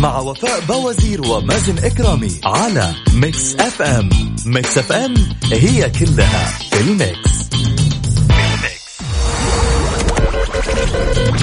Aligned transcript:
مع 0.00 0.18
وفاء 0.18 0.60
بوازير 0.60 1.26
ومازن 1.26 1.78
إكرامي 1.78 2.40
على 2.44 2.94
Mix 3.14 3.54
FM. 3.54 4.08
Mix 4.46 4.78
FM 4.78 5.14
هي 5.52 5.90
كلها 5.90 6.58
في 6.70 6.80
ال 6.80 6.90
mix. 6.90 7.30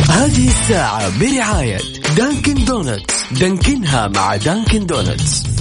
هذه 0.09 0.47
الساعة 0.47 1.20
برعاية 1.20 1.80
Dunkin' 2.17 2.65
Donuts. 2.65 3.13
دانكنها 3.31 4.08
مع 4.08 4.35
Dunkin' 4.35 4.85
Donuts. 4.85 5.52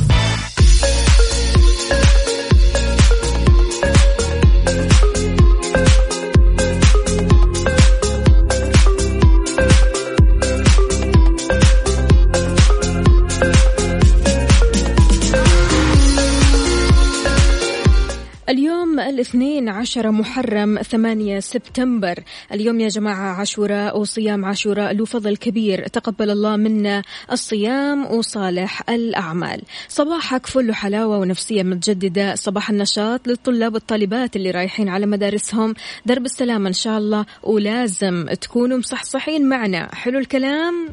الاثنين 19.23 19.69
عشر 19.69 20.11
محرم 20.11 20.83
ثمانية 20.83 21.41
سبتمبر. 21.41 22.15
اليوم 22.53 22.81
يا 22.81 22.89
جماعة 22.89 23.34
عاشوراء 23.34 23.98
وصيام 23.98 24.45
عاشوراء 24.45 24.92
له 24.95 25.05
فضل 25.05 25.37
كبير. 25.37 25.87
تقبل 25.87 26.31
الله 26.31 26.56
منا 26.56 27.03
الصيام 27.33 28.06
وصالح 28.06 28.91
الأعمال. 28.91 29.62
صباحك 29.89 30.47
فل 30.47 30.75
حلاوة 30.75 31.19
ونفسية 31.19 31.62
متجددة. 31.62 32.34
صباح 32.34 32.70
النشاط 32.70 33.28
للطلاب 33.28 33.75
والطالبات 33.75 34.37
اللي 34.37 34.50
رايحين 34.50 34.89
على 34.89 35.06
مدارسهم. 35.06 35.75
درب 36.06 36.25
السلامة 36.25 36.69
إن 36.69 36.73
شاء 36.73 36.98
الله 36.98 37.27
ولازم 37.43 38.27
تكونوا 38.41 38.78
مصحصحين 38.78 39.48
معنا. 39.48 39.95
حلو 39.95 40.19
الكلام؟ 40.19 40.89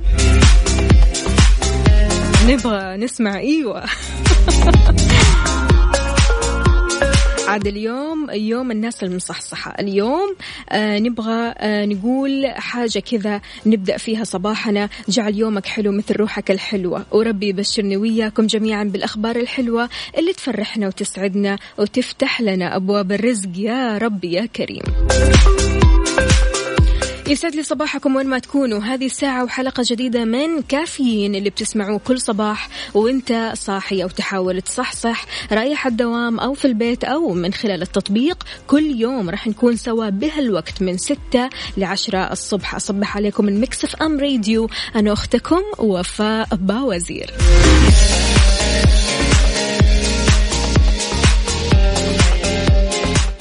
نبغى 2.47 2.97
نسمع. 2.97 3.37
إيوه. 3.37 3.83
عاد 7.49 7.67
اليوم 7.67 8.29
يوم 8.29 8.71
الناس 8.71 9.03
المصحصحة. 9.03 9.75
اليوم 9.79 10.35
آه 10.69 10.99
نبغى 10.99 11.53
آه 11.57 11.85
نقول 11.85 12.47
حاجة 12.47 12.99
كذا 12.99 13.41
نبدأ 13.65 13.97
فيها 13.97 14.23
صباحنا. 14.23 14.89
جعل 15.07 15.35
يومك 15.35 15.65
حلو 15.65 15.91
مثل 15.91 16.15
روحك 16.15 16.51
الحلوة. 16.51 17.05
وربي 17.11 17.47
يبشرني 17.47 17.97
وياكم 17.97 18.47
جميعا 18.47 18.83
بالأخبار 18.83 19.35
الحلوة 19.35 19.89
اللي 20.17 20.33
تفرحنا 20.33 20.87
وتسعدنا 20.87 21.57
وتفتح 21.77 22.41
لنا 22.41 22.75
أبواب 22.75 23.11
الرزق. 23.11 23.49
يا 23.55 23.97
ربي 23.97 24.33
يا 24.33 24.45
كريم. 24.45 24.83
يسعد 27.29 27.55
لي 27.55 27.63
صباحكم 27.63 28.15
وين 28.15 28.27
ما 28.27 28.39
تكونوا. 28.39 28.79
هذه 28.79 29.05
الساعة 29.05 29.43
وحلقة 29.43 29.83
جديدة 29.85 30.25
من 30.25 30.61
كافيين 30.61 31.35
اللي 31.35 31.49
بتسمعوه 31.49 31.99
كل 31.99 32.21
صباح 32.21 32.69
وإنت 32.93 33.51
صاحي 33.55 34.03
أو 34.03 34.07
تحاول 34.07 34.61
تصحصح 34.61 35.25
رايح 35.51 35.87
الدوام 35.87 36.39
أو 36.39 36.53
في 36.53 36.65
البيت 36.65 37.03
أو 37.03 37.33
من 37.33 37.53
خلال 37.53 37.81
التطبيق 37.81 38.43
كل 38.67 38.83
يوم 38.83 39.29
راح 39.29 39.47
نكون 39.47 39.75
سوا 39.75 40.09
بهالوقت 40.09 40.81
من 40.81 40.97
ستة 40.97 41.49
لعشرة 41.77 42.31
الصبح. 42.31 42.75
أصبح 42.75 43.17
عليكم 43.17 43.45
من 43.45 43.61
مكسف 43.61 43.95
أم 43.95 44.19
راديو. 44.19 44.69
أنا 44.95 45.13
أختكم 45.13 45.61
وفاء 45.79 46.47
باوزير. 46.55 47.33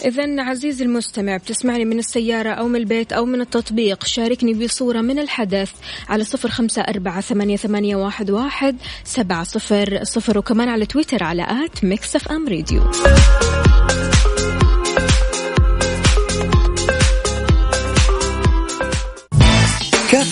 إذا 0.05 0.43
عزيزي 0.43 0.85
المستمع 0.85 1.37
بتسمعني 1.37 1.85
من 1.85 1.99
السيارة 1.99 2.51
أو 2.51 2.69
من 2.69 2.77
البيت 2.77 3.13
أو 3.13 3.25
من 3.25 3.41
التطبيق. 3.41 4.05
شاركني 4.05 4.55
بصورة 4.55 5.01
من 5.01 5.19
الحدث 5.19 5.71
على 6.09 6.25
صفر 6.25 6.49
خمسة 6.49 6.83
أربعة 6.83 7.21
ثمانية, 7.21 7.57
ثمانية 7.57 7.97
واحد, 7.97 8.31
واحد 8.31 8.77
سبعة 9.05 9.45
صفر 9.45 10.01
صفر 10.03 10.39
وكمان 10.39 10.69
على 10.69 10.87
تويتر 10.87 11.25
على 11.25 11.43
at 11.43 11.85
Mix 11.85 12.17
FM 12.17 12.49
Radio. 12.49 12.83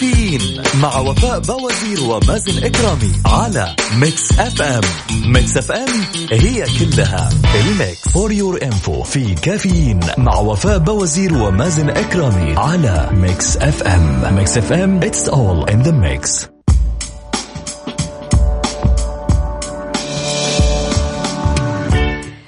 كافيين 0.01 0.63
مع 0.83 0.99
وفاء 0.99 1.39
بوازير 1.39 2.01
ومازن 2.03 2.65
إكرامي 2.65 3.13
على 3.27 3.77
Mix 3.99 4.39
FM 4.39 4.81
Mix 5.33 5.57
FM 5.57 5.89
هي 6.33 6.67
كلها 6.79 7.29
ال 7.55 7.65
mix. 7.65 8.09
For 8.09 8.33
your 8.33 8.63
info 8.63 9.03
في 9.03 9.35
كافيين 9.35 10.01
مع 10.19 10.35
وفاء 10.39 10.79
بوازير 10.79 11.35
ومازن 11.35 11.91
إكرامي 11.91 12.55
على 12.57 13.11
Mix 13.13 13.57
FM 13.57 14.35
Mix 14.35 14.59
FM 14.59 15.01
it's 15.01 15.29
all 15.29 15.65
in 15.73 15.83
the 15.83 15.93
mix. 15.93 16.56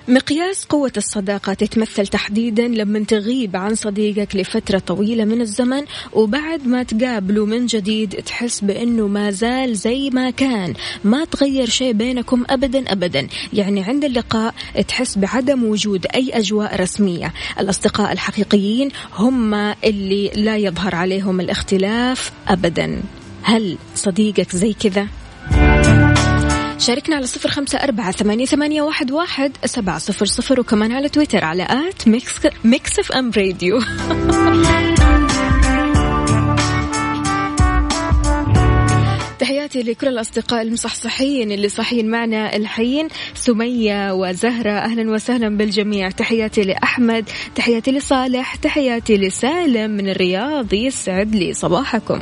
مقياس 0.08 0.64
قوة 0.64 0.92
الصداقة 0.96 1.54
تتمثل 1.54 2.06
تحديدا 2.06 2.68
لما 2.68 2.98
تغيب 2.98 3.56
عن 3.56 3.74
صديقك 3.74 4.36
لفترة 4.36 4.78
طويلة 4.78 5.24
من 5.24 5.40
الزمن 5.40 5.84
وبعد 6.12 6.66
ما 6.66 6.82
تقابله 6.82 7.46
من 7.46 7.66
جديد 7.66 8.10
تحس 8.10 8.60
بأنه 8.60 9.06
ما 9.06 9.30
زال 9.30 9.76
زي 9.76 10.10
ما 10.10 10.30
كان. 10.30 10.74
ما 11.04 11.24
تغير 11.24 11.68
شيء 11.68 11.92
بينكم 11.92 12.44
أبدا 12.50 12.92
أبدا. 12.92 13.28
يعني 13.52 13.82
عند 13.82 14.04
اللقاء 14.04 14.54
تحس 14.88 15.18
بعدم 15.18 15.64
وجود 15.64 16.06
أي 16.14 16.30
أجواء 16.32 16.80
رسمية. 16.80 17.34
الأصدقاء 17.60 18.12
الحقيقيين 18.12 18.90
هم 19.14 19.54
اللي 19.54 20.28
لا 20.28 20.56
يظهر 20.56 20.94
عليهم 20.94 21.40
الاختلاف 21.40 22.32
أبدا. 22.48 23.02
هل 23.42 23.78
صديقك 23.94 24.56
زي 24.56 24.72
كذا؟ 24.72 25.08
شاركنا 26.78 27.16
على 27.16 27.26
صفر 27.26 27.48
خمسة 27.48 27.78
أربعة 27.78 28.10
ثمانية, 28.10 28.82
واحد 29.10 29.56
سبعة 29.64 29.98
صفر 29.98 30.26
صفر 30.26 30.60
وكمان 30.60 30.92
على 30.92 31.08
تويتر 31.08 31.44
على 31.44 31.62
at 31.62 32.08
Mix, 32.08 32.34
Mix 32.64 32.98
FM 32.98 33.30
Radio. 33.36 33.80
تحياتي 39.38 39.82
لكل 39.82 40.08
الأصدقاء 40.08 40.62
المصحصحين 40.62 41.52
اللي 41.52 41.68
صاحيين 41.68 42.10
معنا 42.10 42.56
الحين. 42.56 43.08
سمية 43.34 44.12
وزهرة 44.12 44.70
أهلا 44.70 45.10
وسهلا 45.10 45.56
بالجميع. 45.56 46.10
تحياتي 46.10 46.62
لأحمد 46.62 47.28
تحياتي 47.54 47.90
لصالح 47.90 48.54
تحياتي 48.54 49.16
لسالم 49.16 49.90
من 49.90 50.08
الرياض. 50.08 50.72
يسعد 50.72 51.34
لي 51.34 51.54
صباحكم. 51.54 52.20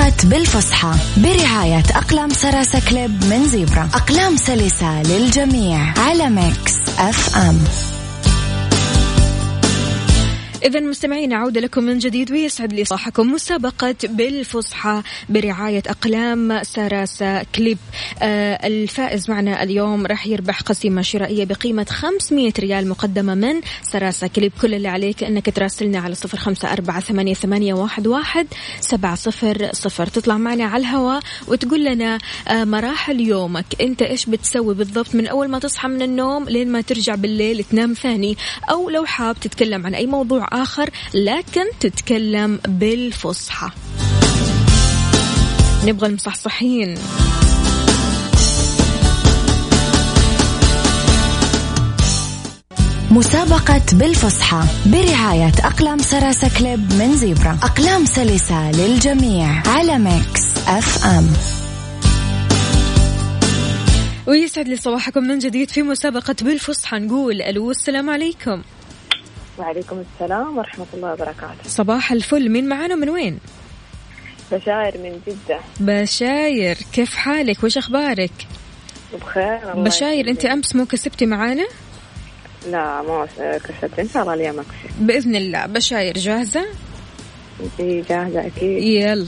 مسابقة 0.00 0.28
بالفصحى 0.28 0.92
برعاية 1.16 1.82
أقلام 1.94 2.30
Sarasa 2.30 2.80
Clip 2.90 3.24
من 3.24 3.48
Zebra. 3.48 3.88
أقلام 3.94 4.36
سلسة 4.36 5.02
للجميع 5.02 5.78
على 5.98 6.30
Mix 6.30 6.74
FM. 6.98 7.58
إذا 10.64 10.80
مستمعين 10.80 11.32
عودة 11.32 11.60
لكم 11.60 11.82
من 11.84 11.98
جديد 11.98 12.32
ويسعد 12.32 12.72
لي 12.72 12.84
صباحكم 12.84 13.32
مسابقة 13.32 13.94
بالفصحى 14.04 15.02
برعاية 15.28 15.82
أقلام 15.86 16.62
Sarasa 16.62 17.42
Clip. 17.42 17.78
آه 18.22 18.66
الفائز 18.66 19.30
معنا 19.30 19.62
اليوم 19.62 20.06
راح 20.06 20.26
يربح 20.26 20.60
قسيمة 20.60 21.02
شرائية 21.02 21.44
بقيمة 21.44 21.86
500 21.90 22.52
ريال 22.58 22.88
مقدمة 22.88 23.34
من 23.34 23.60
Sarasa 23.82 24.26
Clip. 24.26 24.52
كل 24.62 24.74
اللي 24.74 24.88
عليك 24.88 25.24
أنك 25.24 25.56
تراسلنا 25.56 25.98
على 25.98 26.14
صفر 26.14 26.38
خمسة 26.38 26.72
أربعة 26.72 27.00
ثمانية, 27.00 27.34
ثمانية 27.34 27.74
واحد, 27.74 28.06
واحد 28.06 28.46
سبعة 28.80 29.14
صفر 29.14 29.70
صفر. 29.72 30.06
تطلع 30.06 30.38
معنا 30.38 30.64
على 30.64 30.80
الهواء 30.80 31.22
وتقول 31.48 31.84
لنا 31.84 32.18
آه 32.48 32.64
مراحل 32.64 33.20
يومك. 33.20 33.66
أنت 33.80 34.02
إيش 34.02 34.26
بتسوي 34.26 34.74
بالضبط 34.74 35.14
من 35.14 35.26
أول 35.26 35.48
ما 35.48 35.58
تصحى 35.58 35.88
من 35.88 36.02
النوم 36.02 36.44
لين 36.44 36.72
ما 36.72 36.80
ترجع 36.80 37.14
بالليل 37.14 37.64
تنام 37.64 37.92
ثاني؟ 37.92 38.36
أو 38.70 38.90
لو 38.90 39.04
حاب 39.04 39.40
تتكلم 39.40 39.86
عن 39.86 39.94
أي 39.94 40.06
موضوع 40.06 40.47
آخر 40.52 40.90
لكن 41.14 41.64
تتكلم 41.80 42.60
بالفصحى. 42.68 43.68
نبغى 45.84 46.06
المصحصحين. 46.06 46.94
مسابقة 53.10 53.82
بالفصحى 53.92 54.62
برعاية 54.86 55.52
أقلام 55.64 55.98
Sarasa 55.98 56.58
Clip 56.58 56.92
من 56.92 57.16
Zebra. 57.16 57.58
أقلام 57.62 58.04
سلسة 58.04 58.70
للجميع 58.70 59.62
على 59.68 59.98
Mix 59.98 60.42
FM. 60.66 61.32
ويسعد 64.26 64.68
لي 64.68 64.76
صباحكم 64.76 65.22
من 65.24 65.38
جديد 65.38 65.70
في 65.70 65.82
مسابقة 65.82 66.36
بالفصحى. 66.42 66.98
نقول 66.98 67.42
ألو 67.42 67.70
السلام 67.70 68.10
عليكم. 68.10 68.62
وعليكم 69.58 70.02
السلام 70.14 70.58
ورحمة 70.58 70.86
الله 70.94 71.12
وبركاته. 71.12 71.62
صباح 71.66 72.12
الفل. 72.12 72.48
مين 72.48 72.68
معانا 72.68 72.94
من 72.94 73.08
وين؟ 73.08 73.38
بشاير 74.52 74.98
من 74.98 75.20
جدة. 75.26 75.60
بشاير. 75.80 76.78
كيف 76.92 77.14
حالك؟ 77.14 77.64
وش 77.64 77.78
أخبارك؟ 77.78 78.32
بخير 79.20 79.72
الله 79.72 79.84
بشاير 79.84 80.28
أنت. 80.28 80.44
أمس 80.44 80.76
مو 80.76 80.86
كسبتي 80.86 81.26
معانا؟ 81.26 81.66
لا 82.66 83.02
ما 83.02 83.28
كسبت. 83.36 83.98
إن 83.98 84.08
شاء 84.08 84.22
الله 84.22 84.34
اليوم 84.34 84.58
أكسب. 84.58 85.06
بإذن 85.06 85.36
الله. 85.36 85.66
بشاير 85.66 86.18
جاهزة؟ 86.18 86.66
جاهزة 87.80 88.46
أكيد. 88.46 88.82
يلا. 88.82 89.26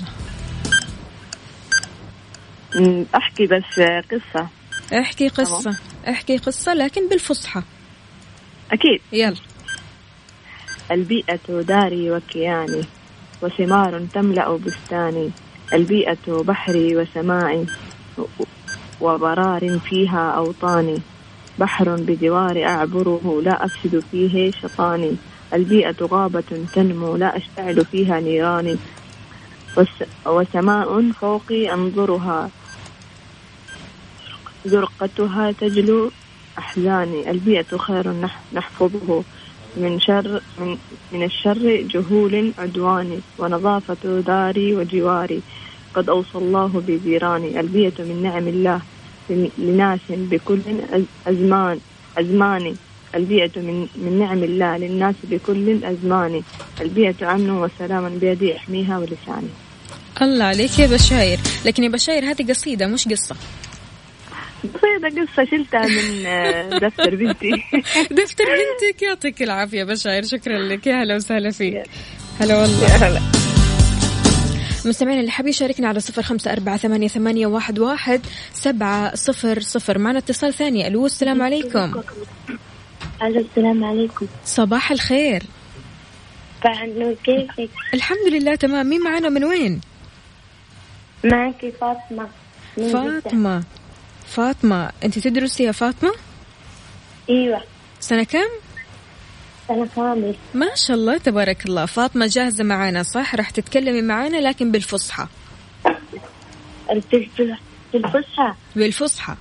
أحكي 3.15 3.47
بس 3.47 3.81
قصة. 4.11 4.49
احكي 4.93 5.29
قصة. 5.29 5.77
احكي 6.09 6.37
قصة 6.37 6.75
لكن 6.75 7.09
بالفصحى. 7.09 7.63
أكيد. 8.73 9.01
يلا. 9.13 9.37
البيئة 10.91 11.61
داري 11.61 12.11
وكياني 12.11 12.81
وثمار 13.43 14.07
تملأ 14.15 14.57
بستاني. 14.57 15.31
البيئة 15.73 16.43
بحري 16.43 16.97
وسمائي 16.97 17.67
وبرار 19.01 19.79
فيها 19.79 20.31
أوطاني. 20.31 20.99
بحر 21.59 21.97
بجوار 21.97 22.65
أعبره 22.67 23.41
لا 23.45 23.65
أفسد 23.65 24.03
فيه 24.11 24.51
شطاني. 24.51 25.17
البيئة 25.55 25.97
غابة 26.03 26.67
تنمو 26.75 27.17
لا 27.17 27.37
أشتعل 27.37 27.85
فيها 27.85 28.21
نيراني. 28.21 28.77
وس- 29.77 30.27
وسماء 30.27 31.11
فوقي 31.13 31.73
أنظرها 31.75 32.51
زرقتها 34.65 35.53
تجلو 35.53 36.11
أحزاني. 36.59 37.31
البيئة 37.31 37.77
خير 37.77 38.27
نح- 38.27 38.55
نحفظه. 38.55 39.25
من 39.77 40.01
شر 40.01 40.41
من, 40.59 40.77
من 41.13 41.23
الشر 41.23 41.87
جهول 41.91 42.53
عدواني 42.59 43.19
ونظافة 43.39 44.21
داري 44.21 44.75
وجواري. 44.75 45.41
قد 45.95 46.09
أوصى 46.09 46.35
الله 46.39 46.83
بجيراني 46.89 47.61
البيئة 47.61 47.93
من 47.99 48.23
نعم 48.23 48.49
الله 48.49 48.81
لن- 49.31 49.51
لناس 49.59 50.01
بكل 50.11 50.61
أز- 50.93 51.29
أزمان 51.29 51.79
أزمان. 52.19 52.75
البيئة 53.15 53.51
من, 53.57 53.87
من 53.97 54.19
نعم 54.19 54.43
الله 54.45 54.77
للناس 54.77 55.15
بكل 55.31 55.71
الأزمان 55.71 56.43
البيئة 56.81 57.35
أمن 57.35 57.51
وسلاما 57.51 58.09
بيدي 58.09 58.57
أحميها 58.57 58.99
ولساني. 58.99 59.49
الله 60.23 60.45
عليك 60.45 60.79
يا 60.79 60.87
بشاير. 60.87 61.39
لكن 61.67 61.85
يا 61.85 61.89
بشاير 61.89 62.25
هذه 62.31 62.49
قصيدة 62.51 62.87
مش 62.87 63.09
قصة. 63.09 63.37
قصيدة 64.63 65.23
قصة 65.23 65.45
شلتها 65.51 65.87
من 65.87 66.27
آه، 66.27 66.79
دفتر 66.79 67.15
بنتي. 67.15 67.51
دفتر 68.23 68.45
بنتك 68.45 69.03
يعطيك 69.03 69.43
العافية 69.43 69.85
بشاير 69.85 70.23
شكرا 70.23 70.59
لك. 70.59 70.87
يا 70.87 71.03
هلا 71.03 71.17
وسهلا 71.17 71.51
فيك. 71.51 71.83
هلا 72.41 72.61
والله. 72.61 73.21
مستمعينا 74.87 75.21
اللي 75.21 75.31
حاب 75.31 75.47
يشاركنا 75.47 75.89
على 75.89 76.01
صفر 76.01 76.23
خمسة 76.23 76.53
أربعة 76.53 76.77
ثمانية, 76.77 77.09
ثمانية 77.09 77.47
واحد, 77.47 77.79
واحد 77.79 78.21
سبعة 78.53 79.15
صفر 79.15 79.61
صفر. 79.61 79.99
معنا 79.99 80.19
اتصال 80.19 80.55
ثاني. 80.55 80.87
ألو 80.87 81.07
السلام 81.07 81.43
عليكم. 81.43 82.03
ألو 83.23 83.41
السلام 83.41 83.85
عليكم. 83.85 84.27
صباح 84.45 84.91
الخير. 84.91 85.43
كيفك؟ 87.25 87.71
الحمد 87.95 88.33
لله 88.33 88.55
تمام. 88.55 88.87
مين 88.87 89.01
معنا؟ 89.01 89.29
من 89.29 89.45
وين؟ 89.45 89.81
معك 91.25 91.73
فاطمة. 91.81 92.29
فاطمة. 92.77 93.63
فاطمة 94.31 94.91
أنت 95.05 95.19
تدرسي 95.19 95.63
يا 95.63 95.73
فاطمة؟ 95.73 96.13
أيوة. 97.31 97.63
سنة 98.01 98.25
كم 98.25 98.49
أنا 99.71 99.89
خامس 99.97 100.35
ما 100.55 100.67
شاء 100.75 100.97
الله 100.97 101.19
تبارك 101.19 101.67
الله. 101.67 101.87
فاطمة 101.87 102.27
جاهزة 102.27 102.65
معانا 102.65 103.03
صح؟ 103.03 103.35
راح 103.35 103.51
تتكلمي 103.51 104.03
معانا 104.03 104.37
لكن 104.37 104.73
بالفصحى. 104.73 105.27
الفصحى. 106.91 107.57
في 107.93 107.97
الفصحى 107.97 108.55
بالفصحى. 108.77 109.35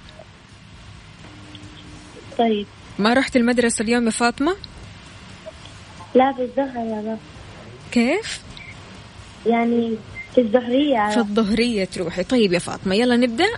طيب. 2.38 2.68
ما 3.00 3.14
رحت 3.14 3.36
المدرسة 3.36 3.84
اليوم 3.84 4.06
يا 4.06 4.12
فاطمة؟ 4.12 4.56
لا 6.16 6.34
في 6.34 6.42
الظهر 6.42 6.76
يا 6.76 7.02
بابا 7.02 7.18
كيف؟ 7.92 8.42
يعني 9.46 9.96
في 10.36 10.42
الظهرية. 10.42 11.10
في. 11.10 11.18
الظهرية 11.18 11.86
تروحي. 11.86 12.24
طيب 12.24 12.54
يا 12.54 12.60
فاطمة 12.60 12.96
يلا 12.96 13.16
نبدأ. 13.18 13.50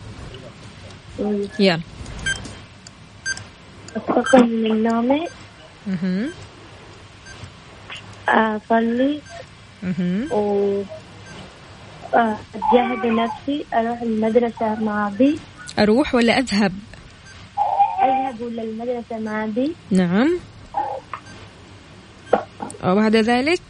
مم. 1.21 1.47
يلا 1.59 1.81
أستيقظ 3.97 4.43
من 4.43 4.83
نومي. 4.83 5.27
مهم. 5.87 6.29
أصلي 8.29 9.21
مهم. 9.83 10.31
و 10.31 10.83
آه، 12.13 12.37
أجهز 12.55 13.05
نفسي. 13.05 13.65
أروح 13.73 14.01
المدرسة 14.01 14.75
مع 14.75 15.07
أبي. 15.07 15.39
أروح 15.79 16.15
ولا 16.15 16.37
أذهب؟ 16.37 16.73
أذهب 18.03 18.41
للمدرسة 18.41 19.19
مع 19.19 19.43
أبي. 19.43 19.75
نعم. 19.91 20.39
وبعد 22.83 23.15
ذلك؟ 23.15 23.61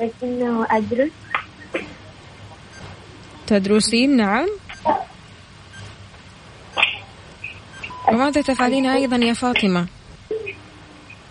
لكنه 0.00 0.66
أدرس. 0.70 1.10
تدرسين؟ 3.46 4.16
نعم. 4.16 4.48
وماذا 8.12 8.42
تفعلين 8.42 8.86
أيضا 8.86 9.16
يا 9.16 9.32
فاطمة؟ 9.32 9.86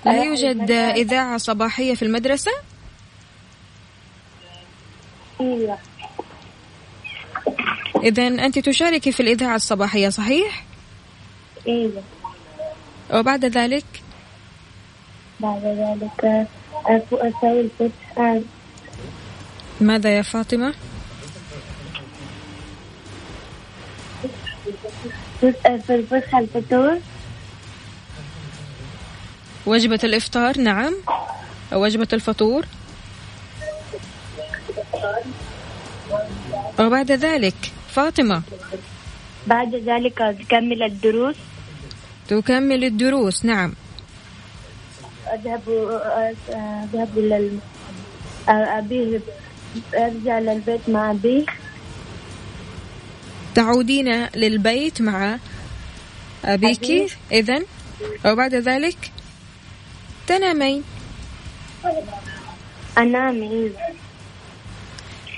لا 0.05 0.23
يوجد 0.23 0.71
إذاعة 0.71 1.37
صباحية 1.37 1.95
في 1.95 2.01
المدرسة؟ 2.01 2.51
أيوة 5.41 5.77
إذا 8.03 8.27
أنت 8.27 8.59
تشاركي 8.59 9.11
في 9.11 9.19
الإذاعة 9.19 9.55
الصباحية 9.55 10.09
صحيح؟ 10.09 10.65
أيوة 11.67 12.03
وبعد 13.13 13.45
ذلك؟ 13.45 13.85
بعد 15.39 15.61
ذلك 15.63 16.47
أسوي 17.13 17.61
الفسحة 17.61 18.41
ماذا 19.81 20.17
يا 20.17 20.21
فاطمة؟ 20.21 20.73
الفسحة 25.43 26.39
الفطور. 26.39 26.99
وجبة 29.65 29.99
الإفطار 30.03 30.57
نعم. 30.59 30.93
وجبة 31.71 32.07
الفطور. 32.13 32.65
وبعد 36.79 37.11
ذلك 37.11 37.55
فاطمة. 37.89 38.41
بعد 39.47 39.75
ذلك 39.75 40.21
أكمل 40.21 40.83
الدروس. 40.83 41.35
تكمل 42.27 42.83
الدروس 42.83 43.45
نعم. 43.45 43.73
أذهب 45.33 45.61
أذهب 46.93 47.17
لل 47.17 47.59
أبي 48.49 49.19
أرجع 49.95 50.39
للبيت 50.39 50.89
مع 50.89 51.11
أبي. 51.11 51.45
تعودين 53.57 54.25
للبيت 54.35 55.01
مع 55.01 55.37
أبيك. 56.45 57.11
إذن 57.31 57.65
وبعد 58.25 58.55
ذلك 58.55 59.11
تنامين. 60.27 60.83
أنام 62.97 63.41
إيه. 63.41 63.69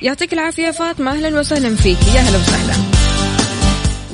يعطيك 0.01 0.33
العافية 0.33 0.71
فاطمة. 0.71 1.11
أهلا 1.11 1.39
وسهلا 1.39 1.75
فيك. 1.75 1.97
يا 2.15 2.19
أهلا 2.19 2.38
وسهلا. 2.38 2.88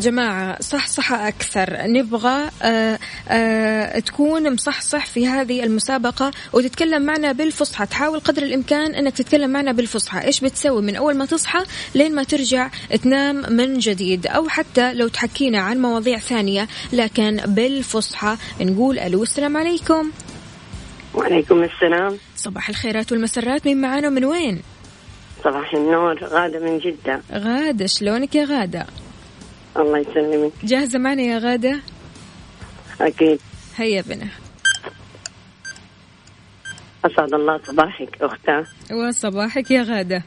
جماعة 0.06 0.62
صح 0.62 0.88
صح 0.88 1.14
أكثر. 1.14 1.78
نبغى 1.82 2.50
آه 2.62 3.00
آه 3.30 4.00
تكون 4.00 4.54
مصحصح 4.54 5.06
في 5.06 5.28
هذه 5.28 5.64
المسابقة 5.64 6.32
وتتكلم 6.54 7.02
معنا 7.02 7.32
بالفصحى. 7.32 7.86
تحاول 7.86 8.20
قدر 8.20 8.44
الإمكان 8.44 8.96
أنك 8.96 9.14
تتكلم 9.14 9.50
معنا 9.50 9.72
بالفصحى. 9.72 10.26
إيش 10.26 10.42
بتسوي 10.42 10.82
من 10.82 10.96
أول 10.96 11.16
ما 11.16 11.26
تصحى 11.26 11.64
لين 11.96 12.16
ما 12.16 12.24
ترجع 12.24 12.70
تنام 13.04 13.54
من 13.54 13.80
جديد؟ 13.80 14.28
أو 14.28 14.50
حتى 14.50 14.94
لو 14.94 15.08
تحكينا 15.08 15.60
عن 15.60 15.82
مواضيع 15.82 16.18
ثانية 16.18 16.68
لكن 16.94 17.42
بالفصحى 17.46 18.38
نقول 18.62 19.00
ألو 19.00 19.24
السلام 19.24 19.58
عليكم. 19.58 20.12
وعليكم 21.14 21.64
السلام. 21.64 22.18
صباح 22.36 22.70
الخيرات 22.70 23.12
والمسرات. 23.12 23.68
من 23.68 23.82
معانا 23.82 24.10
من 24.10 24.26
وين؟ 24.26 24.62
صباح 25.44 25.74
النور 25.74 26.24
غادة 26.24 26.60
من 26.60 26.80
جدة. 26.80 27.22
غادة 27.34 27.86
شلونك 27.86 28.36
يا 28.36 28.46
غادة؟ 28.46 28.86
الله 29.78 29.98
يسلمك. 29.98 30.52
جاهزة 30.64 31.00
معنا 31.00 31.22
يا 31.22 31.40
غادة؟ 31.40 31.80
أكيد. 33.02 33.40
هيا 33.76 34.02
بنا. 34.02 34.28
أسعد 37.06 37.34
الله 37.34 37.60
صباحك 37.64 38.22
أختاه 38.22 38.66
وصباحك 38.92 39.72
يا 39.72 39.84
غادة. 39.84 40.24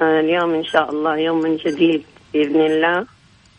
آه، 0.00 0.20
اليوم 0.20 0.54
إن 0.54 0.64
شاء 0.64 0.90
الله 0.90 1.16
يوم 1.18 1.40
من 1.40 1.56
جديد 1.56 2.02
بإذن 2.32 2.60
الله. 2.60 3.06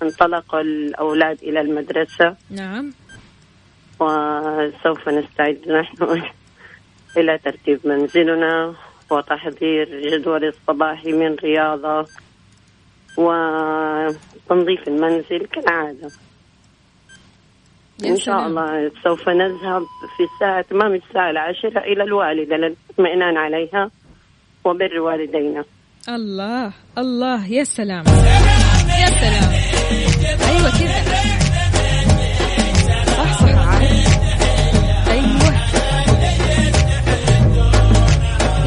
انطلق 0.04 0.56
الأولاد 0.56 1.38
إلى 1.44 1.62
المدرسة. 1.62 2.36
نعم. 2.50 2.94
وسوف 4.00 5.10
نستعد 5.10 5.60
نحن 5.68 6.24
إلى 7.18 7.38
ترتيب 7.38 7.80
منزلنا 7.88 8.76
وتحضير 9.10 10.10
جدول 10.10 10.46
الصباحي 10.46 11.12
من 11.12 11.36
رياضة 11.36 12.08
وتنظيف 13.20 14.88
المنزل 14.88 15.48
كالعادة. 15.54 16.12
إن 18.06 18.18
شاء. 18.18 18.48
الله 18.48 18.92
سوف 19.04 19.30
نذهب 19.30 19.82
في 20.18 20.24
الساعة 20.34 20.62
تمام 20.62 20.96
الساعة 20.96 21.30
العاشرة 21.30 21.80
إلى 21.80 22.04
الوالدة 22.04 22.56
للاطمئنان 22.56 23.38
عليها 23.38 23.92
وبر 24.66 25.00
والدينا. 25.00 25.64
الله 26.10 26.74
الله 26.98 27.48
يا 27.48 27.64
سلام. 27.64 28.04
يا 29.02 29.06
سلام. 29.06 29.52
أيوه 30.50 30.70
كذا 30.72 31.49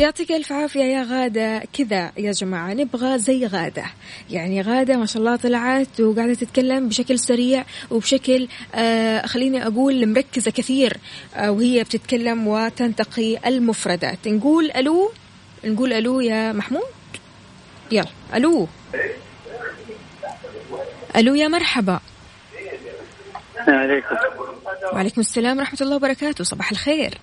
يعطيك 0.03 0.33
ألف 0.33 0.53
عافية 0.53 0.85
يا 0.85 1.07
غادة. 1.11 1.63
كذا 1.73 2.13
يا 2.19 2.33
جماعة 2.33 2.75
نبغى 2.75 3.19
زي 3.19 3.47
غادة. 3.47 3.85
يعني 4.31 4.63
غادة 4.63 4.97
ما 4.97 5.07
شاء 5.07 5.21
الله 5.21 5.37
طلعت 5.37 6.01
وقاعدة 6.01 6.35
تتكلم 6.35 6.89
بشكل 6.89 7.19
سريع 7.19 7.65
وبشكل 7.91 8.49
آه 8.75 9.27
خليني 9.27 9.67
أقول 9.67 10.07
مركزة 10.09 10.51
كثير 10.51 10.97
آه 11.37 11.51
وهي 11.51 11.85
بتتكلم 11.85 12.49
وتنتقي 12.49 13.39
المفردات. 13.49 14.29
نقول 14.29 14.71
ألو؟ 14.71 15.13
نقول 15.65 15.93
ألو 15.93 16.21
يا 16.21 16.53
محمود؟ 16.53 16.83
يلا 17.93 18.07
ألو. 18.35 18.69
ألو 21.17 21.35
يا 21.35 21.49
مرحبا. 21.49 22.01
عليكم. 23.69 24.17
وعليكم 24.93 25.21
السلام 25.21 25.59
ورحمة 25.59 25.79
الله 25.81 25.97
وبركاته. 25.97 26.45
صباح 26.45 26.71
الخير. 26.71 27.19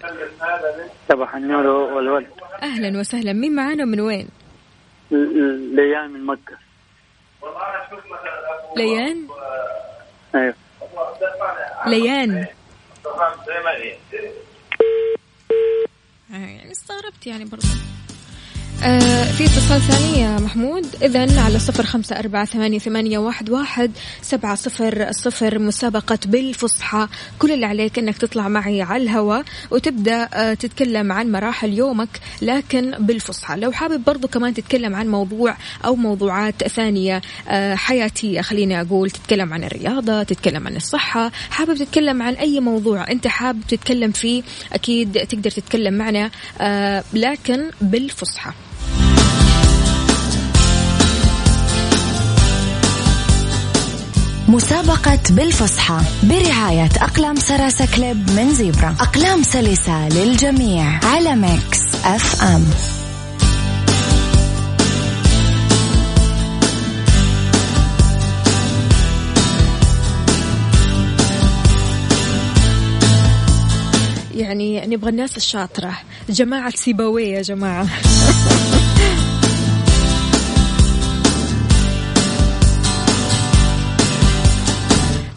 صباح 1.10 1.36
النور 1.36 1.68
والورد 1.68 2.28
أهلا 2.64 3.00
وسهلا. 3.00 3.34
مين 3.34 3.56
معانا 3.56 3.86
من 3.86 4.00
وين؟ 4.00 4.30
ليان 5.12 6.10
من 6.10 6.26
مكة. 6.26 6.58
ليان؟ 8.78 9.28
أيوه. 10.36 10.54
ليان. 11.88 12.48
يعني 16.30 16.72
استغربت 16.72 17.28
يعني 17.28 17.46
برضه. 17.46 17.68
آه 18.84 19.24
في 19.24 19.46
اتصال 19.46 19.82
ثاني 19.82 20.22
يا 20.22 20.40
محمود. 20.40 20.86
إذا 21.04 21.42
على 21.42 21.60
صفر 21.60 21.84
خمسة 21.84 22.20
أربعة 22.20 22.46
ثمانية, 22.46 22.80
ثمانية 22.80 23.18
واحد, 23.18 23.50
واحد 23.50 23.92
سبعة 24.22 24.56
صفر 24.56 25.12
صفر 25.12 25.60
مسابقة 25.60 26.20
بالفصحى. 26.26 27.08
كل 27.40 27.52
اللي 27.52 27.66
عليك 27.66 28.00
أنك 28.00 28.18
تطلع 28.18 28.48
معي 28.48 28.82
على 28.82 29.04
الهواء 29.04 29.44
وتبدأ 29.72 30.30
آه 30.34 30.54
تتكلم 30.54 31.12
عن 31.12 31.32
مراحل 31.32 31.74
يومك 31.74 32.10
لكن 32.42 32.92
بالفصحى. 33.00 33.56
لو 33.56 33.72
حابب 33.72 34.04
برضو 34.04 34.28
كمان 34.28 34.54
تتكلم 34.54 34.96
عن 34.96 35.08
موضوع 35.08 35.56
أو 35.86 35.96
موضوعات 35.96 36.68
ثانية 36.68 37.22
آه 37.50 37.76
حياتية 37.76 38.42
خليني 38.42 38.82
أقول 38.82 39.12
تتكلم 39.12 39.54
عن 39.54 39.64
الرياضة 39.64 40.24
تتكلم 40.24 40.68
عن 40.68 40.76
الصحة. 40.76 41.32
حابب 41.50 41.76
تتكلم 41.76 42.22
عن 42.22 42.34
أي 42.34 42.60
موضوع 42.60 43.12
أنت 43.12 43.28
حابب 43.28 43.62
تتكلم 43.68 44.12
فيه 44.12 44.44
أكيد 44.74 45.12
تقدر 45.12 45.52
تتكلم 45.52 45.94
معنا 45.94 46.32
آه 46.62 47.04
لكن 47.14 47.70
بالفصحى. 47.82 48.52
مسابقة 54.50 55.20
بالفصحى 55.30 56.00
برعاية 56.24 56.90
أقلام 57.02 57.36
Sarasa 57.36 57.96
Clip 57.96 58.32
من 58.32 58.54
Zebra. 58.54 58.96
أقلام 59.00 59.44
سلسة 59.44 60.10
للجميع 60.10 61.00
على 61.06 61.36
Mix 61.36 61.96
FM. 62.06 62.66
يعني 74.36 74.88
نبغى 74.88 75.10
الناس 75.10 75.38
الشاطرة. 75.38 75.98
جماعة 76.30 76.70
سيبوية 76.76 77.36
يا 77.36 77.42
جماعة. 77.42 77.88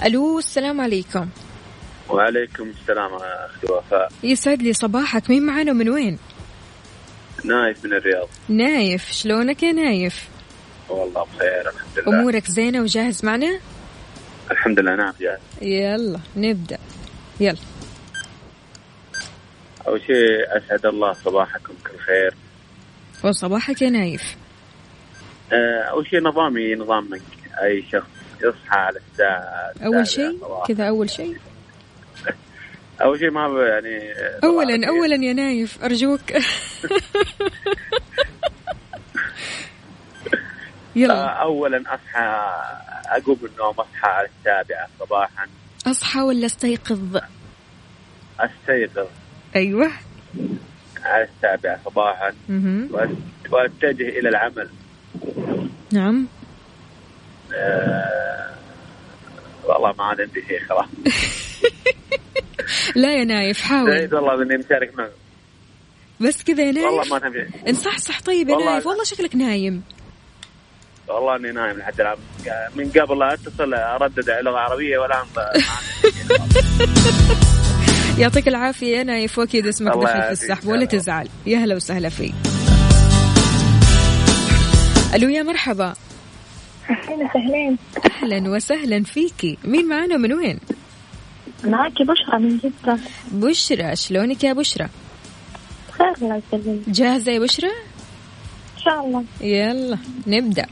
ألو 0.04 0.38
السلام 0.38 0.80
عليكم. 0.80 1.28
وعليكم 2.08 2.68
السلام 2.68 3.14
أختي 3.14 3.72
وفاء. 3.72 4.12
يسعد 4.22 4.62
لي 4.62 4.72
صباحك. 4.72 5.30
مين 5.30 5.46
معانا 5.46 5.70
ومن 5.70 5.88
وين؟ 5.88 6.18
نايف 7.44 7.84
من 7.84 7.92
الرياض. 7.92 8.28
نايف. 8.48 9.12
شلونك 9.12 9.62
يا 9.62 9.72
نايف؟ 9.72 10.28
والله 10.88 11.24
بخير 11.24 11.60
الحمد 11.60 11.98
لله. 11.98 12.20
أمورك 12.20 12.46
زينة 12.46 12.80
وجاهز 12.80 13.24
معنا؟ 13.24 13.60
الحمد 14.50 14.80
لله 14.80 14.96
نعم 14.96 15.12
جاهز. 15.20 15.40
يلا 15.62 16.20
نبدأ. 16.36 16.78
يلا. 17.40 17.56
أول 19.86 20.00
شيء 20.00 20.56
أسعد 20.56 20.86
الله 20.86 21.12
صباحكم 21.12 21.74
كل 21.86 21.98
خير. 21.98 22.34
وصباحك 23.24 23.82
يا 23.82 23.90
نايف. 23.90 24.36
آه، 25.52 25.82
أول 25.82 26.06
شيء 26.06 26.22
نظامي 26.22 26.74
نظامك 26.74 27.22
أي 27.62 27.84
شخص؟ 27.92 28.21
يصحى 28.42 28.78
على 28.78 29.00
الساعة 29.12 29.72
أول 29.86 30.06
شيء. 30.06 30.38
كذا 30.68 30.88
أول 30.88 31.10
شيء؟ 31.10 31.36
أول 33.02 33.18
شيء 33.18 33.30
ما 33.30 33.40
يعني 33.68 34.12
اولا 34.44 34.88
اولا 34.88 35.24
يا 35.24 35.32
نايف 35.32 35.84
أرجوك. 35.84 36.20
يلا. 40.96 41.14
آه، 41.14 41.28
اولا 41.42 41.82
أصحى 41.86 42.52
أقوم 43.06 43.38
من 43.42 43.48
النوم 43.48 43.74
أصحى 43.74 44.08
على 44.08 44.28
السابعة 44.38 44.88
صباحا. 45.00 45.46
أصحى 45.86 46.20
ولا 46.20 46.46
أستيقظ؟ 46.46 47.20
أستيقظ. 48.40 49.06
أيوه. 49.56 49.90
على 51.04 51.28
السابعة 51.36 51.80
صباحا. 51.84 52.32
وأتجه 53.50 54.08
إلى 54.08 54.28
العمل. 54.28 54.68
نعم. 55.92 56.26
والله 59.64 59.92
ما 59.98 60.04
عاد 60.04 60.20
عندي 60.20 60.42
شيء 60.48 60.60
خلاص. 60.68 60.86
لا 62.96 63.14
يا 63.18 63.24
نايف 63.24 63.60
حاول. 63.62 63.90
سعيد 63.92 64.14
والله 64.14 64.42
إني 64.42 64.56
مشارك 64.56 64.94
معك. 64.98 65.10
بس 66.20 66.42
كذا 66.42 66.62
يا 66.62 66.66
والله 66.86 66.96
نايف؟ 66.98 67.12
ما 67.12 67.18
تبي 67.18 67.46
انصحصح 67.68 68.20
طيب 68.20 68.48
يا 68.48 68.54
والله- 68.54 68.72
نايف 68.72 68.86
والله 68.86 69.04
شكلك 69.04 69.36
نايم. 69.36 69.82
والله 71.08 71.36
إني 71.36 71.52
نايم 71.52 71.78
لحد 71.78 72.00
الآن. 72.00 72.16
من 72.76 72.90
قبل 72.90 73.18
لا 73.18 73.34
أتصل 73.34 73.74
أردد 73.74 74.30
لغة 74.30 74.58
عربية 74.58 74.98
والان 74.98 75.26
ب- 75.36 75.62
يعطيك 78.20 78.48
العافية 78.48 78.96
يا 78.98 79.02
نايف 79.02 79.38
وأكيد 79.38 79.66
اسمك 79.66 79.92
دخل 79.92 80.06
في. 80.22 80.30
السحب 80.30 80.66
ولا 80.68 80.84
تزعل. 80.84 81.28
يا 81.46 81.58
هلا 81.58 81.74
وسهلا 81.74 82.08
فيك. 82.08 82.34
ألو 85.14 85.28
يا 85.28 85.42
مرحبا. 85.42 85.94
أهلا 86.90 87.24
وسهلا. 87.24 87.76
أهلا 88.10 88.50
وسهلا 88.50 89.04
فيكي. 89.04 89.58
مين 89.64 89.88
معانا 89.88 90.16
من 90.16 90.32
وين؟ 90.32 90.58
معاكي 91.64 92.04
بشرى 92.04 92.38
من 92.38 92.58
جدة. 92.58 92.98
بشرى 93.32 93.96
شلونك 93.96 94.44
يا 94.44 94.52
بشرى؟ 94.52 94.88
خير 95.90 96.12
الله 96.22 96.42
يسلمك. 96.52 96.88
جاهزة 96.88 97.32
يا 97.32 97.38
بشرى؟ 97.38 97.68
إن 97.68 98.82
شاء 98.84 99.06
الله. 99.06 99.24
يلا 99.40 99.98
نبدأ. 100.26 100.66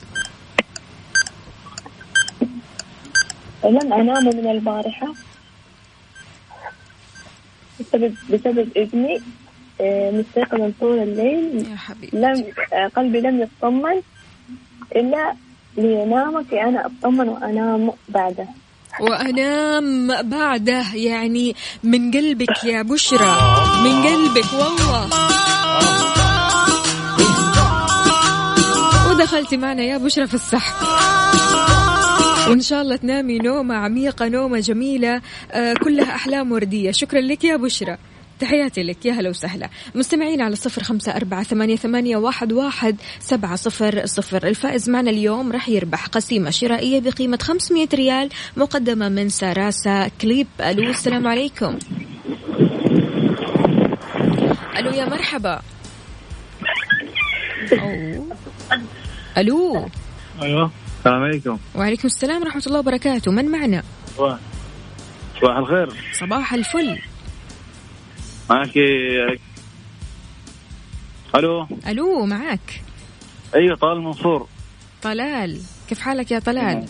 لم 3.65 3.93
أنام 3.93 4.25
من 4.25 4.51
البارحة. 4.51 5.15
بسبب 7.81 8.15
بسبب 8.33 8.69
ابني 8.77 9.21
آه، 9.81 10.11
مستيقظا 10.11 10.73
طول 10.81 10.99
الليل. 10.99 11.67
يا 11.71 11.77
حبيبي 11.77 12.17
لم 12.17 12.45
آه، 12.73 12.87
قلبي 12.87 13.21
لم 13.21 13.41
يطمن 13.41 14.03
إلا 14.97 15.35
لينام 15.77 16.43
كي 16.43 16.63
أنا 16.63 16.87
أطمن 16.87 17.29
وأنام 17.29 17.93
بعده. 18.09 18.47
وأنام 19.01 20.09
بعده 20.23 20.85
يعني 20.95 21.57
من 21.83 22.11
قلبك 22.11 22.65
يا 22.65 22.83
بشرى. 22.83 23.37
من 23.85 24.03
قلبك 24.03 24.53
والله. 24.53 25.09
ودخلتي 29.11 29.57
معنا 29.57 29.83
يا 29.83 29.99
بشرى 29.99 30.27
في 30.27 30.35
السحب. 30.35 30.75
وإن 32.49 32.61
شاء 32.61 32.83
الله 32.83 32.97
تنامي 32.97 33.39
نومة 33.39 33.75
عميقة 33.75 34.29
نومة 34.29 34.59
جميلة 34.61 35.21
آه 35.53 35.75
كلها 35.75 36.15
أحلام 36.15 36.53
وردية. 36.53 36.91
شكرا 36.91 37.21
لك 37.21 37.45
يا 37.45 37.57
بشرى. 37.57 37.97
تحياتي 38.41 38.83
لك. 38.83 39.07
يا 39.07 39.13
هلا 39.13 39.31
وسهلا. 39.31 39.71
مستمعين 39.95 40.41
على 40.41 40.57
صفر 40.57 40.83
خمسة 40.83 41.17
أربعة 41.17 41.43
ثمانية, 41.43 41.77
ثمانية 41.77 42.17
واحد, 42.17 42.53
واحد 42.53 42.97
سبعة 43.21 43.57
صفر 43.57 44.07
صفر. 44.07 44.47
الفائز 44.47 44.91
معنا 44.91 45.11
اليوم 45.11 45.53
راح 45.53 45.69
يربح 45.69 46.07
قسيمة 46.07 46.51
شرائية 46.51 47.01
بقيمة 47.01 47.39
500 47.43 47.89
ريال 47.95 48.29
مقدمة 48.57 49.09
من 49.09 49.29
ساراسا 49.29 50.09
كليب. 50.09 50.47
ألو 50.61 50.91
السلام 50.91 51.27
عليكم. 51.27 51.79
ألو 54.79 54.91
يا 54.91 55.05
مرحبا. 55.05 55.61
أوه. 57.73 58.27
ألو. 59.39 59.89
أيوه. 60.43 60.71
السلام 60.99 61.23
عليكم. 61.23 61.59
وعليكم 61.75 62.07
السلام 62.07 62.43
ورحمة 62.43 62.63
الله 62.67 62.79
وبركاته. 62.79 63.31
من 63.31 63.45
معنا؟ 63.51 63.83
صباح 65.41 65.57
الخير. 65.59 65.89
صباح 66.21 66.55
الفل. 66.55 66.99
معك 68.51 68.77
ألو؟ 71.35 71.67
ألو 71.87 72.27
معك 72.27 72.83
أيوه 73.55 73.77
طال 73.77 74.01
منصور. 74.01 74.49
طلال 75.03 75.61
كيف 75.89 75.99
حالك 75.99 76.31
يا 76.31 76.39
طلال؟ 76.39 76.87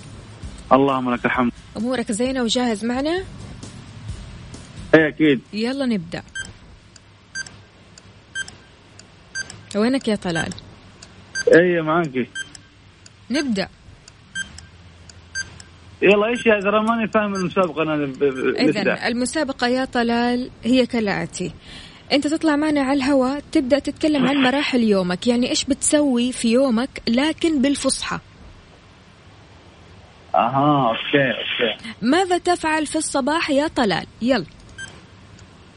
اللهم 0.73 1.15
لك 1.15 1.25
الحمد. 1.25 1.53
أمورك 1.77 2.13
زينة 2.13 2.43
وجاهز 2.43 2.85
معنا؟ 2.85 3.25
اي 4.95 5.09
أكيد. 5.09 5.41
يلا 5.53 5.87
نبدأ. 5.87 6.23
وينك 9.77 10.09
يا 10.09 10.17
طلال؟ 10.17 10.53
اي 11.55 11.81
معك 11.83 12.29
نبدأ. 13.31 13.69
يلا 16.03 16.27
إيش 16.27 16.47
يا 16.47 16.61
ترى 16.61 16.83
ماني 16.83 17.09
فاهم 17.09 17.35
المسابقة 17.35 17.83
أنا 17.83 17.97
ب- 18.07 18.23
لسه. 18.59 18.83
المسابقة 19.09 19.67
يا 19.67 19.85
طلال 19.85 20.51
هي 20.65 20.87
كالآتي. 20.87 21.53
أنت 22.13 22.27
تطلع 22.27 22.57
معنا 22.57 22.81
على 22.81 22.97
الهواء 22.97 23.43
تبدأ 23.53 23.79
تتكلم 23.79 24.27
عن 24.29 24.37
مراحل 24.37 24.81
يومك. 24.83 25.27
يعني 25.27 25.51
إيش 25.51 25.65
بتسوي 25.65 26.33
في 26.33 26.53
يومك 26.53 27.03
لكن 27.09 27.63
بالفصحى؟ 27.63 28.19
أها 30.35 30.89
أوكي 30.89 31.29
أوكي. 31.31 31.85
ماذا 32.03 32.39
تفعل 32.39 32.87
في 32.87 32.97
الصباح 32.97 33.51
يا 33.51 33.69
طلال؟ 33.69 34.07
يلا. 34.23 34.47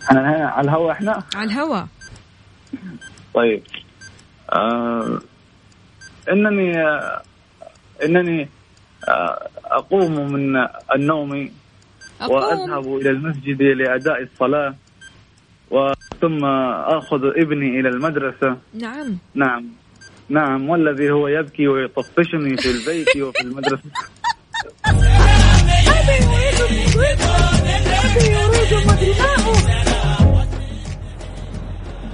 إحنا 0.03 0.49
على 0.49 0.65
الهواء 0.69 0.91
إحنا؟ 0.91 1.23
على 1.35 1.45
الهواء 1.51 1.87
طيب. 3.33 3.63
آه 4.53 5.19
إنني 6.31 6.77
آه 6.81 7.21
إنني 8.05 8.49
أقوم 9.65 10.33
من 10.33 10.67
النوم. 10.95 11.51
وأذهب 12.29 12.97
إلى 12.97 13.09
المسجد 13.09 13.61
لأداء 13.61 14.21
الصلاة 14.23 14.75
وثم 15.71 16.45
آخذ 16.97 17.25
ابني 17.25 17.79
إلى 17.79 17.89
المدرسة. 17.89 18.57
نعم. 18.73 19.17
نعم. 19.35 19.65
نعم 20.29 20.69
والذي 20.69 21.11
هو 21.11 21.27
يبكي 21.27 21.67
ويطفشني 21.67 22.57
في 22.57 22.71
البيت 22.71 23.17
وفي 23.17 23.41
المدرسة. 23.41 23.89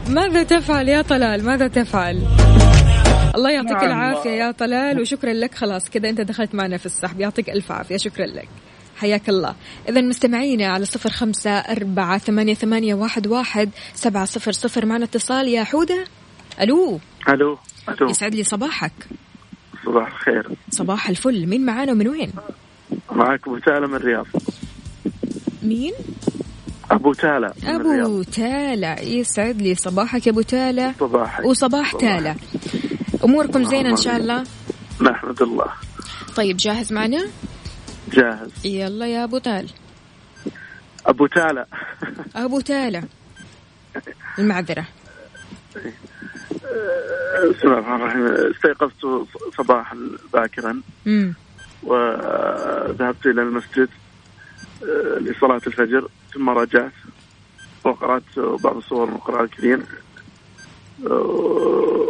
ماذا 0.10 0.44
تفعل 0.44 0.90
يا 0.90 1.02
طلال؟ 1.02 1.46
ماذا 1.46 1.68
تفعل؟ 1.68 2.22
الله 3.36 3.52
يعطيك 3.52 3.72
نعم. 3.72 3.86
العافية 3.86 4.30
يا 4.30 4.52
طلال 4.52 5.02
وشكرا 5.02 5.34
لك. 5.34 5.56
خلاص 5.56 5.90
كذا 5.90 6.10
أنت 6.10 6.22
دخلت 6.22 6.56
معنا 6.56 6.78
في 6.78 6.86
السحب. 6.86 7.20
يعطيك 7.20 7.50
ألف 7.50 7.72
عافية. 7.72 7.98
شكرا 7.98 8.26
لك. 8.26 8.50
حياك 8.98 9.30
الله. 9.30 9.56
إذا 9.90 10.02
مستمعينا 10.02 10.68
على 10.68 10.86
صفر 10.86 11.10
خمسة 11.10 11.52
أربعة 11.52 12.18
ثمانية, 12.18 12.54
ثمانية 12.54 12.94
واحد, 12.94 13.28
واحد 13.28 13.70
سبعة 13.94 14.26
صفر 14.26 14.52
صفر. 14.52 14.86
معنا 14.86 15.06
اتصال 15.06 15.48
يا 15.48 15.64
حودة. 15.64 16.06
ألو. 16.62 17.00
ألو 17.30 17.58
ألو. 17.90 18.10
يسعد 18.10 18.36
لي 18.36 18.44
صباحك. 18.44 18.92
صباح 19.86 20.08
الخير. 20.08 20.50
صباح 20.70 21.10
الفل. 21.10 21.48
مين 21.48 21.66
معانا 21.66 21.92
ومن 21.92 22.08
وين؟ 22.08 22.32
معك 23.12 23.48
أبو 23.48 23.58
تالا 23.58 23.88
من 23.88 23.96
الرياض. 23.96 24.26
مين؟ 25.64 25.94
أبو 26.92 27.14
تالا 27.14 27.54
أبو 27.64 28.24
تالا 28.24 29.02
يسعد 29.02 29.62
لي 29.62 29.76
صباحك 29.76 30.28
يا 30.28 30.32
أبو 30.32 30.42
تالا 30.42 30.94
صباحك. 31.00 31.46
وصباح 31.46 31.92
تالا 31.92 32.36
أموركم 33.24 33.64
زينة 33.64 33.90
إن 33.90 33.98
شاء 33.98 34.18
الله. 34.18 34.44
نحمد 35.02 35.42
الله. 35.42 35.68
طيب 36.36 36.58
جاهز 36.58 36.94
معنا؟ 36.94 37.28
جاهز. 38.12 38.66
يلا 38.66 39.08
يا 39.08 39.24
أبو 39.24 39.38
تال. 39.38 39.70
أبو 41.06 41.28
تالا 41.28 41.66
أبو 42.36 42.60
تالا 42.60 43.04
المعذرة. 44.40 44.86
بسم 47.50 47.68
الله 47.68 47.80
الرحمن 47.80 47.96
الرحيم. 47.96 48.26
استيقظت 48.56 49.28
صباحا 49.58 49.98
باكرا. 50.34 50.82
وذهبت 51.84 53.26
إلى 53.26 53.42
المسجد 53.42 53.90
آه، 54.84 55.20
لصلاة 55.20 55.62
الفجر 55.68 56.08
ثم 56.34 56.50
رجعت 56.50 56.92
وقرأت 57.84 58.40
بعض 58.64 58.76
الصور 58.78 59.06
من 59.10 59.16
القرآن 59.16 59.44
الكريم. 59.44 59.84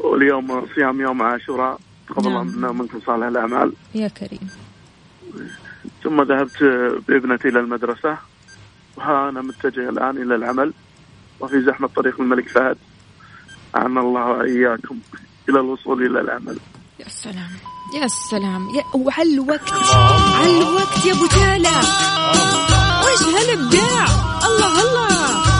واليوم 0.04 0.68
صيام 0.76 1.02
يوم 1.02 1.22
عاشوراء 1.22 1.80
الله 2.18 2.30
نعم. 2.30 2.48
منا 2.48 2.70
ومنكم 2.70 3.00
صالح 3.06 3.28
الأعمال. 3.28 3.74
يا 3.96 4.08
كريم. 4.08 4.50
ثم 6.04 6.22
ذهبت 6.22 6.64
بابنتي 7.08 7.48
إلى 7.48 7.60
المدرسة 7.60 8.18
وها 8.98 9.30
أنا 9.30 9.42
متجه 9.42 9.90
الآن 9.90 10.18
إلى 10.18 10.36
العمل 10.36 10.74
وفي 11.40 11.62
زحمة 11.62 11.88
طريق 11.88 12.22
الملك 12.22 12.48
فهد. 12.48 12.78
اعنا 13.76 14.02
الله 14.02 14.26
وإياكم 14.26 15.00
إلى 15.50 15.60
الوصول 15.60 16.06
إلى 16.06 16.22
العمل. 16.22 16.60
يا 17.00 17.10
سلام. 17.10 17.52
يا 18.02 18.08
سلام. 18.08 18.70
يا 18.70 18.84
وعلى 18.96 19.34
الوقت 19.34 19.74
على 20.40 20.58
الوقت 20.58 21.06
يا 21.06 21.14
أبو 21.14 21.26
تالا 21.28 21.80
وش 23.06 23.22
هالابداع 23.36 24.06
الله 24.48 24.82
الله. 24.82 25.59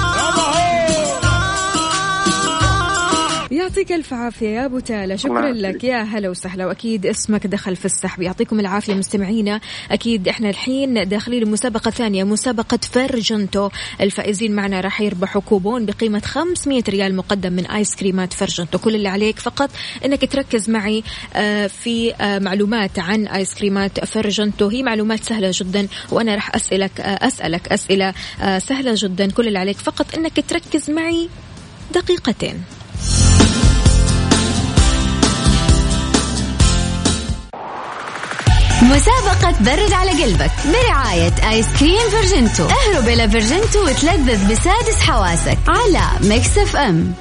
يعطيك 3.60 3.92
ألف 3.92 4.14
عافية 4.14 4.48
يا 4.48 4.66
أبو 4.66 4.80
تالا 4.80 5.16
شكرا 5.16 5.52
لك. 5.52 5.84
يا 5.84 6.02
هلا 6.02 6.30
وسهلا. 6.30 6.68
وأكيد 6.68 7.06
اسمك 7.06 7.48
دخل 7.48 7.76
في 7.76 7.86
السحب. 7.86 8.22
يعطيكم 8.22 8.60
العافية 8.60 8.94
مستمعينا. 8.94 9.62
أكيد 9.92 10.28
إحنا 10.28 10.50
الحين 10.50 11.08
داخلين 11.08 11.44
لمسابقه 11.44 11.92
ثانية 11.92 12.24
مسابقة 12.24 12.80
فرجنتو. 12.92 13.70
الفائزين 14.02 14.56
معنا 14.56 14.82
راح 14.82 15.02
يربحوا 15.02 15.42
كوبون 15.42 15.86
بقيمة 15.86 16.20
500 16.20 16.84
ريال 16.90 17.16
مقدم 17.16 17.54
من 17.54 17.66
آيس 17.66 17.96
كريمات 17.96 18.34
فرجنتو. 18.34 18.78
كل 18.78 18.96
اللي 18.96 19.10
عليك 19.10 19.40
فقط 19.40 19.70
إنك 20.06 20.32
تركز 20.32 20.70
معي 20.70 21.04
آه، 21.36 21.68
في 21.68 22.14
آه، 22.14 22.40
معلومات 22.40 23.00
عن 23.00 23.28
آيس 23.28 23.56
كريمات 23.56 24.06
فرجنتو. 24.06 24.68
هي 24.68 24.84
معلومات 24.84 25.24
سهلة 25.24 25.52
جدا 25.54 25.88
وأنا 26.12 26.36
راح 26.36 26.56
أسألك 26.56 27.02
آه، 27.02 27.28
أسألك 27.28 27.68
أسئلة 27.68 28.14
سهلة 28.60 28.94
جدا. 28.96 29.32
كل 29.32 29.48
اللي 29.48 29.60
عليك 29.60 29.78
فقط 29.78 30.16
إنك 30.18 30.44
تركز 30.50 30.90
معي 30.90 31.30
دقيقتين. 31.94 32.64
مسابقة 38.82 39.56
برد 39.60 39.94
على 39.94 40.24
قلبك 40.24 40.52
برعاية 40.66 41.34
آيس 41.52 41.66
كريم 41.80 42.10
فيرجنتو. 42.10 42.64
اهرب 42.66 43.08
إلى 43.08 43.30
فيرجنتو 43.30 43.84
وتلذذ 43.84 44.52
بسادس 44.52 45.02
حواسك 45.02 45.58
على 45.68 46.04
Mix 46.30 46.58
FM. 46.58 47.14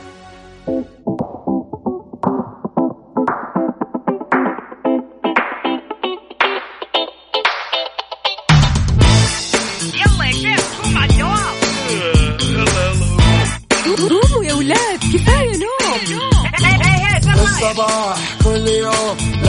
يلا 9.95 10.25
يا 10.27 10.33
شيخ 10.33 10.65
قوم 10.85 10.99
على 10.99 11.11
الدوام 11.13 11.59
قوموا 14.09 14.45
يا 14.45 14.55
ولاد 14.55 14.99
كفاية 15.15 15.57
نوم. 15.57 15.69
الصباح 17.35 18.19
كل 18.45 18.69
يوم. 18.69 19.38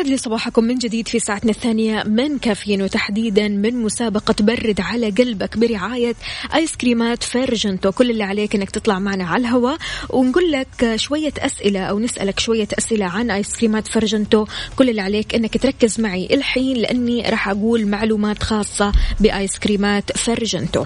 يسعد 0.00 0.10
لي 0.10 0.16
صباحكم 0.16 0.64
من 0.64 0.74
جديد 0.74 1.08
في 1.08 1.18
ساعتنا 1.18 1.50
الثانية 1.50 2.02
من 2.02 2.38
كافيين 2.38 2.82
وتحديدا 2.82 3.48
من 3.48 3.76
مسابقة 3.76 4.34
برد 4.40 4.80
على 4.80 5.10
قلبك 5.10 5.58
برعاية 5.58 6.14
آيس 6.54 6.76
كريمات 6.76 7.22
فيرجنتو. 7.22 7.92
كل 7.92 8.10
اللي 8.10 8.24
عليك 8.24 8.54
إنك 8.54 8.70
تطلع 8.70 8.98
معنا 8.98 9.24
على 9.24 9.40
الهواء. 9.40 9.78
ونقول 10.10 10.52
لك 10.52 10.92
شوية 10.96 11.32
أسئلة 11.38 11.80
أو 11.80 11.98
نسألك 11.98 12.40
شوية 12.40 12.68
أسئلة 12.78 13.06
عن 13.06 13.30
آيس 13.30 13.56
كريمات 13.56 13.88
فيرجنتو. 13.88 14.46
كل 14.76 14.90
اللي 14.90 15.00
عليك 15.00 15.34
إنك 15.34 15.58
تركز 15.62 16.00
معي 16.00 16.28
الحين 16.30 16.76
لأني 16.76 17.22
راح 17.22 17.48
أقول 17.48 17.86
معلومات 17.86 18.42
خاصة 18.42 18.92
بآيس 19.20 19.58
كريمات 19.58 20.16
فيرجنتو. 20.16 20.84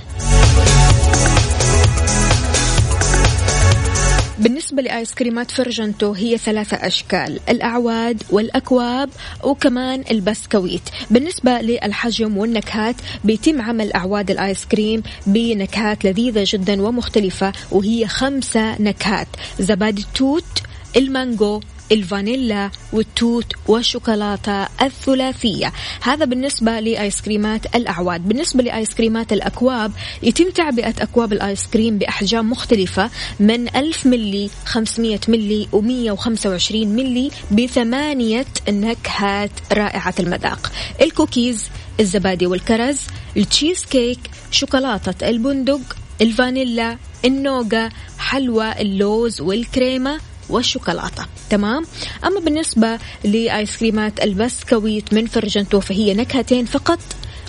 بالنسبة 4.39 4.83
لآيس 4.83 5.15
كريمات 5.15 5.51
فرجنتو 5.51 6.13
هي 6.13 6.39
ثلاثة 6.39 6.77
أشكال 6.77 7.41
الأعواد 7.49 8.23
والأكواب 8.31 9.11
وكمان 9.45 10.05
البسكويت. 10.11 10.83
بالنسبة 11.11 11.61
للحجم 11.61 12.37
والنكهات 12.39 12.97
بيتم 13.25 13.61
عمل 13.61 13.93
أعواد 13.93 14.31
الآيس 14.31 14.65
كريم 14.65 15.03
بنكهات 15.27 16.05
لذيذة 16.05 16.45
جدا 16.47 16.83
ومختلفة 16.83 17.53
وهي 17.71 18.07
خمسة 18.07 18.83
نكهات 18.83 19.29
زبادي 19.61 20.03
التوت 20.03 20.63
المانجو 20.97 21.61
الفانيلا 21.93 22.71
والتوت 22.93 23.53
والشوكولاتة 23.67 24.63
الثلاثية. 24.83 25.73
هذا 26.03 26.25
بالنسبة 26.25 26.81
لآيس 26.81 27.21
كريمات 27.21 27.77
الأعواد. 27.77 28.29
بالنسبة 28.29 28.63
لآيس 28.63 28.95
كريمات 28.95 29.33
الأكواب 29.33 29.93
يتم 30.23 30.51
تعبئة 30.51 30.95
أكواب 31.03 31.33
الآيس 31.33 31.67
كريم 31.67 31.99
بأحجام 31.99 32.51
مختلفة 32.51 33.11
من 33.41 33.77
1000 33.77 34.07
ملي 34.07 34.51
500 34.65 35.21
ملي 35.29 35.69
و125 35.73 36.75
ملي 36.75 37.31
بثمانية 37.51 38.47
نكهات 38.69 39.51
رائعة 39.73 40.15
المذاق. 40.21 40.73
الكوكيز 41.01 41.69
الزبادي 42.01 42.47
والكرز 42.47 43.01
التشيز 43.37 43.85
كيك 43.85 44.19
شوكولاتة 44.51 45.29
البندق 45.29 45.97
الفانيلا 46.21 46.97
النوغا 47.25 47.89
حلوى 48.19 48.73
اللوز 48.81 49.41
والكريمة 49.41 50.21
والشوكولاتة. 50.51 51.27
تمام؟ 51.51 51.87
أما 52.25 52.41
بالنسبة 52.41 52.99
لآيس 53.25 53.77
كريمات 53.77 54.23
البسكويت 54.23 55.13
من 55.15 55.27
فرجنتو 55.27 55.81
فهي 55.81 56.15
نكهتين 56.15 56.67
فقط. 56.67 56.99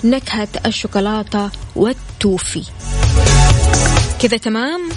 نكهة 0.03 0.47
الشوكولاتة 0.65 1.49
والتوفي. 1.75 2.63
كذا 4.21 4.37
تمام؟ 4.37 4.89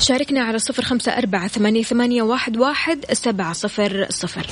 شاركنا 0.00 0.42
على 0.42 0.58
صفر 0.58 0.82
خمسة 0.82 1.12
أربعة 1.12 1.48
ثمانية, 1.48 1.82
ثمانية 1.82 2.22
واحد, 2.22 2.56
واحد 2.56 3.04
سبعة 3.12 3.52
صفر 3.52 4.06
صفر. 4.10 4.46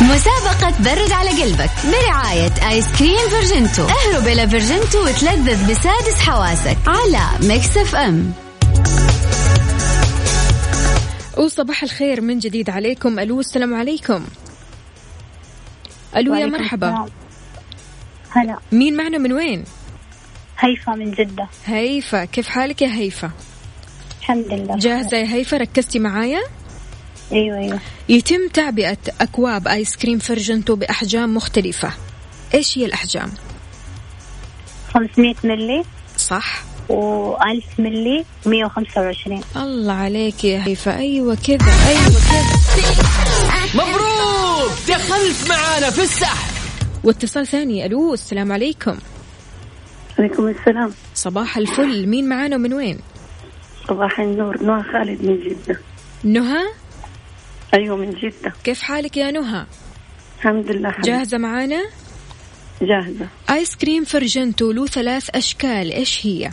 مسابقة 0.00 0.45
برد 0.64 1.12
على 1.12 1.42
قلبك 1.42 1.70
برعاية 1.84 2.52
آيس 2.68 2.86
كريم 2.98 3.28
فيرجنتو. 3.28 3.82
اهرب 3.82 4.26
إلى 4.26 4.48
فيرجنتو 4.48 5.04
وتلذذ 5.04 5.70
بسادس 5.70 6.18
حواسك 6.20 6.76
على 6.86 7.46
Mix 7.48 7.76
FM. 7.76 8.32
وصباح 11.36 11.82
الخير 11.82 12.20
من 12.20 12.38
جديد 12.38 12.70
عليكم. 12.70 13.18
ألو 13.18 13.40
السلام 13.40 13.74
عليكم. 13.74 14.24
ألو 16.16 16.34
يا 16.34 16.46
مرحبا. 16.46 17.06
هلا. 18.30 18.58
مين 18.72 18.96
معنا 18.96 19.18
من 19.18 19.32
وين؟ 19.32 19.64
هيفا 20.58 20.92
من 20.92 21.10
جدة. 21.10 21.48
هيفا 21.66 22.24
كيف 22.24 22.48
حالك 22.48 22.82
يا 22.82 22.88
هيفا؟ 22.88 23.30
الحمد 24.20 24.46
لله. 24.52 24.76
جاهزة 24.76 25.16
يا 25.16 25.26
هيفا؟ 25.34 25.56
ركزتي 25.56 25.98
معايا؟ 25.98 26.40
أيوه 27.32 27.58
أيوه. 27.58 27.80
يتم 28.08 28.48
تعبئة 28.48 28.98
أكواب 29.20 29.68
آيس 29.68 29.96
كريم 29.96 30.18
فرجنتو 30.18 30.76
بأحجام 30.76 31.34
مختلفة. 31.34 31.92
إيش 32.54 32.78
هي 32.78 32.84
الأحجام؟ 32.84 33.30
500 34.94 35.34
ملي 35.44 35.84
صح. 36.18 36.62
و1000 36.88 37.80
ملي 37.80 38.24
125 38.46 39.40
الله 39.56 39.92
عليك 39.92 40.44
يا 40.44 40.66
هيفا 40.66 40.96
أيوة 40.98 41.34
كذا 41.34 41.72
أيوة 41.88 42.20
كذا. 42.30 42.56
مبروك! 43.74 44.70
دخلت 44.88 45.48
معانا 45.48 45.90
في 45.90 46.02
السحب. 46.02 46.50
واتصال 47.04 47.46
ثاني. 47.46 47.86
ألو 47.86 48.14
السلام 48.14 48.52
عليكم. 48.52 48.96
عليكم 50.18 50.48
السلام. 50.48 50.92
صباح 51.14 51.56
الفل. 51.56 52.06
مين 52.06 52.28
معانا 52.28 52.56
ومن 52.56 52.72
وين؟ 52.72 52.98
صباح 53.88 54.20
النور 54.20 54.62
نوع 54.62 54.82
خالد 54.82 55.22
من 55.24 55.38
جدة. 55.40 55.80
نهى 56.24 56.62
أيوة 57.74 57.96
من 57.96 58.10
جدة. 58.10 58.52
كيف 58.64 58.82
حالك 58.82 59.16
يا 59.16 59.30
نهى؟ 59.30 59.66
الحمد 60.38 60.70
لله 60.70 60.90
حبيبي. 60.90 61.08
جاهزة 61.08 61.38
معانا؟ 61.38 61.84
جاهزة. 62.82 63.26
آيس 63.50 63.76
كريم 63.76 64.04
فرجنتو 64.04 64.72
له 64.72 64.86
ثلاث 64.86 65.30
أشكال 65.34 65.92
إيش 65.92 66.26
هي؟ 66.26 66.50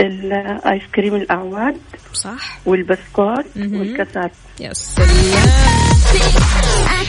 الآيس 0.00 0.82
كريم 0.94 1.14
الأعواد. 1.14 1.76
صح. 2.12 2.58
والبسكوت. 2.66 3.46
والكاسات. 3.56 4.32
يا 4.60 4.72
سلام 4.72 5.08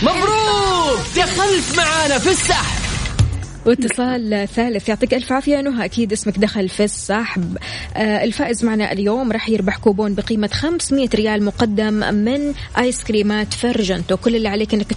مبروك! 0.04 1.00
دخلت 1.16 1.78
معانا 1.78 2.20
في 2.20 2.30
السحب. 2.30 2.91
واتصال 3.66 4.48
ثالث. 4.56 4.90
يعطيك 4.90 5.14
ألف 5.14 5.32
عافية. 5.32 5.56
يا 5.56 5.62
نهى 5.62 5.86
أكيد 5.86 6.12
اسمك 6.12 6.40
دخل 6.40 6.70
في 6.70 6.84
السحب. 6.84 7.58
آه 7.96 8.24
الفائز 8.24 8.66
معنا 8.66 8.92
اليوم 8.92 9.32
راح 9.32 9.50
يربح 9.50 9.78
كوبون 9.78 10.16
بقيمة 10.16 10.50
500 10.54 11.10
ريال 11.16 11.46
مقدم 11.46 11.94
من 12.14 12.54
آيس 12.78 13.04
كريمات 13.04 13.54
فرجنتو. 13.54 14.18
كل 14.18 14.36
اللي 14.36 14.48
عليك 14.48 14.74
إنك 14.74 14.94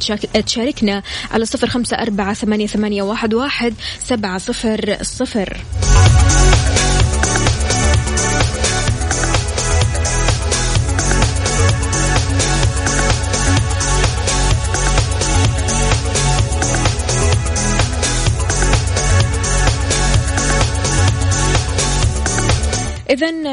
تشاركنا 0.47 1.03
على 1.31 1.45
صفر 1.45 1.69
أربعة 1.93 2.35
ثمانية, 2.35 2.67
ثمانية 2.67 3.03
واحد, 3.03 3.35
واحد 3.35 3.75
سبعة 3.99 4.39
صفر 4.39 4.97
صفر. 5.03 5.57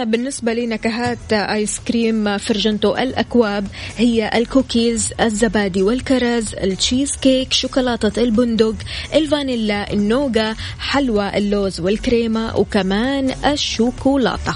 بالنسبة 0.03 0.53
لنكهات 0.53 1.33
آيس 1.33 1.79
كريم 1.79 2.37
فرجنتو 2.37 2.95
الأكواب 2.95 3.67
هي 3.97 4.31
الكوكيز 4.35 5.13
الزبادي 5.21 5.83
والكرز 5.83 6.55
التشيز 6.55 7.17
كيك 7.21 7.53
شوكولاتة 7.53 8.23
البندق 8.23 8.75
الفانيلا 9.13 9.93
النوغا 9.93 10.55
حلوى 10.79 11.37
اللوز 11.37 11.79
والكريمة 11.79 12.57
وكمان 12.57 13.35
الشوكولاتة. 13.45 14.55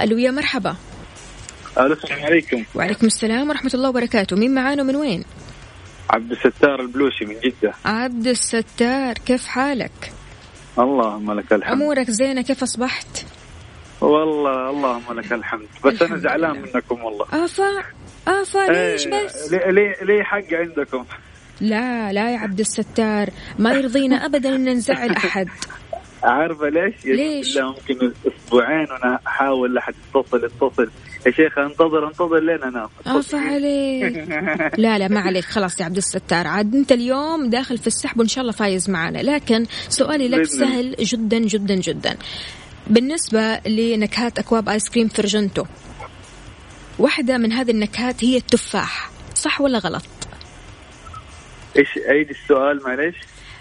ألو 0.00 0.18
يا 0.18 0.30
مرحبا. 0.30 0.76
ألو 1.78 1.92
السلام 1.92 2.24
عليكم. 2.24 2.64
وعليكم 2.74 3.06
السلام 3.06 3.48
ورحمة 3.48 3.70
الله 3.74 3.88
وبركاته. 3.88 4.36
مين 4.36 4.54
معانا 4.54 4.82
من 4.82 4.96
وين؟ 4.96 5.24
عبد 6.10 6.30
الستار 6.30 6.80
البلوشي 6.80 7.24
من 7.24 7.34
جدة. 7.44 7.74
عبد 7.84 8.26
الستار 8.26 9.12
كيف 9.12 9.46
حالك؟ 9.46 10.12
اللهم 10.78 11.32
لك 11.32 11.52
الحمد 11.52 11.72
أمورك 11.72 12.10
زينة 12.10 12.42
كيف 12.42 12.62
أصبحت؟ 12.62 13.26
والله 14.00 14.70
اللهم 14.70 15.18
لك 15.18 15.32
الحمد 15.32 15.68
بس 15.84 16.02
أنا 16.02 16.16
زعلان 16.16 16.62
منكم 16.62 17.04
والله 17.04 17.26
آفا 18.28 18.72
ليش 18.72 19.06
إيه، 19.06 19.24
بس؟ 19.24 19.52
ليه 19.52 19.70
ليه 19.70 20.04
ليه 20.04 20.22
حق 20.22 20.52
عندكم 20.52 21.04
لا 21.60 22.12
لا 22.12 22.32
يا 22.32 22.38
عبد 22.38 22.60
الستار 22.60 23.30
ما 23.58 23.72
يرضينا 23.72 24.16
أبدا 24.26 24.56
أن 24.56 24.68
نزعل 24.68 25.10
أحد 25.10 25.48
عارفة 26.22 26.68
ليش؟ 26.68 27.04
ليش؟ 27.04 27.56
لا 27.56 27.66
ممكن 27.66 28.12
أسبوعين 28.26 28.86
وأنا 28.90 29.18
احاول 29.26 29.74
لحد 29.74 29.94
يتصل 30.08 30.44
يتصل 30.44 30.90
يا 31.26 31.30
شيخ 31.30 31.58
انتظر 31.58 32.08
انتظر 32.08 32.38
لين 32.38 32.62
انام 32.62 32.88
عفا 33.06 33.38
عليك. 33.38 34.16
لا 34.84 34.98
لا 34.98 35.08
ما 35.08 35.20
عليك. 35.20 35.44
خلاص 35.44 35.80
يا 35.80 35.84
عبد 35.84 35.96
الستار 35.96 36.46
عاد 36.46 36.74
أنت 36.74 36.92
اليوم 36.92 37.50
داخل 37.50 37.78
في 37.78 37.86
السحب 37.86 38.18
وإن 38.18 38.28
شاء 38.28 38.42
الله 38.42 38.52
فايز 38.52 38.90
معنا. 38.90 39.18
لكن 39.18 39.66
سؤالي 39.88 40.28
لك. 40.28 40.44
سهل 40.44 40.94
جدا 41.00 41.38
جدا 41.38 41.74
جدا. 41.74 42.16
بالنسبة 42.86 43.60
لنكهات 43.66 44.38
أكواب 44.38 44.68
آيس 44.68 44.90
كريم 44.90 45.08
فرجنتو 45.08 45.64
واحدة 46.98 47.38
من 47.38 47.52
هذه 47.52 47.70
النكهات 47.70 48.24
هي 48.24 48.36
التفاح. 48.36 49.10
صح 49.34 49.60
ولا 49.60 49.78
غلط؟ 49.78 50.04
إيش 51.76 51.88
عيد 52.08 52.30
السؤال 52.30 52.82
معلش 52.84 53.16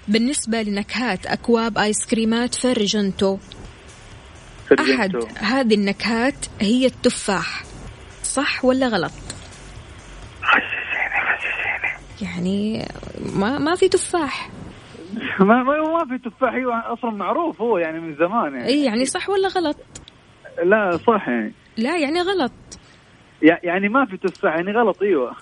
بالنسبة 0.08 0.62
لنكهات 0.62 1.26
أكواب 1.26 1.78
آيس 1.78 2.06
كريمات 2.06 2.56
فرجنتو 2.56 3.38
أحد 4.72 5.12
فرجنتو. 5.12 5.28
هذه 5.38 5.74
النكهات 5.74 6.46
هي 6.62 6.86
التفاح. 6.86 7.64
صح 8.24 8.66
ولا 8.66 8.88
غلط؟ 8.88 9.12
يعني 12.22 12.86
ما 13.36 13.58
ما 13.60 13.76
في 13.76 13.90
تفاح. 13.90 14.50
ما 15.40 15.64
ما 15.64 15.82
ما 15.82 16.06
في 16.18 16.30
تفاح 16.30 16.54
أيوه 16.54 16.94
أصلا 16.94 17.12
معروف 17.12 17.62
هو 17.62 17.78
يعني 17.78 18.00
من 18.00 18.16
زمان 18.16 18.54
يعني. 18.56 18.66
اي 18.66 18.84
يعني 18.86 19.06
صح 19.06 19.30
ولا 19.30 19.48
غلط؟ 19.48 19.78
لا 20.64 20.98
صح 21.08 21.28
يعني. 21.28 21.54
لا 21.78 21.98
يعني 21.98 22.22
غلط. 22.22 22.52
يع- 23.42 23.60
يعني 23.64 23.90
ما 23.90 24.06
في 24.06 24.18
تفاح 24.18 24.56
يعني 24.56 24.72
غلط 24.72 25.02
أيوه. 25.02 25.36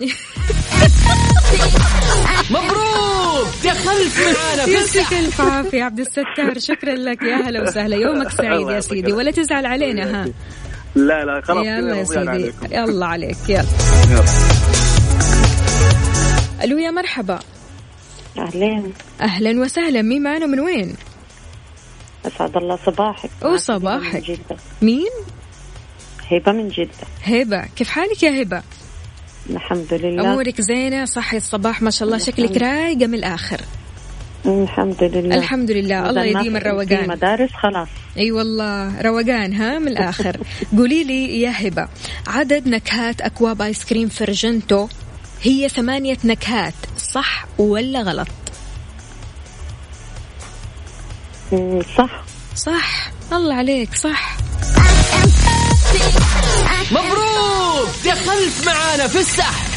مبروك! 2.50 3.46
دخلت 3.64 4.14
معانا 4.38 4.64
في 4.64 4.72
يعطيك 4.72 5.12
الف 5.12 5.40
عافية. 5.40 5.82
عبد 5.84 6.00
الستار 6.00 6.58
شكرا 6.58 6.94
لك. 6.94 7.22
يا 7.22 7.36
هلا 7.36 7.62
وسهلا. 7.62 7.96
يومك 7.96 8.28
سعيد 8.42 8.68
يا 8.68 8.80
سيدي. 8.80 9.12
ولا 9.12 9.30
تزعل 9.30 9.66
علينا 9.66 10.22
ها؟ 10.22 10.28
لا 10.94 11.24
لا 11.24 11.40
خلاص 11.44 11.66
يلا 11.66 11.96
يا 11.96 12.04
سيدي. 12.04 12.52
يلا 12.70 13.06
عليك. 13.06 13.36
يلا. 13.48 13.64
يلا. 14.10 14.24
ألو 16.64 16.78
يا 16.78 16.90
مرحبا. 16.90 17.38
أهلين 18.38 18.92
أهلا 19.20 19.60
وسهلا. 19.60 20.02
مين 20.02 20.22
معنا؟ 20.22 20.46
من 20.46 20.60
وين؟ 20.60 20.94
أسعد 22.26 22.56
الله 22.56 22.78
صباحك. 22.86 23.30
وصباحك. 23.42 24.14
من 24.14 24.20
جدة. 24.20 24.56
مين؟ 24.82 25.10
هبة 26.30 26.52
من 26.52 26.68
جدة. 26.68 26.90
هبة. 27.24 27.64
كيف 27.76 27.88
حالك 27.88 28.22
يا 28.22 28.42
هبة؟ 28.42 28.62
الحمد 29.50 29.94
لله. 29.94 30.32
أمورك 30.32 30.60
زينة 30.60 31.04
صحي 31.04 31.36
الصباح 31.36 31.82
ما 31.82 31.90
شاء 31.90 32.06
الله 32.06 32.18
شكلك 32.18 32.56
رايقة 32.56 33.06
من 33.06 33.14
الآخر. 33.14 33.60
الحمد 34.46 35.02
لله. 35.02 35.36
الحمد 35.36 35.70
لله. 35.70 36.10
الله 36.10 36.24
يديم 36.24 36.56
الروقان. 36.56 36.86
في 36.86 37.08
مدارس 37.08 37.50
خلاص. 37.50 37.88
أي 38.18 38.32
والله 38.32 39.02
روقان 39.02 39.52
ها 39.52 39.78
من 39.78 39.88
الآخر. 39.88 40.36
قولي 40.76 41.04
لي 41.04 41.40
يا 41.40 41.50
هبة 41.50 41.88
عدد 42.26 42.68
نكهات 42.68 43.20
أكواب 43.20 43.62
آيس 43.62 43.84
كريم 43.84 44.08
فرجنتو 44.08 44.88
هي 45.42 45.68
ثمانية 45.68 46.18
نكهات 46.24 46.74
صح 46.98 47.46
ولا 47.58 48.02
غلط؟ 48.02 48.28
صح. 51.96 52.24
صح. 52.56 53.10
الله 53.32 53.54
عليك 53.54 53.94
صح. 53.94 54.36
مبروك! 56.90 57.88
دخلت 58.04 58.66
معانا 58.66 59.08
في 59.08 59.18
السحب 59.18 59.74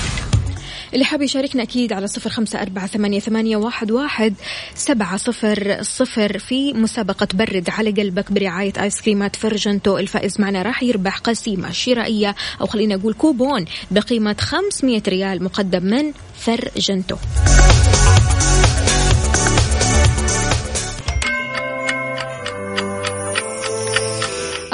اللي 0.94 1.06
حاب 1.06 1.22
يشاركنا 1.22 1.64
أكيد 1.64 1.94
على 1.94 2.08
صفر 2.08 2.30
خمسة 2.30 2.62
أربعة 2.62 2.88
ثمانية, 2.88 3.20
ثمانية 3.20 3.58
واحد, 3.58 3.92
واحد 3.92 4.34
سبعة 4.76 5.18
صفر 5.18 5.78
صفر 5.82 6.38
في 6.38 6.74
مسابقة 6.74 7.28
برد 7.34 7.70
على 7.70 7.92
قلبك 7.92 8.32
برعاية 8.32 8.74
آيس 8.80 9.02
كريمات 9.02 9.36
فرجنتو. 9.36 9.98
الفائز 9.98 10.42
معنا 10.42 10.62
راح 10.62 10.84
يربح 10.84 11.18
قسيمة 11.18 11.72
شرائية 11.72 12.36
أو 12.62 12.66
خلينا 12.66 12.96
نقول 12.96 13.14
كوبون 13.14 13.66
بقيمة 13.92 14.36
500 14.40 15.02
ريال 15.08 15.44
مقدم 15.44 15.84
من 15.84 16.12
فرجنتو. 16.38 17.16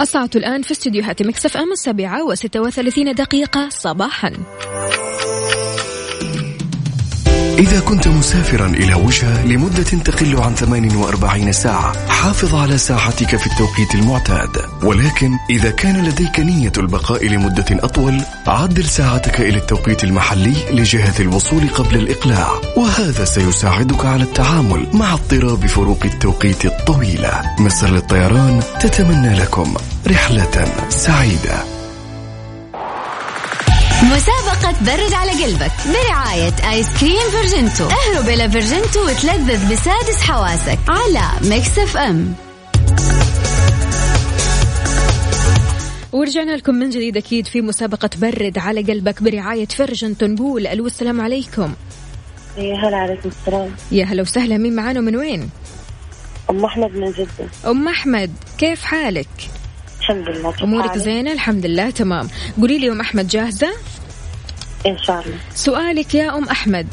الساعة 0.03 0.29
الآن 0.35 0.61
في 0.61 0.71
استديوهات 0.71 1.21
Mix 1.21 1.57
FM 1.57 1.71
السابعة 1.71 2.23
وستة 2.23 2.61
وثلاثين 2.61 3.13
دقيقة 3.13 3.69
صباحاً. 3.69 4.33
إذا 7.59 7.79
كنت 7.79 8.07
مسافرا 8.07 8.67
إلى 8.67 8.93
وجهة 8.93 9.45
لمدة 9.45 9.83
تقل 9.83 10.37
عن 10.41 10.55
48 10.55 11.51
ساعة 11.51 12.07
حافظ 12.09 12.55
على 12.55 12.77
ساعتك 12.77 13.35
في 13.35 13.47
التوقيت 13.47 13.95
المعتاد. 13.95 14.49
ولكن 14.83 15.31
إذا 15.49 15.71
كان 15.71 16.05
لديك 16.05 16.39
نية 16.39 16.71
البقاء 16.77 17.27
لمدة 17.27 17.65
أطول 17.71 18.21
عدل 18.47 18.85
ساعتك 18.85 19.41
إلى 19.41 19.57
التوقيت 19.57 20.03
المحلي 20.03 20.55
لجهة 20.71 21.13
الوصول 21.19 21.69
قبل 21.69 21.95
الإقلاع. 21.95 22.49
وهذا 22.77 23.25
سيساعدك 23.25 24.05
على 24.05 24.23
التعامل 24.23 24.87
مع 24.93 25.13
اضطراب 25.13 25.65
فروق 25.65 25.99
التوقيت 26.05 26.65
الطويلة. 26.65 27.41
مصر 27.59 27.87
للطيران 27.87 28.63
تتمنى 28.81 29.35
لكم 29.39 29.73
رحلة 30.07 30.65
سعيدة. 30.89 31.82
مسابقة 34.11 34.75
برد 34.85 35.13
على 35.13 35.43
قلبك 35.43 35.71
برعاية 35.85 36.53
آيس 36.71 36.87
كريم 36.99 37.29
فيرجنتو. 37.31 37.83
اهرب 37.83 38.29
إلى 38.29 38.49
فيرجنتو 38.49 39.05
وتلذذ 39.05 39.71
بسادس 39.73 40.21
حواسك 40.21 40.79
على 40.87 41.49
Mix 41.49 41.79
FM 41.79 42.33
ورجعنا 46.11 46.51
لكم 46.51 46.75
من 46.75 46.89
جديد 46.89 47.17
أكيد 47.17 47.47
في 47.47 47.61
مسابقة 47.61 48.09
برد 48.17 48.57
على 48.57 48.81
قلبك 48.81 49.23
برعاية 49.23 49.65
فرجنتو 49.67 50.25
نقول 50.25 50.67
ألو 50.67 50.85
السلام 50.85 51.21
عليكم. 51.21 51.73
يا 52.57 52.75
هلا 52.75 52.97
عليكم 52.97 53.29
السلام. 53.29 53.71
يا 53.91 54.05
هلا 54.05 54.21
وسهلا 54.21 54.57
مين 54.57 54.75
معانا 54.75 55.01
من 55.01 55.15
وين؟ 55.15 55.49
أم 56.49 56.65
أحمد 56.65 56.91
من 56.91 57.11
جدة. 57.11 57.49
أم 57.67 57.87
أحمد 57.87 58.31
كيف 58.57 58.83
حالك؟ 58.83 59.27
الحمد 60.03 60.29
لله. 60.29 60.81
حالك؟ 60.81 60.97
زينة؟ 60.97 61.31
الحمد 61.31 61.65
لله 61.65 61.89
تمام. 61.89 62.27
قولي 62.57 62.77
لي 62.79 62.91
أم 62.91 63.01
أحمد 63.01 63.27
جاهزة؟ 63.27 63.73
إن 64.87 64.97
شاء 64.97 65.21
الله. 65.25 65.37
سؤالك 65.55 66.15
يا 66.15 66.37
أم 66.37 66.43
أحمد 66.49 66.87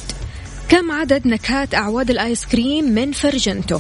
كم 0.69 0.93
عدد 0.93 1.27
نكهات 1.27 1.75
أعواد 1.75 2.11
الآيس 2.11 2.47
كريم 2.47 2.85
من 2.85 3.13
فرجنتو؟ 3.13 3.79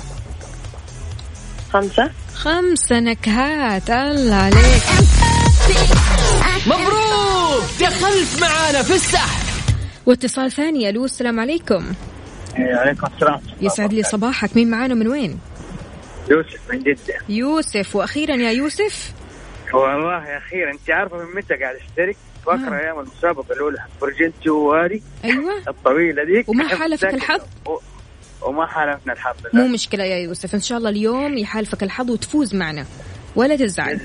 خمسة. 1.73 2.11
خمسة 2.35 3.01
نكهات 3.01 3.91
الله 3.91 4.35
عليك. 4.35 4.83
مبروك! 6.67 7.63
دخلت 7.81 8.41
معانا 8.41 8.83
في 8.83 8.95
السحب. 8.95 9.47
واتصال 10.07 10.53
ثاني 10.53 10.89
ألو 10.89 11.05
السلام 11.05 11.41
عليكم. 11.41 11.93
عليكم 12.57 13.07
السلام. 13.15 13.41
يسعد 13.61 13.93
لي 13.93 14.03
صباحك. 14.03 14.57
مين 14.57 14.71
معانا 14.71 14.95
من 14.95 15.09
وين؟ 15.09 15.39
يوسف 16.31 16.61
من 16.73 16.79
جدة. 16.79 17.15
يوسف 17.29 17.97
وأخيرا 17.97 18.37
يا 18.37 18.51
يوسف. 18.51 19.13
والله 19.75 20.29
يا 20.29 20.39
أخيرا 20.39 20.71
أنت 20.73 20.91
عارفة 20.91 21.17
من 21.17 21.37
متى 21.37 21.55
قاعد 21.55 21.77
أشترك؟ 21.77 22.17
فاكرة 22.47 22.79
أيام 22.79 22.99
المسابقة 23.01 23.53
الأولى 23.55 23.79
فرجنتو 24.01 24.55
وهذه 24.55 25.01
أيوة. 25.25 25.53
الطويلة 25.69 26.23
ذيك 26.23 26.49
وما 26.49 26.69
حالفك 26.69 27.15
الحظ؟ 27.15 27.41
و- 27.67 27.79
وما 28.43 28.67
حالفنا 28.67 29.13
الحظ 29.13 29.37
مو 29.55 29.67
مشكلة 29.69 30.05
يا 30.05 30.17
يوسف 30.17 30.55
إن 30.55 30.61
شاء 30.61 30.79
الله 30.79 30.91
اليوم 30.91 31.39
يحالفك 31.39 31.83
الحظ 31.83 32.11
وتفوز 32.11 32.55
معنا 32.55 32.87
ولا 33.37 33.57
تزعل. 33.57 34.01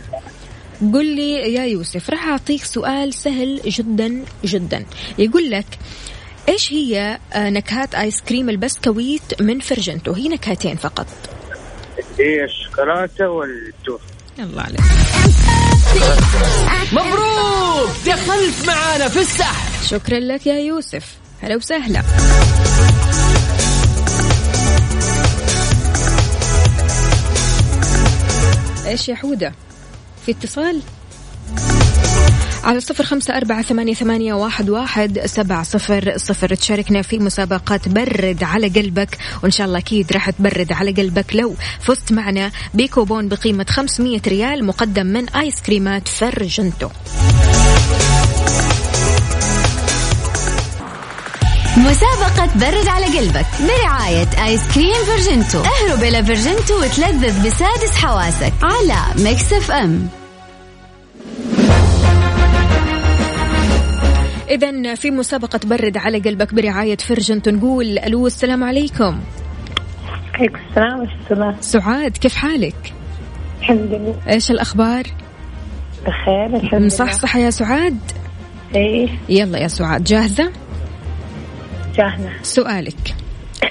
قل 0.94 1.06
لي 1.16 1.54
يا 1.54 1.66
يوسف 1.66 2.10
راح 2.10 2.28
أعطيك 2.28 2.64
سؤال 2.64 3.14
سهل 3.14 3.62
جدا 3.66 4.24
جدا. 4.46 4.86
يقول 5.18 5.50
لك 5.52 5.66
إيش 6.50 6.74
هي 6.74 7.20
آه، 7.34 7.50
نكهات 7.50 7.96
آيس 7.96 8.22
كريم 8.22 8.50
البسكويت 8.50 9.42
من 9.42 9.60
فرجنتو؟ 9.60 10.12
هي 10.14 10.28
نكهتين 10.30 10.76
فقط. 10.76 11.08
هي 12.20 12.44
الشوكولاتة 12.44 13.30
والتوت 13.30 14.02
الله 14.40 14.62
عليك. 14.62 14.82
مبروك! 16.94 17.90
دخلت 18.06 18.68
معانا 18.68 19.10
في 19.10 19.20
السحب 19.20 19.84
شكرا 19.86 20.20
لك 20.20 20.48
يا 20.48 20.60
يوسف. 20.60 21.04
هلا 21.42 21.56
وسهلا. 21.56 22.04
إيش 28.86 29.10
يا 29.10 29.16
حودة؟ 29.16 29.54
في 30.26 30.32
اتصال؟ 30.32 30.82
على 32.66 32.80
صفر 32.80 33.04
خمسة 33.04 33.38
أربعة 33.38 33.62
ثمانية, 33.62 33.94
ثمانية 33.94 34.34
واحد, 34.34 34.70
واحد 34.70 35.20
سبعة 35.26 35.64
صفر 35.64 36.14
صفر. 36.18 36.56
تشاركنا 36.56 37.02
في 37.02 37.20
مسابقات 37.20 37.90
برد 37.90 38.44
على 38.44 38.68
قلبك 38.68 39.18
وإن 39.44 39.52
شاء 39.52 39.68
الله 39.68 39.78
أكيد 39.80 40.12
راح 40.14 40.30
تبرد 40.30 40.72
على 40.74 40.92
قلبك 40.92 41.36
لو 41.36 41.56
فزت 41.80 42.12
معنا 42.12 42.52
بكوبون 42.74 43.28
بقيمة 43.28 43.66
500 43.70 44.22
ريال 44.28 44.66
مقدم 44.66 45.06
من 45.06 45.30
آيس 45.30 45.62
كريمات 45.62 46.08
فرجنتو. 46.08 46.90
مسابقة 51.78 52.50
برد 52.56 52.88
على 52.88 53.06
قلبك 53.06 53.46
برعاية 53.60 54.46
آيس 54.46 54.62
كريم 54.76 54.94
فيرجنتو 55.06 55.60
اهرب 55.60 56.04
إلى 56.04 56.26
فيرجنتو 56.26 56.82
وتلذذ 56.82 57.48
بسادس 57.48 57.96
حواسك 57.96 58.54
على 58.64 59.24
Mix 59.24 59.54
F 59.54 59.72
إذا 64.50 64.96
في 64.96 65.12
مسابقة 65.12 65.60
برد 65.66 65.98
على 65.98 66.20
قلبك 66.20 66.54
برعاية 66.54 66.98
فرجنتو 66.98 67.52
نقول 67.52 68.00
ألو 68.00 68.28
السلام 68.28 68.64
عليكم 68.64 69.20
عليكم 70.34 70.60
السلام 70.70 71.00
ورحمة 71.00 71.62
سعاد 71.62 72.18
كيف 72.18 72.36
حالك؟ 72.36 72.94
الحمد 73.60 73.80
لله 73.80 74.16
إيش 74.30 74.52
الأخبار؟ 74.52 75.04
بخير 76.02 76.46
الحمد 76.46 76.74
لله 76.74 76.86
مصحصحة 76.86 77.40
يا 77.40 77.50
سعاد؟ 77.50 78.00
إيه 78.76 79.10
يلا 79.30 79.60
يا 79.60 79.68
سعاد 79.68 80.04
جاهزة؟ 80.04 80.52
جاهزة 81.96 82.30
سؤالك 82.42 83.16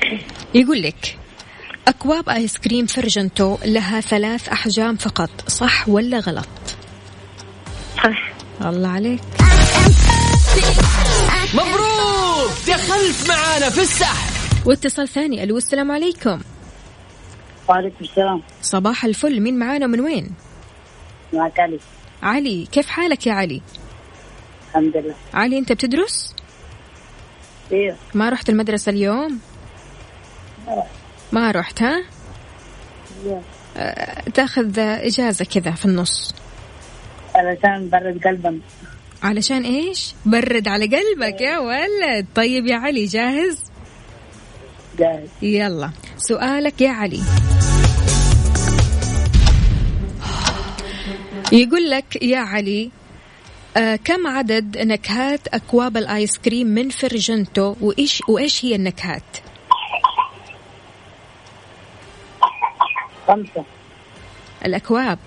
يقول 0.55 0.83
لك 0.83 1.19
أكواب 1.89 2.29
آيس 2.29 2.59
كريم 2.59 2.87
فرجنتو 2.87 3.57
لها 3.65 4.01
ثلاث 4.01 4.49
أحجام 4.49 4.97
فقط 4.97 5.31
صح 5.49 5.89
ولا 5.89 6.19
غلط؟ 6.19 6.49
صح 7.97 8.33
الله 8.63 8.89
عليك 8.89 9.21
مبروك! 11.55 12.51
دخلت 12.69 13.29
معانا 13.29 13.71
في 13.71 13.81
السحب. 13.81 14.35
واتصال 14.67 15.09
ثاني 15.09 15.43
ألو 15.43 15.57
السلام 15.57 15.93
عليكم. 15.93 16.41
وعليكم 17.69 17.97
السلام. 18.05 18.43
صباح 18.63 19.05
الفل 19.05 19.41
مين 19.41 19.59
معانا 19.59 19.87
من 19.87 20.01
وين؟ 20.01 20.35
معك 21.33 21.61
علي. 21.61 21.79
علي 22.23 22.69
كيف 22.73 22.89
حالك 22.89 23.27
يا 23.27 23.33
علي؟ 23.33 23.63
الحمد 24.69 24.97
لله. 24.97 25.15
علي 25.35 25.59
أنت 25.59 25.73
بتدرس؟ 25.73 26.35
أيوه 27.73 27.97
ما 28.15 28.29
رحت 28.29 28.49
المدرسة 28.49 28.91
اليوم؟ 28.91 29.39
ما 31.33 31.51
رحت 31.51 31.83
ها؟ 31.83 32.05
أيوه 33.25 33.43
أه، 33.77 34.31
تأخذ 34.31 34.79
إجازة 34.79 35.45
كذا 35.45 35.71
في 35.71 35.85
النص. 35.85 36.35
علشان 37.35 37.89
برد 37.91 38.21
قلبا 38.25 38.61
علشان 39.25 39.63
إيش؟ 39.65 40.15
برد 40.27 40.69
على 40.69 40.85
قلبك 40.87 41.41
يا 41.41 41.59
ولد. 41.59 42.27
طيب 42.35 42.67
يا 42.67 42.77
علي 42.77 43.07
جاهز؟ 43.07 43.63
جاهز. 44.99 45.29
يلا. 45.43 45.91
سؤالك 46.17 46.81
يا 46.81 46.91
علي. 46.91 47.21
يقول 51.53 51.91
لك 51.91 52.23
يا 52.23 52.39
علي 52.39 52.91
آه 53.77 53.97
كم 53.97 54.27
عدد 54.27 54.79
نكهات 54.79 55.49
أكواب 55.49 55.97
الآيس 55.97 56.39
كريم 56.39 56.67
من 56.67 56.89
فرجنتو؟ 56.89 57.75
وايش 57.81 58.23
وإيش 58.29 58.65
هي 58.65 58.75
النكهات؟ 58.75 59.23
خمسة. 63.29 63.65
الأكواب. 64.65 65.19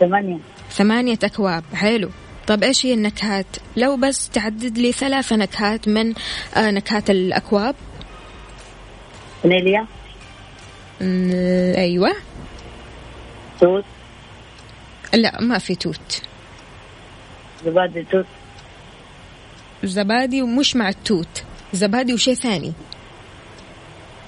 ثمانية. 0.00 0.38
ثمانية 0.76 1.18
أكواب. 1.24 1.64
حلو. 1.74 2.10
طب 2.46 2.62
إيش 2.62 2.86
هي 2.86 2.94
النكهات؟ 2.94 3.46
لو 3.76 3.96
بس 3.96 4.28
تعدد 4.28 4.78
لي 4.78 4.92
ثلاث 4.92 5.32
نكهات 5.32 5.88
من 5.88 6.14
آه 6.56 6.70
نكهات 6.70 7.10
الأكواب. 7.10 7.74
فانيليا. 9.42 9.86
أيوه. 11.78 12.12
توت. 13.60 13.84
لا 15.14 15.40
ما 15.40 15.58
في 15.58 15.74
توت. 15.74 16.22
زبادي 17.64 18.06
توت. 18.12 18.26
زبادي 19.84 20.42
ومش 20.42 20.76
مع 20.76 20.88
التوت. 20.88 21.42
زبادي 21.72 22.14
وشيء 22.14 22.34
ثاني. 22.34 22.72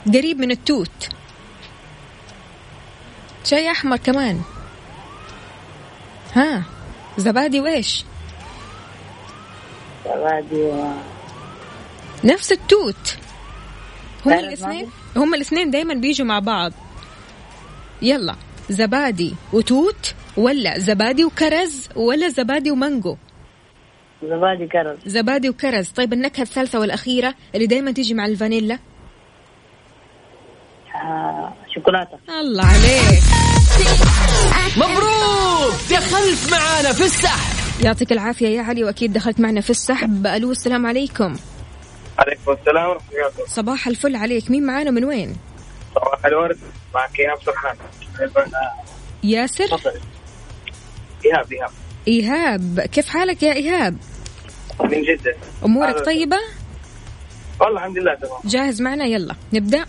قريب 0.06 0.38
من 0.38 0.50
التوت. 0.50 1.08
شيء 3.44 3.70
أحمر 3.70 3.96
كمان. 3.96 4.42
ها 6.38 6.62
زبادي 7.16 7.60
وإيش؟ 7.60 8.04
زبادي 10.04 10.62
و... 10.62 10.92
نفس 12.24 12.52
التوت. 12.52 13.16
هم 14.26 14.32
الاثنين 14.32 14.90
هم 15.16 15.34
الاثنين 15.34 15.70
دائما 15.70 15.94
بيجوا 15.94 16.26
مع 16.26 16.38
بعض. 16.38 16.72
يلا 18.02 18.36
زبادي 18.70 19.34
وتوت 19.52 20.14
ولا 20.36 20.78
زبادي 20.78 21.24
وكرز 21.24 21.88
ولا 21.96 22.28
زبادي 22.28 22.70
ومانجو؟ 22.70 23.16
زبادي 24.22 24.66
كرز. 24.66 24.98
زبادي 25.06 25.48
وكرز. 25.48 25.88
طيب 25.88 26.12
النكهة 26.12 26.42
الثالثة 26.42 26.80
والأخيرة 26.80 27.34
اللي 27.54 27.66
دايما 27.66 27.92
تيجي 27.92 28.14
مع 28.14 28.26
الفانيلا؟ 28.26 28.78
آه 30.94 31.54
شوكولاتة. 31.74 32.18
الله 32.40 32.64
عليك. 32.64 33.22
مبروك! 34.76 35.74
دخلت 35.90 36.52
معانا 36.52 36.92
في 36.92 37.04
السحب. 37.04 37.84
يعطيك 37.84 38.12
العافية 38.12 38.48
يا 38.48 38.62
علي 38.62 38.84
وأكيد 38.84 39.12
دخلت 39.12 39.40
معنا 39.40 39.60
في 39.60 39.70
السحب. 39.70 40.26
ألو 40.26 40.50
السلام 40.50 40.86
عليكم. 40.86 41.36
عليكم 42.18 42.52
السلام 42.52 42.90
ورحمة 42.90 43.08
الله 43.12 43.46
صباح 43.46 43.86
الفل 43.86 44.16
عليك. 44.16 44.50
مين 44.50 44.66
معانا 44.66 44.90
من 44.90 45.04
وين؟ 45.04 45.36
صباح 45.94 46.26
الورد. 46.26 46.58
معك 46.94 47.20
إيهاب 47.20 47.38
سرحان. 47.46 47.76
ياسر؟ 49.24 49.64
إيهاب 51.24 51.52
إيهاب. 51.52 51.70
إيهاب. 52.08 52.80
كيف 52.80 53.08
حالك 53.08 53.42
يا 53.42 53.52
إيهاب؟ 53.52 53.96
من 54.80 55.02
جدة 55.02 55.36
أمورك 55.64 56.04
طيبة؟ 56.04 56.38
والله 57.60 57.78
الحمد 57.80 57.98
لله 57.98 58.14
تمام. 58.14 58.40
جاهز 58.44 58.82
معنا؟ 58.82 59.04
يلا 59.04 59.34
نبدأ. 59.52 59.86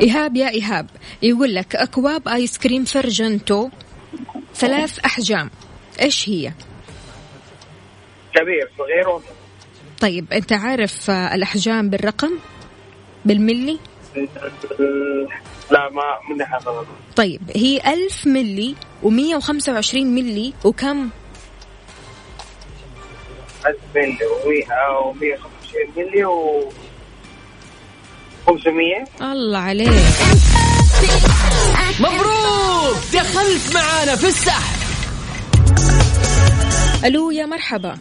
إيهاب 0.00 0.36
يا 0.36 0.48
إيهاب. 0.48 0.86
يقول 1.22 1.54
لك 1.54 1.76
أكواب 1.76 2.28
آيس 2.28 2.58
كريم 2.58 2.84
فرجنتو 2.84 3.68
ثلاث 4.54 4.98
أحجام. 4.98 5.50
إيش 6.00 6.28
هي؟ 6.28 6.52
كبير 8.34 8.70
صغير 8.78 9.08
ومن. 9.08 9.24
طيب 10.00 10.32
أنت 10.32 10.52
عارف 10.52 11.10
آه، 11.10 11.34
الأحجام 11.34 11.90
بالرقم؟ 11.90 12.38
بالملي؟ 13.24 13.78
لا 15.70 15.90
ما 15.90 16.18
من 16.30 16.44
طيب 17.16 17.40
هي 17.56 17.80
ألف 17.92 18.26
ملي 18.26 18.74
ومية 19.02 19.36
وخمسة 19.36 19.72
وعشرين 19.72 20.14
ملي 20.14 20.52
وكم؟ 20.64 21.10
1000 23.66 23.76
ملي 23.94 24.18
و100 24.18 24.68
و125 25.14 25.98
ملي 25.98 26.24
و 26.24 26.68
500 28.46 29.04
الله 29.32 29.58
عليك. 29.58 29.88
مبروك! 32.00 32.96
دخلت 33.14 33.74
معانا 33.74 34.16
في 34.16 34.26
السحب. 34.26 34.84
ألو 37.04 37.30
يا 37.30 37.46
مرحبا. 37.46 37.98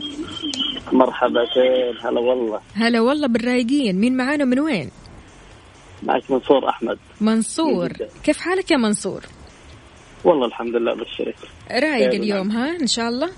مرحبا 0.91 1.45
كيف؟ 1.45 2.05
هلا 2.05 2.19
والله. 2.19 2.59
هلا 2.75 3.01
والله 3.01 3.27
بالرايقين. 3.27 3.99
مين 3.99 4.17
معانا 4.17 4.45
من 4.45 4.59
وين؟ 4.59 4.91
معك 6.03 6.31
منصور 6.31 6.69
أحمد. 6.69 6.97
منصور. 7.21 7.89
كيف 8.23 8.37
حالك 8.37 8.71
يا 8.71 8.77
منصور؟ 8.77 9.21
والله 10.23 10.45
الحمد 10.45 10.75
لله 10.75 10.95
بالشريك 10.95 11.35
رايق 11.71 12.13
اليوم 12.13 12.51
ها؟ 12.51 12.75
إن 12.81 12.87
شاء 12.87 13.09
الله. 13.09 13.29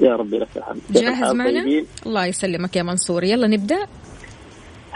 يا 0.00 0.16
ربي 0.16 0.38
لك 0.38 0.48
الحمد. 0.56 0.80
جاهز 0.90 1.32
معنا؟ 1.32 1.62
طيبين؟ 1.62 1.86
الله 2.06 2.26
يسلمك 2.26 2.76
يا 2.76 2.82
منصور. 2.82 3.24
يلا 3.24 3.46
نبدأ. 3.46 3.86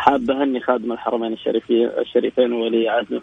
حاب 0.00 0.30
اهني 0.30 0.60
خادم 0.60 0.92
الحرمين 0.92 1.32
الشريفين 1.32 1.90
الشريفين 1.98 2.52
وولي 2.52 2.88
عهدهم 2.88 3.22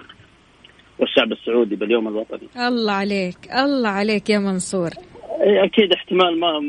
والشعب 1.00 1.32
السعودي 1.32 1.76
باليوم 1.76 2.08
الوطني. 2.08 2.48
الله 2.68 2.94
عليك 2.94 3.38
الله 3.52 3.90
عليك 3.90 4.30
يا 4.30 4.40
منصور. 4.40 4.90
أكيد 5.40 5.94
احتمال 5.94 6.40
ما 6.40 6.60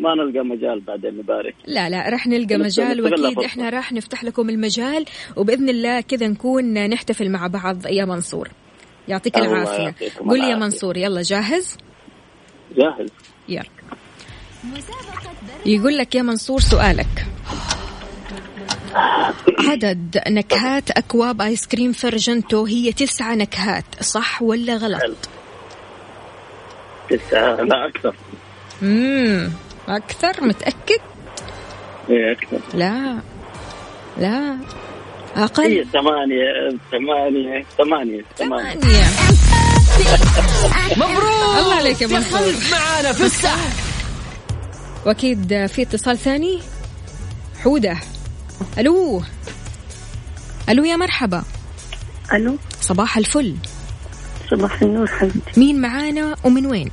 ما 0.00 0.14
نلقى 0.14 0.44
مجال 0.44 0.80
بعدين 0.80 1.18
نبارك. 1.18 1.54
لا 1.66 1.88
لا 1.88 2.08
راح 2.10 2.26
نلقى 2.26 2.56
مجال 2.56 3.00
وأكيد. 3.02 3.38
إحنا 3.38 3.68
راح 3.68 3.92
نفتح 3.92 4.24
لكم 4.24 4.50
المجال 4.50 5.04
وبإذن 5.36 5.68
الله 5.68 6.00
كذا 6.00 6.28
نكون 6.28 6.88
نحتفل 6.88 7.30
مع 7.30 7.46
بعض 7.46 7.86
يا 7.86 8.04
منصور. 8.04 8.48
يعطيك 9.08 9.38
العافية. 9.38 9.94
قول 10.28 10.38
لي 10.40 10.50
يا. 10.50 10.56
منصور 10.56 10.96
يلا 10.96 11.22
جاهز؟ 11.22 11.78
جاهز. 12.76 13.12
يلا. 13.48 13.64
يقول 15.66 15.96
لك 15.96 16.14
يا 16.14 16.22
منصور 16.22 16.60
سؤالك. 16.60 17.26
عدد 19.58 20.22
نكهات 20.28 20.90
أكواب 20.90 21.40
آيس 21.40 21.66
كريم 21.66 21.92
فرجنتو 21.92 22.64
هي 22.64 22.92
تسعة 22.92 23.34
نكهات 23.34 23.84
صح 24.00 24.42
ولا 24.42 24.76
غلط؟ 24.76 25.18
تسعة 27.10 27.54
لا 27.56 27.86
أكثر. 27.88 28.14
امم 28.82 29.52
أكثر؟ 29.88 30.44
متأكد؟ 30.44 31.00
إيه 32.10 32.32
أكثر. 32.32 32.58
لا 32.74 33.18
لا 34.18 34.52
هي 35.36 35.44
أقل 35.44 35.86
ثمانية 35.92 36.78
ثمانية 36.90 37.64
ثمانية 37.78 38.24
ثمانية. 38.38 38.74
ثمانية. 38.74 39.04
مبروك! 40.96 41.58
الله 41.58 41.74
عليك 41.74 42.00
يا 42.02 42.06
منصور 42.06 42.52
معانا 42.72 43.12
في 43.12 43.24
السحب 43.24 43.72
وأكيد 45.06 45.66
في 45.66 45.82
اتصال 45.82 46.18
ثاني. 46.18 46.58
حودة. 47.62 47.96
ألو. 48.78 49.22
ألو 50.68 50.84
يا 50.84 50.96
مرحبا. 50.96 51.42
ألو. 52.32 52.56
صباح 52.80 53.16
الفل. 53.16 53.56
صباح 54.50 54.82
النور 54.82 55.06
حبيبتي. 55.06 55.60
مين 55.60 55.80
معانا 55.80 56.36
ومن 56.44 56.66
وين؟ 56.66 56.90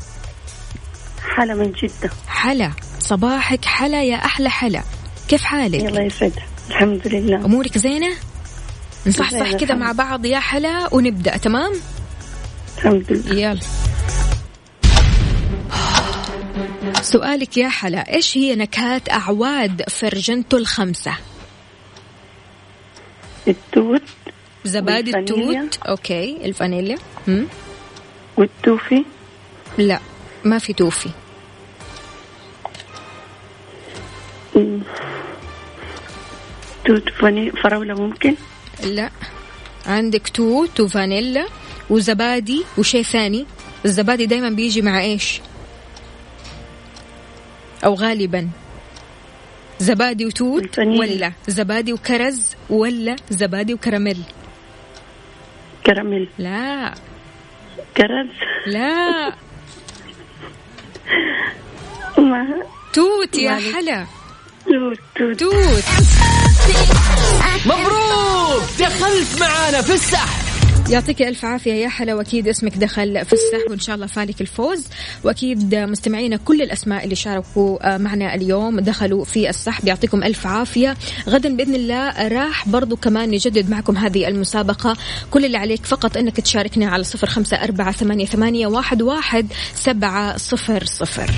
حلا 1.35 1.53
من 1.53 1.71
جدة. 1.71 2.09
حلا. 2.27 2.71
صباحك 2.99 3.65
حلا 3.65 4.03
يا 4.03 4.15
أحلى 4.15 4.49
حلا. 4.49 4.83
كيف 5.27 5.43
حالك؟ 5.43 5.85
الله 5.85 6.01
يسعدك. 6.01 6.43
الحمد 6.69 7.07
لله. 7.07 7.45
أمورك 7.45 7.77
زينة؟ 7.77 8.15
نصحصح 9.07 9.39
زينة 9.39 9.57
كذا 9.57 9.75
مع. 9.75 9.91
بعض 9.91 10.25
يا 10.25 10.39
حلا 10.39 10.93
ونبدأ 10.93 11.37
تمام؟ 11.37 11.73
الحمد 12.77 13.05
لله. 13.09 13.35
يلا. 13.35 13.59
سؤالك 17.01 17.57
يا 17.57 17.69
حلا 17.69 18.13
إيش 18.13 18.37
هي 18.37 18.55
نكهات 18.55 19.09
أعواد 19.09 19.89
فرجنتو 19.89 20.57
الخمسة؟ 20.57 21.13
التوت 23.47 24.01
زبادي. 24.65 25.17
التوت. 25.17 25.77
okay. 25.87 26.45
الفانيليا. 26.45 26.97
هم؟ 27.27 27.47
والتوفي. 28.37 29.05
لا 29.77 29.99
ما 30.43 30.59
في 30.59 30.73
توفي. 30.73 31.09
مم. 34.55 34.79
توت 36.85 37.09
فاني 37.09 37.51
فراولة 37.51 37.93
ممكن؟ 37.93 38.35
لا. 38.83 39.09
عندك 39.85 40.29
توت 40.29 40.79
وفانيلا 40.79 41.45
وزبادي 41.89 42.63
وشيء 42.77 43.03
ثاني. 43.03 43.45
الزبادي 43.85 44.25
دايما 44.25 44.49
بيجي 44.49 44.81
مع 44.81 45.01
إيش؟ 45.01 45.41
أو 47.85 47.93
غالبا. 47.93 48.49
زبادي 49.79 50.25
وتوت 50.25 50.79
ولا 50.79 51.31
زبادي 51.47 51.93
وكرز 51.93 52.55
ولا 52.69 53.15
زبادي 53.29 53.73
وكراميل؟ 53.73 54.17
كراميل. 55.85 56.29
لا. 56.37 56.93
كرز؟ 57.97 58.29
لا. 58.67 59.27
ما. 62.17 62.47
توت 62.93 63.37
يا. 63.37 63.59
حلا. 63.75 64.05
توت 64.65 64.99
توت. 65.15 65.39
توت. 65.39 65.83
مبروك! 67.65 68.63
دخلت 68.79 69.39
معانا 69.39 69.81
في 69.81 69.93
السحب 69.93 70.44
يعطيك 70.89 71.21
ألف 71.21 71.45
عافية 71.45 71.73
يا 71.73 71.89
حلا 71.89 72.13
وأكيد 72.13 72.47
اسمك 72.47 72.77
دخل 72.77 73.25
في 73.25 73.33
السحب 73.33 73.69
وإن 73.69 73.79
شاء 73.79 73.95
الله 73.95 74.07
فالك 74.07 74.41
الفوز. 74.41 74.85
وأكيد 75.23 75.75
مستمعينا 75.75 76.37
كل 76.37 76.61
الأسماء 76.61 77.03
اللي 77.03 77.15
شاركوا 77.15 77.97
معنا 77.97 78.35
اليوم 78.35 78.79
دخلوا 78.79 79.25
في 79.25 79.49
السحب. 79.49 79.87
يعطيكم 79.87 80.23
ألف 80.23 80.47
عافية. 80.47 80.97
غدا 81.29 81.55
بإذن 81.55 81.75
الله 81.75 82.27
راح 82.27 82.69
برضو 82.69 82.95
كمان 82.95 83.29
نجدد 83.29 83.69
معكم 83.69 83.97
هذه 83.97 84.27
المسابقة. 84.27 84.97
كل 85.31 85.45
اللي 85.45 85.57
عليك 85.57 85.85
فقط 85.85 86.17
أنك 86.17 86.39
تشاركنا 86.39 86.87
على 86.87 87.03
صفر 87.03 87.27
خمسة 87.27 87.57
أربعة 87.57 87.91
ثمانية, 87.91 88.25
ثمانية 88.25 88.67
واحد, 88.67 89.01
واحد 89.01 89.47
سبعة 89.75 90.37
صفر 90.37 90.85
صفر. 90.85 91.31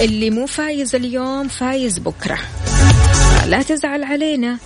اللي 0.00 0.30
مو 0.30 0.46
فايز 0.46 0.94
اليوم 0.94 1.48
فايز 1.48 1.98
بكرة. 1.98 2.38
لا 3.46 3.62
تزعل 3.62 4.04
علينا. 4.04 4.58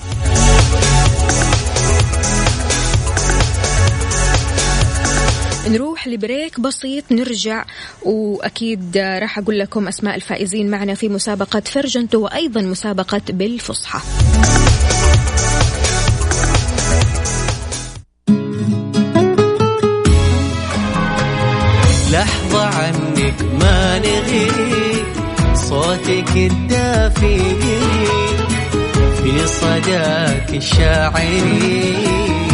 نروح 5.68 6.08
لبريك 6.08 6.60
بسيط 6.60 7.04
نرجع 7.12 7.64
وأكيد 8.02 8.96
راح 8.96 9.38
أقول 9.38 9.58
لكم 9.58 9.88
أسماء 9.88 10.14
الفائزين 10.14 10.70
معنا 10.70 10.94
في 10.94 11.08
مسابقة 11.08 11.60
فرجنتو 11.60 12.20
وأيضا 12.20 12.60
مسابقة 12.60 13.22
بالفصحى. 13.28 13.98
لحظة 22.12 22.64
عنك 22.64 23.42
ما 23.60 23.98
نغيب 23.98 25.06
صوتك 25.54 26.36
الدافي 26.36 27.38
في 29.22 29.46
صداك 29.46 30.54
الشاعري. 30.54 32.51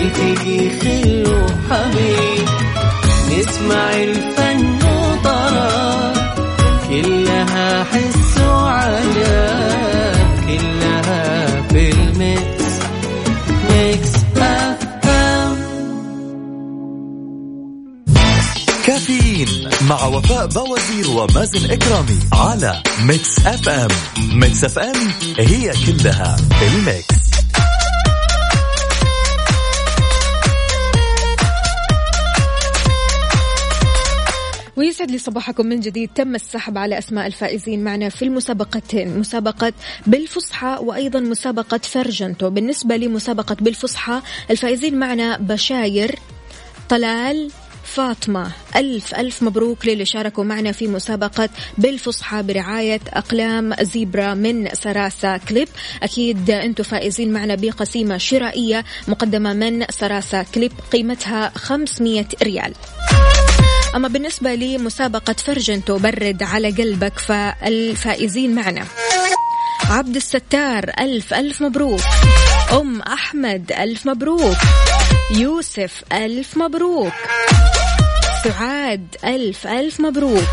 يلتقي 0.00 0.70
خل 0.80 1.24
وحبيب 1.28 2.48
نسمع 3.30 3.94
الفن 3.94 4.74
وطرب 4.74 6.14
كلها 6.88 7.84
حس 7.84 8.40
وعجب 8.40 10.16
كلها 10.46 11.46
في 11.68 11.90
ال 11.90 12.74
Mix 13.70 14.14
Mix 14.36 15.08
FM 15.08 15.56
كافيين 18.86 19.48
مع 19.88 20.04
وفاء 20.06 20.46
بوازير 20.46 21.10
ومازن 21.10 21.70
إكرامي 21.70 22.18
على 22.32 22.82
Mix 23.04 23.46
FM 23.46 23.88
Mix 24.32 24.64
FM 24.64 24.96
هي 25.38 25.72
كلها 25.86 26.36
ال 26.62 26.75
Mix. 26.75 27.29
ويسعد 34.80 35.10
لي 35.10 35.18
صباحكم 35.18 35.66
من 35.66 35.80
جديد. 35.80 36.10
تم 36.14 36.34
السحب 36.34 36.78
على 36.78 36.98
أسماء 36.98 37.26
الفائزين 37.26 37.84
معنا 37.84 38.08
في 38.08 38.24
المسابقتين. 38.24 39.18
مسابقة 39.18 39.72
بالفصحى 40.06 40.78
وأيضا 40.80 41.20
مسابقة 41.20 41.78
فرجنتو. 41.78 42.50
بالنسبة 42.50 42.96
لمسابقة 42.96 43.56
بالفصحى 43.60 44.22
الفائزين 44.50 44.98
معنا 44.98 45.36
بشاير 45.36 46.18
طلال 46.88 47.50
فاطمة. 47.84 48.50
ألف 48.76 49.14
ألف 49.14 49.42
مبروك 49.42 49.86
للي 49.86 50.04
شاركوا 50.04 50.44
معنا 50.44 50.72
في 50.72 50.88
مسابقة 50.88 51.48
بالفصحى 51.78 52.42
برعاية 52.42 53.00
أقلام 53.08 53.74
زيبرا 53.82 54.34
من 54.34 54.68
سراسة 54.74 55.36
كليب. 55.36 55.68
أكيد 56.02 56.50
أنتم 56.50 56.84
فائزين 56.84 57.32
معنا 57.32 57.54
بقسيمة 57.54 58.16
شرائية 58.16 58.84
مقدمة 59.08 59.52
من 59.52 59.84
سراسة 59.90 60.46
كليب 60.54 60.72
قيمتها 60.92 61.52
500 61.54 62.26
ريال. 62.42 62.74
أما 63.94 64.08
بالنسبة 64.08 64.54
لمسابقة 64.54 65.32
فرجنتو 65.32 65.98
برد 65.98 66.42
على 66.42 66.70
قلبك 66.70 67.18
فالفائزين 67.18 68.54
معنا. 68.54 68.84
عبد 69.90 70.16
الستار 70.16 70.90
ألف 71.00 71.34
ألف 71.34 71.62
مبروك. 71.62 72.00
أم 72.72 73.02
أحمد 73.02 73.72
ألف 73.72 74.06
مبروك. 74.06 74.56
يوسف 75.36 76.02
ألف 76.12 76.56
مبروك. 76.56 77.12
سعاد 78.44 79.16
ألف 79.24 79.66
ألف 79.66 80.00
مبروك. 80.00 80.48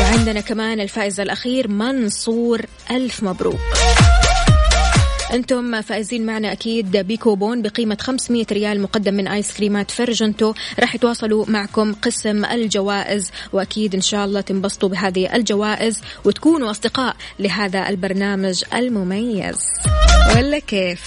وعندنا 0.00 0.40
كمان 0.40 0.80
الفائز 0.80 1.20
الأخير 1.20 1.68
منصور 1.68 2.60
ألف 2.90 3.22
مبروك. 3.22 3.60
أنتم 5.32 5.80
فائزين 5.82 6.26
معنا 6.26 6.52
أكيد 6.52 6.96
بكوبون 6.96 7.62
بقيمة 7.62 7.96
500 8.00 8.46
ريال 8.52 8.80
مقدم 8.80 9.14
من 9.14 9.28
آيس 9.28 9.56
كريمات 9.56 9.90
فرجنتو. 9.90 10.54
راح 10.80 10.94
يتواصلوا 10.94 11.44
معكم 11.48 11.92
قسم 11.92 12.44
الجوائز 12.44 13.30
وأكيد 13.52 13.94
إن 13.94 14.00
شاء 14.00 14.24
الله 14.24 14.40
تنبسطوا 14.40 14.88
بهذه 14.88 15.36
الجوائز 15.36 16.00
وتكونوا 16.24 16.70
أصدقاء 16.70 17.16
لهذا 17.38 17.88
البرنامج 17.88 18.64
المميز. 18.74 19.58
ولا 20.36 20.58
كيف؟ 20.58 21.00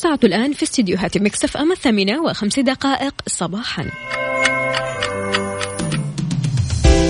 الساعة 0.00 0.20
الآن 0.24 0.52
في 0.52 0.62
استديوهات 0.62 1.18
مكسف 1.18 1.56
أم 1.56 1.72
الثامنة 1.72 2.22
وخمس 2.22 2.58
دقائق 2.58 3.14
صباحا. 3.26 3.86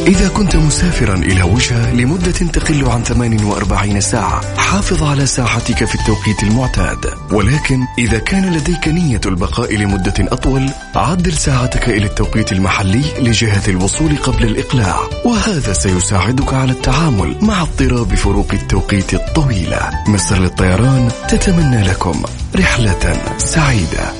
إذا 0.06 0.28
كنت 0.28 0.56
مسافرا 0.56 1.14
إلى 1.14 1.42
وجهة 1.42 1.94
لمدة 1.94 2.32
تقل 2.32 2.84
عن 2.84 3.04
48 3.04 4.00
ساعة 4.00 4.56
حافظ 4.56 5.02
على 5.02 5.26
ساعتك 5.26 5.84
في 5.84 5.94
التوقيت 5.94 6.42
المعتاد. 6.42 6.98
ولكن 7.32 7.80
إذا 7.98 8.18
كان 8.18 8.52
لديك 8.54 8.88
نية 8.88 9.20
البقاء 9.26 9.76
لمدة 9.76 10.14
أطول 10.18 10.70
عدل 10.94 11.32
ساعتك 11.32 11.88
إلى 11.88 12.06
التوقيت 12.06 12.52
المحلي 12.52 13.02
لجهة 13.18 13.62
الوصول 13.68 14.16
قبل 14.16 14.44
الإقلاع. 14.44 14.96
وهذا 15.24 15.72
سيساعدك 15.72 16.54
على 16.54 16.72
التعامل 16.72 17.36
مع 17.42 17.62
اضطراب 17.62 18.14
فروق 18.14 18.48
التوقيت 18.52 19.14
الطويلة. 19.14 19.90
مصر 20.06 20.38
للطيران 20.38 21.08
تتمنى 21.28 21.82
لكم 21.82 22.22
رحلة 22.56 23.36
سعيدة. 23.38 24.19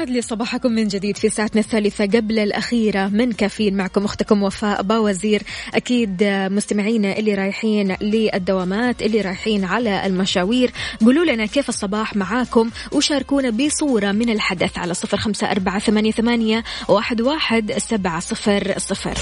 لا 0.00 0.04
لي 0.04 0.22
صباحكم 0.22 0.72
من 0.72 0.88
جديد 0.88 1.16
في 1.16 1.28
ساعتنا 1.28 1.60
الثالثة 1.60 2.04
قبل 2.04 2.38
الأخيرة. 2.38 3.08
من 3.08 3.32
كافيين 3.32 3.76
معكم 3.76 4.04
أختكم 4.04 4.42
وفاء 4.42 4.82
باوزير. 4.82 5.42
أكيد 5.74 6.24
مستمعينا 6.24 7.18
اللي 7.18 7.34
رايحين 7.34 7.96
للدوامات 8.00 9.02
اللي 9.02 9.20
رايحين 9.20 9.64
على 9.64 10.06
المشاوير 10.06 10.70
قولوا 11.00 11.24
لنا 11.24 11.46
كيف 11.46 11.68
الصباح 11.68 12.16
معاكم 12.16 12.70
وشاركونا 12.92 13.50
بصورة 13.50 14.12
من 14.12 14.30
الحدث 14.30 14.78
على 14.78 14.94
صفر 14.94 15.16
خمسة 15.16 15.50
أربعة 15.50 15.78
ثمانية, 15.78 16.12
ثمانية 16.12 16.64
واحد, 16.88 17.20
واحد 17.20 17.72
سبعة 17.78 18.20
صفر 18.20 18.74
صفر. 18.78 19.14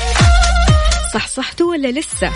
صح 1.14 1.28
صحتوا 1.28 1.70
ولا 1.70 1.88
لسه؟ 1.88 2.32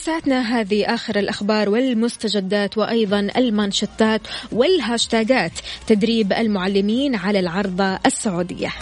ساعتنا 0.00 0.40
هذه 0.40 0.94
آخر 0.94 1.18
الأخبار 1.18 1.68
والمستجدات 1.68 2.78
وأيضا 2.78 3.28
المانشتات 3.36 4.20
والهاشتاجات. 4.52 5.52
تدريب 5.86 6.32
المعلمين 6.32 7.14
على 7.14 7.40
العرضة 7.40 7.98
السعودية. 8.06 8.72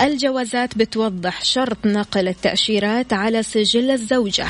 الجوازات 0.00 0.78
بتوضح 0.78 1.44
شرط 1.44 1.86
نقل 1.86 2.28
التأشيرات 2.28 3.12
على 3.12 3.42
سجل 3.42 3.90
الزوجة. 3.90 4.46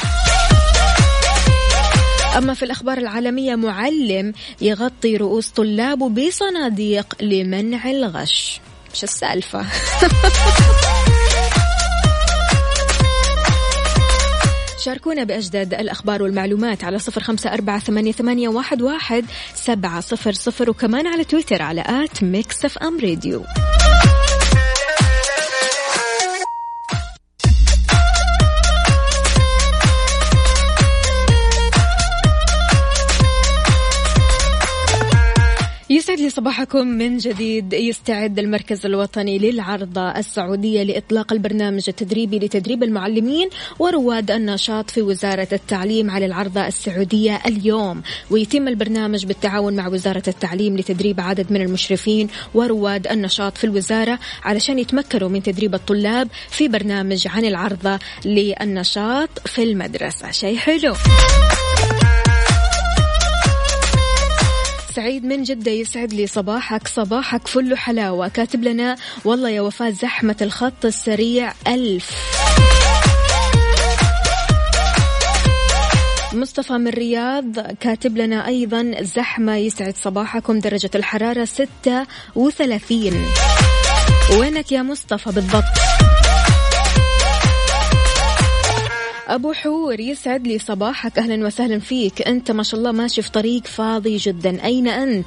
أما 2.38 2.54
في 2.54 2.62
الأخبار 2.64 2.98
العالمية 2.98 3.54
معلم 3.54 4.32
يغطي 4.60 5.16
رؤوس 5.16 5.48
طلابه 5.48 6.08
بصناديق 6.08 7.22
لمنع 7.22 7.90
الغش. 7.90 8.60
شو 8.94 9.04
السالفة؟ 9.04 9.66
شاركونا 14.84 15.24
بأجدد 15.24 15.74
الأخبار 15.74 16.22
والمعلومات 16.22 16.84
على 16.84 16.98
صفر 16.98 17.20
خمسة 17.20 17.52
أربعة 17.52 17.78
ثمانية, 17.78 18.48
واحد, 18.48 18.82
واحد 18.82 19.24
سبعة 19.54 20.00
صفر 20.00 20.32
صفر 20.32 20.70
وكمان 20.70 21.06
على 21.06 21.24
تويتر 21.24 21.62
على 21.62 21.80
at 21.80 22.22
Mix 22.22 22.82
FM 22.82 23.00
Radio. 23.00 23.44
يسعد 36.14 36.24
لي 36.24 36.30
صباحكم 36.30 36.86
من 36.86 37.18
جديد. 37.18 37.72
يستعد 37.72 38.38
المركز 38.38 38.86
الوطني 38.86 39.38
للعرضة 39.38 40.10
السعودية 40.10 40.82
لإطلاق 40.82 41.32
البرنامج 41.32 41.84
التدريبي 41.88 42.38
لتدريب 42.38 42.82
المعلمين 42.82 43.48
ورواد 43.78 44.30
النشاط 44.30 44.90
في 44.90 45.02
وزارة 45.02 45.48
التعليم 45.52 46.10
على 46.10 46.26
العرضة 46.26 46.66
السعودية 46.66 47.40
اليوم. 47.46 48.02
ويتم 48.30 48.68
البرنامج 48.68 49.26
بالتعاون 49.26 49.76
مع 49.76 49.88
وزارة 49.88 50.22
التعليم 50.28 50.76
لتدريب 50.76 51.20
عدد 51.20 51.52
من 51.52 51.62
المشرفين 51.62 52.28
ورواد 52.54 53.06
النشاط 53.06 53.58
في 53.58 53.64
الوزارة 53.64 54.18
علشان 54.42 54.78
يتمكنوا 54.78 55.28
من 55.28 55.42
تدريب 55.42 55.74
الطلاب 55.74 56.28
في 56.50 56.68
برنامج 56.68 57.28
عن 57.28 57.44
العرضة 57.44 57.98
للنشاط 58.24 59.30
في 59.46 59.62
المدرسة. 59.62 60.30
شيء 60.30 60.56
حلو. 60.56 60.94
سعيد 64.94 65.24
من 65.24 65.42
جدة 65.42 65.70
يسعد 65.70 66.12
لي 66.12 66.26
صباحك. 66.26 66.88
صباحك 66.88 67.46
فل 67.46 67.76
حلاوة 67.76 68.28
كاتب 68.28 68.64
لنا 68.64 68.96
والله 69.24 69.48
يا 69.48 69.60
وفاة 69.60 69.90
زحمة 69.90 70.36
الخط 70.42 70.84
السريع 70.84 71.52
ألف. 71.68 72.10
مصطفى 76.32 76.72
من 76.72 76.88
الرياض 76.88 77.60
كاتب 77.60 78.16
لنا 78.16 78.46
أيضا 78.46 78.94
زحمة 79.00 79.56
يسعد 79.56 79.94
صباحكم. 79.96 80.58
درجة 80.58 80.90
الحرارة 80.94 81.44
ستة 81.44 82.06
وثلاثين. 82.34 83.24
وينك 84.38 84.72
يا 84.72 84.82
مصطفى 84.82 85.32
بالضبط؟ 85.32 85.64
أبو 89.28 89.52
حور 89.52 90.00
يسعد 90.00 90.46
لي 90.46 90.58
صباحك. 90.58 91.18
أهلا 91.18 91.46
وسهلا 91.46 91.78
فيك. 91.78 92.22
أنت 92.22 92.50
ما 92.50 92.62
شاء 92.62 92.78
الله 92.80 92.92
ماشي 92.92 93.22
في 93.22 93.30
طريق 93.30 93.66
فاضي 93.66 94.16
جدا. 94.16 94.64
أين 94.64 94.88
أنت؟ 94.88 95.26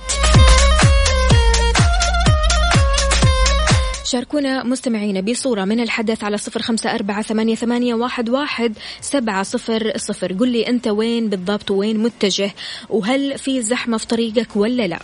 شاركونا 4.06 4.64
مستمعينا 4.64 5.22
بصورة 5.22 5.66
من 5.66 5.80
الحدث 5.80 6.24
على 6.24 6.38
صفر 6.38 6.62
خمسة 6.62 6.96
أربعة 6.96 7.22
ثمانية, 7.22 7.56
ثمانية 7.56 7.94
واحد, 7.94 8.30
واحد 8.30 8.74
سبعة 9.02 9.44
صفر 9.44 9.94
صفر. 9.98 10.34
قل 10.34 10.48
لي 10.48 10.68
أنت 10.68 10.88
وين 10.88 11.30
بالضبط؟ 11.30 11.72
وين 11.72 12.00
متجه؟ 12.00 12.52
وهل 12.90 13.38
في 13.38 13.62
زحمة 13.62 13.98
في 13.98 14.08
طريقك 14.08 14.56
ولا 14.56 14.88
لا؟ 14.88 15.00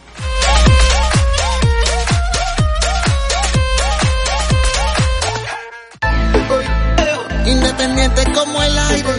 Independiente 7.46 8.24
como 8.34 8.62
el 8.62 8.78
aire, 8.78 9.16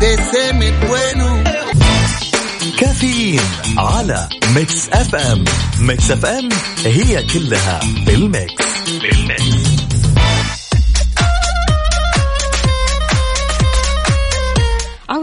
de 0.00 0.16
semi 0.32 0.70
bueno. 0.88 1.44
كافيين 2.78 3.40
على 3.78 4.28
Mix 4.54 4.88
FM 4.88 5.44
Mix 5.78 6.10
FM 6.10 6.48
هي 6.84 7.22
كلها 7.22 7.80
بال 8.06 8.25
mix. 8.25 8.64
بال 9.02 9.24
mix. 9.24 9.69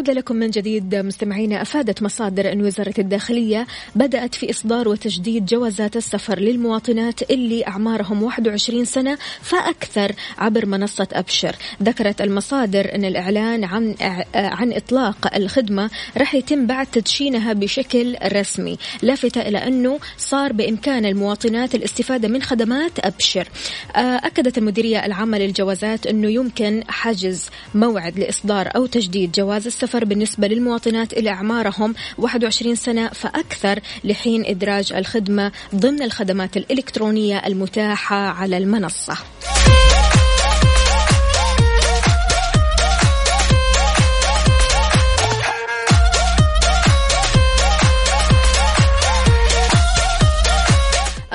عودة 0.07 0.19
لكم 0.19 0.35
من 0.35 0.49
جديد 0.49 0.95
مستمعينا؟ 0.95 1.61
أفادت 1.61 2.03
مصادر 2.03 2.51
أن 2.51 2.61
وزارة 2.65 2.93
الداخلية 2.99 3.67
بدأت 3.95 4.35
في 4.35 4.49
إصدار 4.49 4.89
وتجديد 4.89 5.45
جوازات 5.45 5.97
السفر 5.97 6.39
للمواطنات 6.39 7.31
اللي 7.31 7.67
أعمارهم 7.67 8.23
21 8.23 8.85
سنة 8.85 9.17
فأكثر 9.41 10.11
عبر 10.37 10.65
منصة 10.65 11.07
أبشر. 11.13 11.55
ذكرت 11.83 12.21
المصادر 12.21 12.95
أن 12.95 13.05
الإعلان 13.05 13.63
عن 13.63 13.95
عن 14.35 14.73
إطلاق 14.73 15.35
الخدمة 15.35 15.89
راح 16.17 16.35
يتم 16.35 16.65
بعد 16.65 16.87
تدشينها 16.87 17.53
بشكل 17.53 18.15
رسمي 18.25 18.77
لافتة 19.01 19.41
إلى 19.41 19.57
أنه 19.57 19.99
صار 20.17 20.53
بإمكان 20.53 21.05
المواطنات 21.05 21.75
الاستفادة 21.75 22.27
من 22.27 22.41
خدمات 22.41 22.99
أبشر. 22.99 23.47
أكدت 23.95 24.57
المديرية 24.57 25.05
العامة 25.05 25.37
للجوازات 25.37 26.07
أنه 26.07 26.29
يمكن 26.29 26.83
حجز 26.87 27.49
موعد 27.75 28.19
لإصدار 28.19 28.69
أو 28.75 28.85
تجديد 28.85 29.31
جواز 29.31 29.65
السفر 29.65 29.96
بالنسبة 30.05 30.47
للمواطنات 30.47 31.13
اللي 31.13 31.29
أعمارهم 31.29 31.95
21 32.17 32.75
سنة 32.75 33.07
فأكثر 33.07 33.79
لحين 34.03 34.45
إدراج 34.45 34.93
الخدمة 34.93 35.51
ضمن 35.75 36.01
الخدمات 36.03 36.57
الإلكترونية 36.57 37.37
المتاحة 37.37 38.15
على 38.15 38.57
المنصة. 38.57 39.17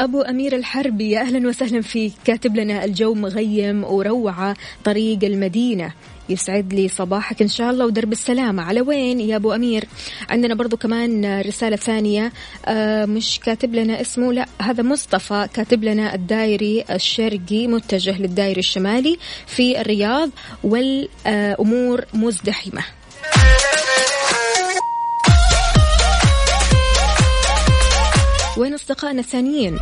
أبو 0.03 0.21
أمير 0.21 0.57
الحربي 0.57 1.19
أهلا 1.19 1.49
وسهلا 1.49 1.81
فيك 1.83 2.13
كاتب 2.25 2.57
لنا 2.57 2.85
الجو 2.85 3.15
مغيم 3.15 3.85
وروعة 3.85 4.57
طريق 4.85 5.25
المدينة 5.25 5.93
يسعد 6.29 6.75
لي 6.75 6.89
صباحك 6.89 7.43
إن 7.43 7.49
شاء 7.49 7.71
الله 7.71 7.87
ودرب 7.87 8.13
السلامة 8.13 8.63
على 8.63 8.81
وين 8.81 9.21
يا 9.21 9.37
أبو 9.37 9.53
أمير؟ 9.53 9.85
عندنا 10.31 10.55
برضو 10.55 10.77
كمان 10.77 11.41
رسالة 11.41 11.77
ثانية. 11.77 12.33
آه 12.67 13.05
مش 13.05 13.41
كاتب 13.45 13.75
لنا 13.75 14.01
اسمه. 14.01 14.33
لا 14.33 14.47
هذا 14.63 14.83
مصطفى 14.83 15.49
كاتب 15.55 15.85
لنا 15.85 16.15
الدائري 16.15 16.85
الشرقي 16.91 17.67
متجه 17.67 18.19
للدائري 18.19 18.61
الشمالي 18.61 19.19
في 19.47 19.81
الرياض 19.81 20.31
والأمور 20.65 22.05
مزدحمة. 22.15 22.83
وين 28.57 28.75
أصدقائنا 28.75 29.21
الثانيين؟ 29.21 29.79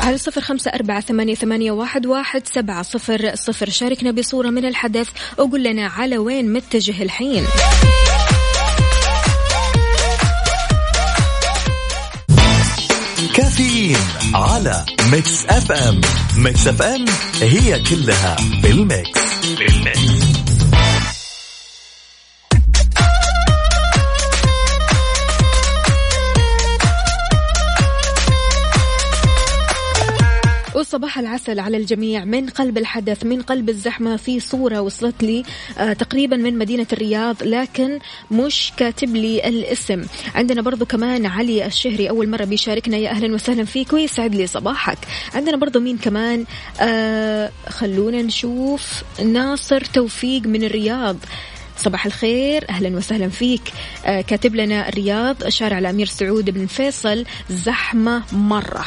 على 0.00 0.18
صفر 0.18 0.40
خمسة 0.40 0.70
أربعة 0.70 1.00
ثمانية, 1.00 1.34
ثمانية 1.34 1.72
واحد, 1.72 2.06
واحد 2.06 2.42
سبعة 2.46 2.82
صفر 2.82 3.34
صفر. 3.34 3.70
شاركنا 3.70 4.10
بصورة 4.10 4.50
من 4.50 4.64
الحدث 4.64 5.08
وقول 5.38 5.62
لنا 5.64 5.86
على 5.86 6.18
وين 6.18 6.52
متجه 6.52 7.02
الحين. 7.02 7.44
كافيين 13.34 13.96
على 14.34 14.84
Mix 15.12 15.46
FM. 15.46 16.00
Mix 16.36 16.66
FM 16.66 17.04
هي 17.40 17.82
كلها 17.82 18.36
بال 18.62 18.81
mix. 18.81 19.20
بال 19.58 19.82
mix. 19.82 20.29
صباح 30.90 31.18
العسل 31.18 31.60
على 31.60 31.76
الجميع. 31.76 32.24
من 32.24 32.48
قلب 32.48 32.78
الحدث 32.78 33.24
من 33.24 33.42
قلب 33.42 33.68
الزحمة 33.68 34.16
في 34.16 34.40
صورة 34.40 34.80
وصلت 34.80 35.22
لي 35.22 35.42
آه 35.78 35.92
تقريبا 35.92 36.36
من 36.36 36.58
مدينة 36.58 36.86
الرياض 36.92 37.36
لكن 37.42 37.98
مش 38.30 38.72
كاتب 38.76 39.16
لي 39.16 39.48
الاسم. 39.48 40.04
عندنا 40.34 40.62
برضو 40.62 40.84
كمان 40.84 41.26
علي 41.26 41.66
الشهري 41.66 42.08
أول 42.08 42.28
مرة 42.28 42.44
بيشاركنا. 42.44 42.96
يا 42.96 43.10
أهلا 43.10 43.34
وسهلا 43.34 43.64
فيك 43.64 43.92
ويسعد 43.92 44.34
لي 44.34 44.46
صباحك. 44.46 44.98
عندنا 45.34 45.56
برضو 45.56 45.80
مين 45.80 45.98
كمان؟ 45.98 46.44
آه 46.80 47.50
خلونا 47.68 48.22
نشوف. 48.22 49.02
ناصر 49.24 49.80
توفيق 49.80 50.42
من 50.46 50.64
الرياض. 50.64 51.16
صباح 51.76 52.06
الخير. 52.06 52.70
أهلا 52.70 52.96
وسهلا 52.96 53.28
فيك. 53.28 53.62
آه 54.04 54.20
كاتب 54.20 54.54
لنا 54.54 54.88
الرياض 54.88 55.48
شارع 55.48 55.78
الامير 55.78 56.06
سعود 56.06 56.50
بن 56.50 56.66
فيصل. 56.66 57.24
زحمة 57.50 58.22
مرة. 58.32 58.84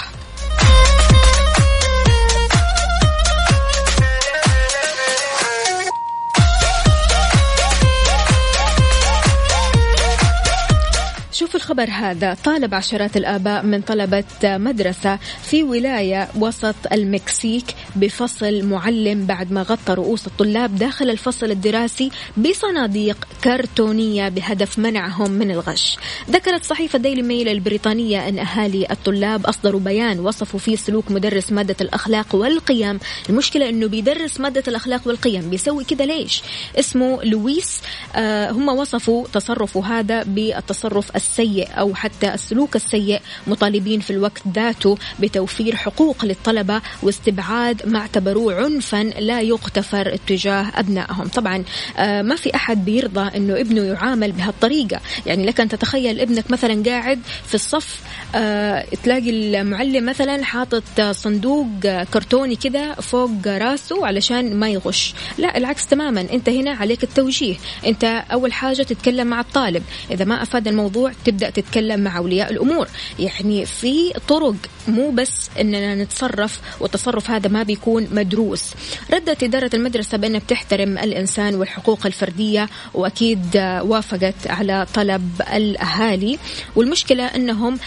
شوف 11.33 11.55
الخبر 11.55 11.89
هذا. 11.89 12.37
طالب 12.43 12.73
عشرات 12.73 13.17
الآباء 13.17 13.65
من 13.65 13.81
طلبة 13.81 14.23
مدرسة 14.43 15.19
في 15.43 15.63
ولاية 15.63 16.27
وسط 16.39 16.75
المكسيك 16.91 17.65
بفصل 17.95 18.65
معلم 18.65 19.25
بعد 19.25 19.51
ما 19.51 19.61
غطى 19.61 19.93
رؤوس 19.93 20.27
الطلاب 20.27 20.75
داخل 20.75 21.09
الفصل 21.09 21.51
الدراسي 21.51 22.11
بصناديق 22.37 23.27
كرتونية 23.43 24.29
بهدف 24.29 24.79
منعهم 24.79 25.31
من 25.31 25.51
الغش. 25.51 25.97
ذكرت 26.29 26.63
صحيفة 26.63 26.99
ديلي 26.99 27.21
ميل 27.21 27.49
البريطانية 27.49 28.27
أن 28.27 28.39
أهالي 28.39 28.87
الطلاب 28.91 29.45
أصدروا 29.45 29.79
بيان 29.79 30.19
وصفوا 30.19 30.59
فيه 30.59 30.75
سلوك 30.75 31.11
مدرس 31.11 31.51
مادة 31.51 31.75
الأخلاق 31.81 32.35
والقيم. 32.35 32.99
المشكلة 33.29 33.69
أنه 33.69 33.87
بيدرس 33.87 34.39
مادة 34.39 34.63
الأخلاق 34.67 35.01
والقيم 35.07 35.49
بيسوي 35.49 35.83
كذا 35.83 36.05
ليش؟ 36.05 36.41
اسمه 36.79 37.23
لويس 37.23 37.81
آه 38.15 38.51
هم 38.51 38.67
وصفوا 38.69 39.27
تصرفه 39.27 39.99
هذا 39.99 40.23
بالتصرف 40.23 41.22
السيء 41.23 41.67
أو 41.79 41.95
حتى 41.95 42.33
السلوك 42.33 42.75
السيء 42.75 43.21
مطالبين 43.47 43.99
في 43.99 44.09
الوقت 44.09 44.41
ذاته 44.55 44.97
بتوفير 45.19 45.75
حقوق 45.75 46.25
للطلبة 46.25 46.81
واستبعاد 47.03 47.81
ما 47.87 47.99
اعتبروه 47.99 48.55
عنفا 48.55 49.03
لا 49.03 49.41
يغتفر 49.41 50.13
اتجاه 50.13 50.71
أبنائهم. 50.75 51.27
طبعا 51.27 51.63
آه 51.97 52.21
ما 52.21 52.35
في 52.35 52.55
أحد 52.55 52.85
بيرضى 52.85 53.37
أنه 53.37 53.61
ابنه 53.61 53.81
يعامل 53.81 54.31
بهالطريقة. 54.31 54.99
يعني 55.25 55.45
لك 55.45 55.61
أن 55.61 55.69
تتخيل 55.69 56.19
ابنك 56.19 56.51
مثلا 56.51 56.83
قاعد 56.83 57.19
في 57.45 57.55
الصف 57.55 58.01
آه 58.35 58.85
تلاقي 59.03 59.29
المعلم 59.29 60.05
مثلا 60.05 60.43
حاطط 60.43 61.01
صندوق 61.11 61.67
كرتوني 62.13 62.55
كذا 62.55 62.93
فوق 62.93 63.47
راسه 63.47 64.05
علشان 64.05 64.55
ما 64.55 64.69
يغش. 64.69 65.13
لا 65.37 65.57
العكس 65.57 65.87
تماما. 65.87 66.21
أنت 66.21 66.49
هنا 66.49 66.71
عليك 66.71 67.03
التوجيه. 67.03 67.55
أنت 67.85 68.03
أول 68.31 68.53
حاجة 68.53 68.81
تتكلم 68.83 69.27
مع 69.27 69.39
الطالب. 69.39 69.83
إذا 70.11 70.25
ما 70.25 70.43
أفاد 70.43 70.67
الموضوع 70.67 71.11
تبدأ 71.25 71.49
تتكلم 71.49 71.99
مع 71.99 72.17
أولياء 72.17 72.51
الأمور. 72.51 72.87
يعني 73.19 73.65
في 73.65 74.13
طرق 74.27 74.55
مو 74.87 75.11
بس 75.11 75.49
إننا 75.59 75.95
نتصرف 75.95 76.59
والتصرف 76.79 77.31
هذا 77.31 77.49
ما 77.49 77.63
بيكون 77.63 78.07
مدروس. 78.11 78.73
ردت 79.13 79.43
إدارة 79.43 79.69
المدرسة 79.73 80.17
بأنها 80.17 80.39
بتحترم 80.39 80.97
الإنسان 80.97 81.55
والحقوق 81.55 82.05
الفردية 82.05 82.69
وأكيد 82.93 83.57
وافقت 83.81 84.47
على 84.47 84.87
طلب 84.93 85.41
الأهالي. 85.53 86.39
والمشكلة 86.75 87.23
إنهم 87.23 87.79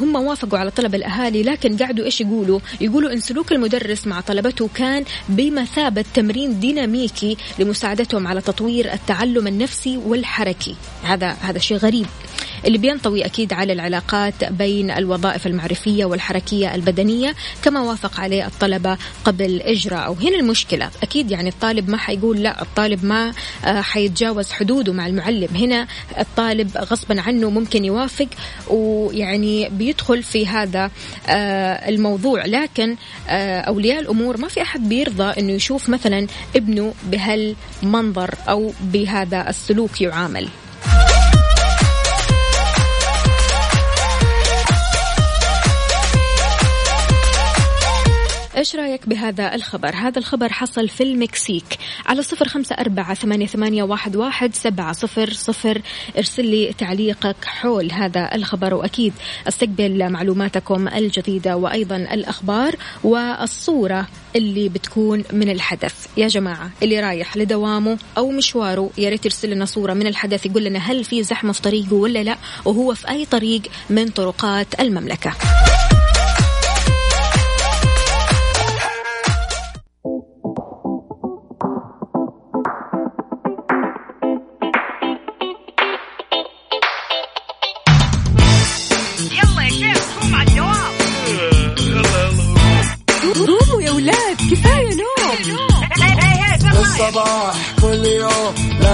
هم 0.00 0.16
وافقوا 0.16 0.58
على 0.58 0.70
طلب 0.70 0.94
الأهالي 0.94 1.42
لكن 1.42 1.76
قعدوا 1.76 2.04
إيش 2.04 2.20
يقولوا؟ 2.20 2.60
يقولوا 2.80 3.12
إن 3.12 3.20
سلوك 3.20 3.52
المدرس 3.52 4.06
مع 4.06 4.20
طلبته 4.20 4.70
كان 4.74 5.04
بمثابة 5.28 6.04
تمرين 6.14 6.60
ديناميكي 6.60 7.36
لمساعدتهم 7.58 8.26
على 8.26 8.40
تطوير 8.40 8.92
التعلم 8.92 9.46
النفسي 9.46 9.96
والحركي. 9.96 10.76
هذا 11.02 11.28
هذا 11.28 11.58
شيء 11.58 11.76
غريب. 11.76 12.06
اللي 12.66 12.78
بينطوي 12.78 13.24
أكيد 13.24 13.52
على 13.52 13.72
العلاقات 13.72 14.44
بين 14.44 14.90
الوظائف 14.90 15.46
المعرفية 15.46 16.04
والحركية 16.04 16.74
البدنية 16.74 17.34
كما 17.62 17.80
وافق 17.80 18.20
عليه 18.20 18.46
الطلبة 18.46 18.98
قبل 19.24 19.60
إجراء 19.62 20.10
وهنا 20.10 20.36
المشكلة. 20.36 20.90
أكيد 21.02 21.30
يعني 21.30 21.48
الطالب 21.48 21.90
ما 21.90 21.96
حيقول 21.96 22.42
لا 22.42 22.62
الطالب 22.62 23.04
ما 23.04 23.32
حيتجاوز 23.64 24.50
حدوده 24.50 24.92
مع 24.92 25.06
المعلم. 25.06 25.48
هنا 25.54 25.86
الطالب 26.18 26.76
غصبا 26.76 27.20
عنه 27.20 27.50
ممكن 27.50 27.84
يوافق 27.84 28.28
ويعني 28.68 29.68
بيدخل 29.68 30.22
في 30.22 30.46
هذا 30.46 30.90
الموضوع. 31.88 32.46
لكن 32.46 32.96
أولياء 33.28 34.00
الأمور 34.00 34.36
ما 34.36 34.48
في 34.48 34.62
أحد 34.62 34.88
بيرضى 34.88 35.40
أنه 35.40 35.52
يشوف 35.52 35.88
مثلا 35.88 36.26
ابنه 36.56 36.94
بهالمنظر 37.04 38.34
أو 38.48 38.72
بهذا 38.80 39.48
السلوك 39.48 40.00
يعامل. 40.00 40.48
إيش 48.60 48.76
رأيك 48.76 49.08
بهذا 49.08 49.54
الخبر؟ 49.54 49.94
هذا 49.94 50.18
الخبر 50.18 50.52
حصل 50.52 50.88
في 50.88 51.02
المكسيك 51.02 51.78
على 52.06 52.22
صفر 52.22 52.48
خمسة 52.48 52.74
أربعة 52.74 53.14
ثمانية, 53.14 53.46
ثمانية 53.46 53.82
واحد, 53.82 54.16
واحد 54.16 54.54
سبعة 54.54 54.92
صفر 54.92 55.32
صفر. 55.32 55.82
ارسل 56.18 56.44
لي 56.44 56.72
تعليقك 56.72 57.44
حول 57.44 57.92
هذا 57.92 58.34
الخبر 58.34 58.74
وأكيد 58.74 59.12
أستقبل 59.48 60.10
معلوماتكم 60.10 60.88
الجديدة 60.88 61.56
وأيضا 61.56 61.96
الأخبار 61.96 62.76
والصورة 63.04 64.06
اللي 64.36 64.68
بتكون 64.68 65.24
من 65.32 65.50
الحدث. 65.50 66.06
يا 66.16 66.28
جماعة 66.28 66.70
اللي 66.82 67.00
رايح 67.00 67.36
لدوامه 67.36 67.98
أو 68.18 68.30
مشواره 68.30 68.90
يا 68.98 69.08
ريت 69.08 69.24
يرسل 69.24 69.50
لنا 69.50 69.64
صورة 69.64 69.94
من 69.94 70.06
الحدث 70.06 70.46
يقول 70.46 70.64
لنا 70.64 70.78
هل 70.78 71.04
في 71.04 71.22
زحمة 71.22 71.52
في 71.52 71.62
طريقه 71.62 71.94
ولا 71.94 72.22
لا 72.22 72.36
وهو 72.64 72.94
في 72.94 73.08
أي 73.08 73.26
طريق 73.26 73.62
من 73.90 74.08
طرقات 74.08 74.80
المملكة. 74.80 75.32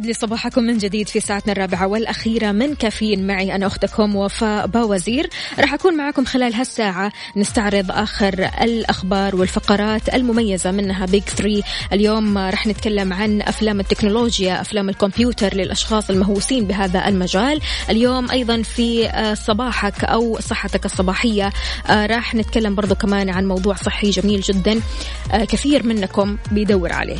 ويسعد 0.00 0.06
لي 0.06 0.14
صباحكم 0.14 0.62
من 0.62 0.78
جديد 0.78 1.08
في 1.08 1.20
ساعتنا 1.20 1.52
الرابعة 1.52 1.86
والأخيرة. 1.86 2.52
من 2.52 2.74
كافيين 2.74 3.26
معي 3.26 3.54
أنا 3.54 3.66
أختكم 3.66 4.16
وفاء 4.16 4.66
باوزير. 4.66 5.30
راح 5.58 5.74
أكون 5.74 5.96
معكم 5.96 6.24
خلال 6.24 6.54
هالساعة 6.54 7.12
نستعرض 7.36 7.90
آخر 7.90 8.50
الأخبار 8.62 9.36
والفقرات 9.36 10.14
المميزة 10.14 10.70
منها 10.70 11.06
بيج 11.06 11.22
3 11.22 11.62
اليوم 11.92 12.38
راح 12.38 12.66
نتكلم 12.66 13.12
عن 13.12 13.42
أفلام 13.42 13.80
التكنولوجيا 13.80 14.60
أفلام 14.60 14.88
الكمبيوتر 14.88 15.54
للأشخاص 15.54 16.10
المهووسين 16.10 16.64
بهذا 16.64 17.08
المجال. 17.08 17.60
اليوم 17.90 18.30
أيضا 18.30 18.62
في 18.62 19.10
صباحك 19.46 20.04
أو 20.04 20.40
صحتك 20.40 20.84
الصباحية. 20.84 21.52
راح 21.88 22.34
نتكلم 22.34 22.74
برضو 22.74 22.94
كمان 22.94 23.30
عن 23.30 23.46
موضوع 23.46 23.74
صحي 23.74 24.10
جميل 24.10 24.40
جدا. 24.40 24.80
كثير 25.48 25.86
منكم 25.86 26.36
بيدور 26.52 26.92
عليه. 26.92 27.18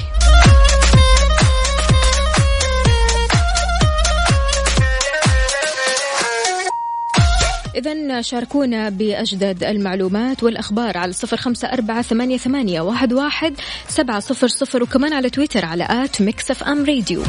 إذا 7.75 8.23
شاركونا 8.23 8.89
بأجدد 8.89 9.65
المعلومات 9.65 10.43
والأخبار 10.43 10.99
على 10.99 11.13
صفر 11.13 11.37
خمسة 11.37 11.69
أربعة 11.69 12.03
ثمانية, 12.03 12.37
ثمانية 12.39 12.81
واحد, 12.81 13.13
واحد 13.13 13.55
سبعة 13.89 14.21
صفر 14.21 14.49
صفر 14.49 14.83
وكمان 14.83 15.13
على 15.13 15.31
تويتر 15.31 15.65
على 15.65 15.87
at 15.91 16.23
Mix 16.23 16.51
FM 16.51 16.85
Radio. 16.85 17.23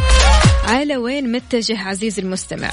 على 0.67 0.97
وين 0.97 1.31
متجه 1.31 1.79
عزيزي 1.79 2.21
المستمع؟ 2.21 2.69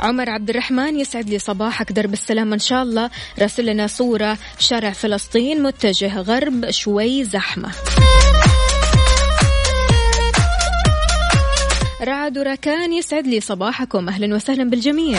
عمر 0.00 0.30
عبد 0.30 0.50
الرحمن 0.50 1.00
يسعد 1.00 1.28
لي 1.28 1.38
صباحك 1.38 1.92
درب 1.92 2.12
السلام 2.12 2.52
إن 2.52 2.58
شاء 2.58 2.82
الله. 2.82 3.10
راسل 3.38 3.66
لنا 3.66 3.86
صورة 3.86 4.38
شارع 4.58 4.90
فلسطين 4.90 5.62
متجه 5.62 6.20
غرب 6.20 6.70
شوي 6.70 7.24
زحمة. 7.24 7.70
رعد 12.04 12.38
وركان 12.38 12.92
يسعد 12.92 13.26
لي 13.26 13.40
صباحكم. 13.40 14.08
أهلا 14.08 14.34
وسهلا 14.34 14.70
بالجميع. 14.70 15.18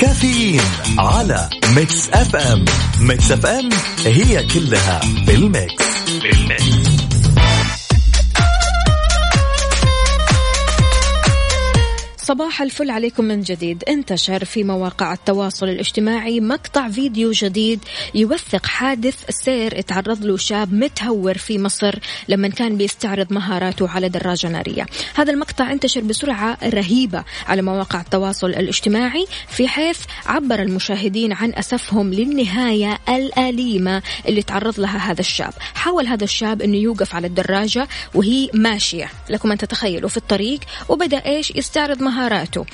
كافيين 0.00 0.60
على 0.98 1.50
Mix 1.76 2.08
FM. 2.08 2.64
Mix 3.00 3.32
FM 3.32 3.68
هي 4.04 4.46
كلها 4.46 5.00
بال 5.26 5.45
mix. 5.45 5.84
بال 6.22 6.40
mix. 6.40 6.77
صباح 12.28 12.62
الفل 12.62 12.90
عليكم 12.90 13.24
من 13.24 13.42
جديد. 13.42 13.84
انتشر 13.88 14.44
في 14.44 14.64
مواقع 14.64 15.12
التواصل 15.12 15.68
الاجتماعي 15.68 16.40
مقطع 16.40 16.88
فيديو 16.88 17.30
جديد 17.32 17.80
يوثق 18.14 18.66
حادث 18.66 19.24
سير 19.30 19.80
تعرض 19.80 20.24
له 20.24 20.36
شاب 20.36 20.72
متهور 20.72 21.38
في 21.38 21.58
مصر 21.58 21.98
لما 22.28 22.48
كان 22.48 22.76
بيستعرض 22.76 23.32
مهاراته 23.32 23.88
على 23.88 24.08
دراجة 24.08 24.48
نارية. 24.48 24.86
هذا 25.14 25.32
المقطع 25.32 25.72
انتشر 25.72 26.00
بسرعة 26.00 26.58
رهيبة 26.64 27.24
على 27.46 27.62
مواقع 27.62 28.00
التواصل 28.00 28.50
الاجتماعي 28.50 29.26
في 29.48 29.68
حيث 29.68 29.98
عبر 30.26 30.62
المشاهدين 30.62 31.32
عن 31.32 31.52
أسفهم 31.54 32.14
للنهاية 32.14 32.98
الأليمة 33.08 34.02
اللي 34.28 34.42
تعرض 34.42 34.80
لها 34.80 34.98
هذا 34.98 35.20
الشاب. 35.20 35.52
حاول 35.74 36.06
هذا 36.06 36.24
الشاب 36.24 36.62
أنه 36.62 36.76
يوقف 36.76 37.14
على 37.14 37.26
الدراجة 37.26 37.88
وهي 38.14 38.50
ماشية. 38.54 39.10
لكم 39.30 39.52
أن 39.52 39.58
تتخيلوا 39.58 40.08
في 40.08 40.16
الطريق 40.16 40.60
وبدأ 40.88 41.26
إيش؟ 41.26 41.50
يستعرض 41.50 42.02
مهاراته 42.02 42.17
مهاراته. 42.18 42.66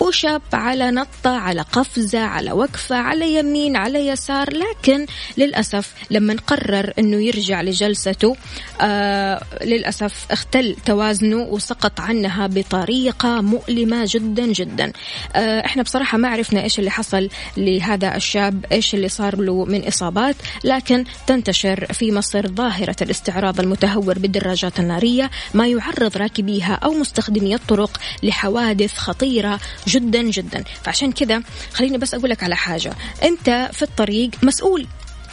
بوش 0.00 0.26
اب 0.26 0.42
على 0.52 0.90
نطة 0.90 1.30
على 1.30 1.60
قفزة 1.60 2.20
على 2.20 2.52
وقفة 2.52 2.96
على 2.96 3.34
يمين 3.34 3.76
على 3.76 4.06
يسار. 4.06 4.48
لكن 4.52 5.06
للأسف 5.36 5.92
لما 6.10 6.36
قرر 6.46 6.92
أنه 6.98 7.16
يرجع 7.16 7.62
لجلسته 7.62 8.36
آه 8.80 9.42
للأسف 9.64 10.26
اختل 10.30 10.76
توازنه 10.86 11.36
وسقط 11.36 12.00
عنها 12.00 12.46
بطريقة 12.46 13.40
مؤلمة 13.40 14.04
جدا 14.06 14.46
جدا. 14.46 14.92
آه 15.34 15.66
إحنا 15.66 15.82
بصراحة 15.82 16.18
ما 16.18 16.28
عرفنا 16.28 16.62
إيش 16.62 16.78
اللي 16.78 16.90
حصل 16.90 17.28
لهذا 17.56 18.16
الشاب 18.16 18.64
إيش 18.72 18.94
اللي 18.94 19.08
صار 19.08 19.36
له 19.36 19.64
من 19.64 19.86
إصابات. 19.86 20.36
لكن 20.64 21.04
تنتشر 21.26 21.86
في 21.92 22.12
مصر 22.12 22.48
ظاهرة 22.48 22.96
الاستعراض 23.02 23.60
المتهور 23.60 24.18
بالدراجات 24.18 24.80
النارية 24.80 25.30
ما 25.54 25.66
يعرض 25.66 26.16
راكبيها 26.16 26.74
أو 26.74 26.92
مستخدمي 26.92 27.54
الطرق 27.54 28.00
لحوادث 28.22 28.91
خطيرة 28.96 29.60
جدا 29.88 30.22
جدا. 30.22 30.64
فعشان 30.84 31.12
كذا 31.12 31.42
خليني 31.72 31.98
بس 31.98 32.14
أقول 32.14 32.30
لك 32.30 32.42
على 32.42 32.56
حاجة. 32.56 32.92
أنت 33.22 33.70
في 33.72 33.82
الطريق 33.82 34.30
مسؤول 34.42 34.86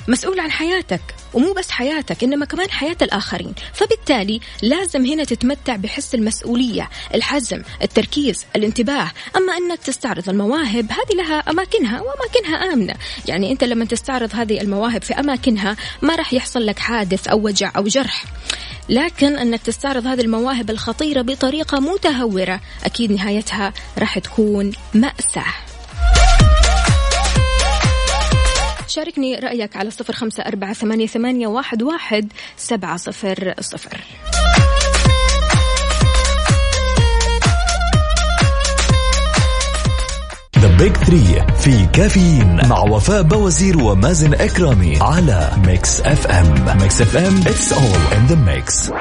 مسؤول 0.09 0.39
عن 0.39 0.51
حياتك 0.51 1.01
ومو 1.33 1.53
بس 1.53 1.71
حياتك 1.71 2.23
إنما 2.23 2.45
كمان 2.45 2.71
حياة 2.71 2.97
الآخرين. 3.01 3.53
فبالتالي 3.73 4.39
لازم 4.61 5.05
هنا 5.05 5.23
تتمتع 5.23 5.75
بحس 5.75 6.15
المسؤولية 6.15 6.89
الحزم 7.15 7.61
التركيز 7.81 8.45
الانتباه. 8.55 9.11
أما 9.35 9.57
إنك 9.57 9.79
تستعرض 9.79 10.29
المواهب 10.29 10.91
هذه 10.91 11.15
لها 11.15 11.39
أماكنها 11.39 12.01
وأماكنها 12.01 12.73
آمنة. 12.73 12.93
يعني 13.27 13.51
أنت 13.51 13.63
لما 13.63 13.85
تستعرض 13.85 14.35
هذه 14.35 14.61
المواهب 14.61 15.01
في 15.01 15.13
أماكنها 15.13 15.75
ما 16.01 16.15
راح 16.15 16.33
يحصل 16.33 16.65
لك 16.65 16.79
حادث 16.79 17.27
أو 17.27 17.45
وجع 17.45 17.71
أو 17.77 17.83
جرح. 17.83 18.25
لكن 18.89 19.37
إنك 19.37 19.61
تستعرض 19.61 20.07
هذه 20.07 20.21
المواهب 20.21 20.69
الخطيرة 20.69 21.21
بطريقة 21.21 21.79
متهورة 21.79 22.61
أكيد 22.83 23.11
نهايتها 23.11 23.73
راح 23.97 24.19
تكون 24.19 24.71
مأساة. 24.93 25.68
شاركني 28.89 29.35
رأيك 29.35 29.75
على 29.75 29.91
صفر 29.91 30.13
خمسة 30.13 30.43
أربعة 30.43 30.73
ثمانية, 30.73 31.07
ثمانية 31.07 31.47
واحد, 31.47 31.83
واحد 31.83 32.33
سبعة 32.57 32.97
صفر 32.97 33.53
صفر. 33.59 34.01
The 40.59 40.77
Big 40.77 40.97
Three 40.97 41.45
في 41.59 41.85
كافيين 41.85 42.67
مع 42.67 42.79
وفاء 42.79 43.21
باوزير 43.21 43.83
ومازن 43.83 44.33
إكرامي 44.33 44.97
على 45.01 45.51
Mix 45.65 46.01
FM 46.01 46.77
Mix 46.81 47.01
FM 47.01 47.37
it's 47.37 47.73
all 47.73 48.17
in 48.17 48.25
the 48.25 48.35
mix 48.35 48.91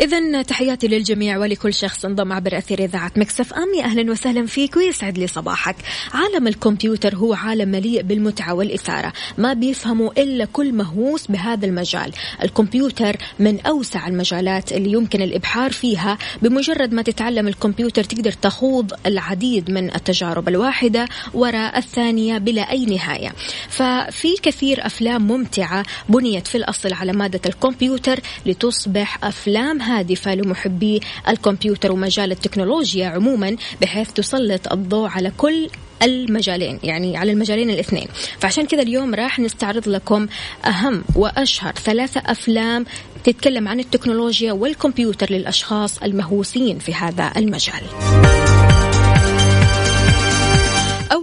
إذا 0.00 0.42
تحياتي 0.42 0.88
للجميع 0.88 1.38
ولكل 1.38 1.74
شخص 1.74 2.04
انضم 2.04 2.32
عبر 2.32 2.58
أثير 2.58 2.84
إذاعة 2.84 3.12
Mix 3.16 3.52
FM. 3.52 3.74
يا 3.78 3.84
أهلا 3.84 4.12
وسهلا 4.12 4.46
فيك 4.46 4.76
ويسعد 4.76 5.18
لي 5.18 5.26
صباحك. 5.26 5.76
عالم 6.12 6.48
الكمبيوتر 6.48 7.16
هو 7.16 7.34
عالم 7.34 7.68
مليء 7.68 8.02
بالمتعة 8.02 8.54
والإثارة. 8.54 9.12
ما 9.38 9.52
بيفهموا 9.52 10.22
إلا 10.22 10.44
كل 10.44 10.72
مهووس 10.72 11.26
بهذا 11.26 11.66
المجال. 11.66 12.12
الكمبيوتر 12.42 13.16
من 13.38 13.60
أوسع 13.60 14.08
المجالات 14.08 14.72
اللي 14.72 14.92
يمكن 14.92 15.22
الإبحار 15.22 15.72
فيها. 15.72 16.18
بمجرد 16.42 16.92
ما 16.92 17.02
تتعلم 17.02 17.48
الكمبيوتر 17.48 18.04
تقدر 18.04 18.32
تخوض 18.32 18.92
العديد 19.06 19.70
من 19.70 19.94
التجارب 19.94 20.48
الواحدة 20.48 21.08
وراء 21.34 21.78
الثانية 21.78 22.38
بلا 22.38 22.70
أي 22.70 22.84
نهاية. 22.84 23.32
ففي 23.68 24.36
كثير 24.42 24.86
أفلام 24.86 25.26
ممتعة 25.26 25.84
بنيت 26.08 26.46
في 26.46 26.54
الأصل 26.54 26.92
على 26.92 27.12
مادة 27.12 27.40
الكمبيوتر 27.46 28.20
لتصبح 28.46 29.24
أفلام 29.24 29.89
هادفة 29.98 30.34
لمحبي 30.34 31.00
الكمبيوتر 31.28 31.92
ومجال 31.92 32.32
التكنولوجيا 32.32 33.06
عموما 33.06 33.56
بحيث 33.80 34.12
تسلط 34.12 34.72
الضوء 34.72 35.08
على 35.08 35.32
كل 35.36 35.68
المجالين 36.02 36.78
يعني 36.82 37.16
على 37.16 37.32
المجالين 37.32 37.70
الاثنين. 37.70 38.08
فعشان 38.38 38.66
كذا 38.66 38.82
اليوم 38.82 39.14
راح 39.14 39.38
نستعرض 39.38 39.88
لكم 39.88 40.26
أهم 40.66 41.04
وأشهر 41.16 41.72
ثلاثة 41.72 42.22
أفلام 42.26 42.84
تتكلم 43.24 43.68
عن 43.68 43.80
التكنولوجيا 43.80 44.52
والكمبيوتر 44.52 45.32
للأشخاص 45.32 46.02
المهووسين 46.02 46.78
في 46.78 46.94
هذا 46.94 47.32
المجال. 47.36 47.82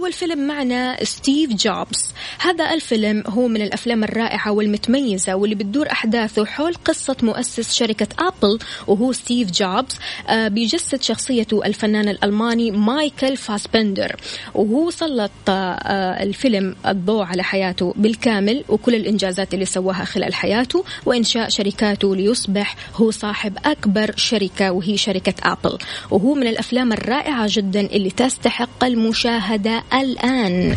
أول 0.08 0.14
فيلم 0.14 0.46
معنا 0.46 1.04
ستيف 1.04 1.52
جوبز. 1.52 2.12
هذا 2.38 2.74
الفيلم 2.74 3.24
هو 3.26 3.48
من 3.48 3.62
الأفلام 3.62 4.04
الرائعة 4.04 4.52
والمتميزة 4.52 5.34
واللي 5.34 5.54
بتدور 5.54 5.92
أحداثه 5.92 6.44
حول 6.44 6.74
قصة 6.74 7.16
مؤسس 7.22 7.74
شركة 7.74 8.06
أبل 8.18 8.58
وهو 8.86 9.12
ستيف 9.12 9.50
جوبز 9.50 9.96
آه 10.28 10.48
بيجسد 10.48 11.02
شخصيته 11.02 11.64
الفنان 11.64 12.08
الألماني 12.08 12.70
مايكل 12.70 13.36
فاسبندر. 13.36 14.16
وهو 14.54 14.90
سلط 14.90 15.30
آه 15.48 16.22
الفيلم 16.22 16.76
الضوء 16.86 17.22
على 17.24 17.42
حياته 17.42 17.94
بالكامل 17.96 18.64
وكل 18.68 18.94
الإنجازات 18.94 19.54
اللي 19.54 19.64
سواها 19.64 20.04
خلال 20.04 20.34
حياته 20.34 20.84
وإنشاء 21.06 21.48
شركاته 21.48 22.16
ليصبح 22.16 22.76
هو 22.94 23.10
صاحب 23.10 23.58
أكبر 23.64 24.14
شركة 24.16 24.72
وهي 24.72 24.96
شركة 24.96 25.34
أبل. 25.42 25.78
وهو 26.10 26.34
من 26.34 26.46
الأفلام 26.46 26.92
الرائعة 26.92 27.46
جدا 27.50 27.80
اللي 27.80 28.10
تستحق 28.10 28.84
المشاهدة 28.84 29.82
الآن 30.00 30.74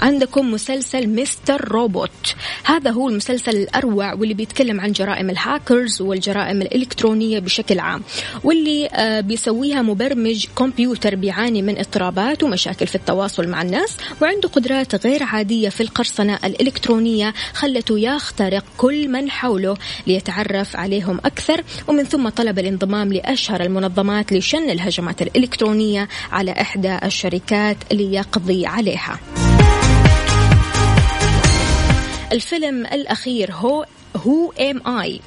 عندكم 0.00 0.50
مسلسل 0.50 1.08
مستر 1.08 1.68
روبوت. 1.68 2.34
هذا 2.64 2.90
هو 2.90 3.08
المسلسل 3.08 3.56
الأروع 3.56 4.14
واللي 4.14 4.34
بيتكلم 4.34 4.80
عن 4.80 4.92
جرائم 4.92 5.30
الهاكرز 5.30 6.02
والجرائم 6.02 6.62
الإلكترونية 6.62 7.38
بشكل 7.38 7.78
عام 7.78 8.02
واللي 8.44 8.86
آه 8.86 9.20
بيسويها 9.20 9.82
مبرمج 9.82 10.46
كمبيوتر 10.58 11.14
بيعاني 11.14 11.62
من 11.62 11.78
اضطرابات 11.78 12.42
ومشاكل 12.42 12.86
في 12.86 12.94
التواصل 12.94 13.48
مع 13.48 13.62
الناس 13.62 13.96
وعنده 14.22 14.48
قدرات 14.48 15.06
غير 15.06 15.22
عادية 15.22 15.68
في 15.68 15.82
القرصنة 15.82 16.38
الإلكترونية 16.44 17.34
خلته 17.52 17.98
يخترق 17.98 18.64
كل 18.76 19.08
من 19.08 19.30
حوله 19.30 19.76
ليتعرف 20.06 20.76
عليهم 20.76 21.18
أكثر 21.24 21.62
ومن 21.88 22.04
ثم 22.04 22.28
طلب 22.28 22.58
الانضمام 22.58 23.12
لأشهر 23.12 23.60
المنظمات 23.60 24.32
لشن 24.32 24.70
الهجمات 24.70 25.22
الإلكترونية 25.22 26.08
على 26.32 26.52
إحدى 26.52 26.98
الشركات 27.04 27.76
ليقضي 27.92 28.66
عليها. 28.66 29.18
الفيلم 32.32 32.86
الأخير 32.86 33.52
هو 33.52 33.86
هو 34.16 34.52
ام 34.52 34.98
اي 34.98 35.20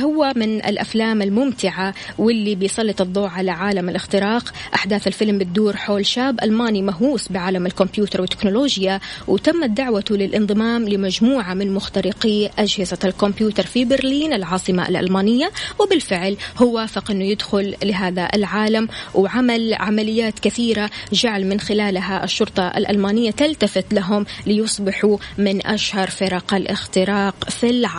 هو 0.00 0.32
من 0.36 0.64
الأفلام 0.64 1.22
الممتعة 1.22 1.94
واللي 2.18 2.54
بيسلط 2.54 3.00
الضوء 3.00 3.28
على 3.28 3.50
عالم 3.50 3.88
الاختراق. 3.88 4.52
أحداث 4.74 5.06
الفيلم 5.06 5.38
بتدور 5.38 5.76
حول 5.76 6.06
شاب 6.06 6.40
ألماني 6.42 6.82
مهووس 6.82 7.32
بعالم 7.32 7.66
الكمبيوتر 7.66 8.20
والتكنولوجيا 8.20 9.00
وتمت 9.28 9.70
دعوته 9.70 10.16
للانضمام 10.16 10.88
لمجموعة 10.88 11.54
من 11.54 11.74
مخترقي 11.74 12.50
أجهزة 12.58 12.98
الكمبيوتر 13.04 13.66
في 13.66 13.84
برلين 13.84 14.32
العاصمة 14.32 14.88
الألمانية. 14.88 15.50
وبالفعل 15.78 16.36
هو 16.58 16.74
وافق 16.74 17.10
إنه 17.10 17.24
يدخل 17.24 17.74
لهذا 17.82 18.28
العالم 18.34 18.88
وعمل 19.14 19.74
عمليات 19.74 20.38
كثيرة 20.38 20.90
جعل 21.12 21.46
من 21.46 21.60
خلالها 21.60 22.24
الشرطة 22.24 22.68
الألمانية 22.68 23.30
تلتفت 23.30 23.94
لهم 23.94 24.26
ليصبحوا 24.46 25.18
من 25.38 25.66
أشهر 25.66 26.10
فرق 26.10 26.54
الاختراق 26.54 27.50
في 27.50 27.70
العالم. 27.70 27.91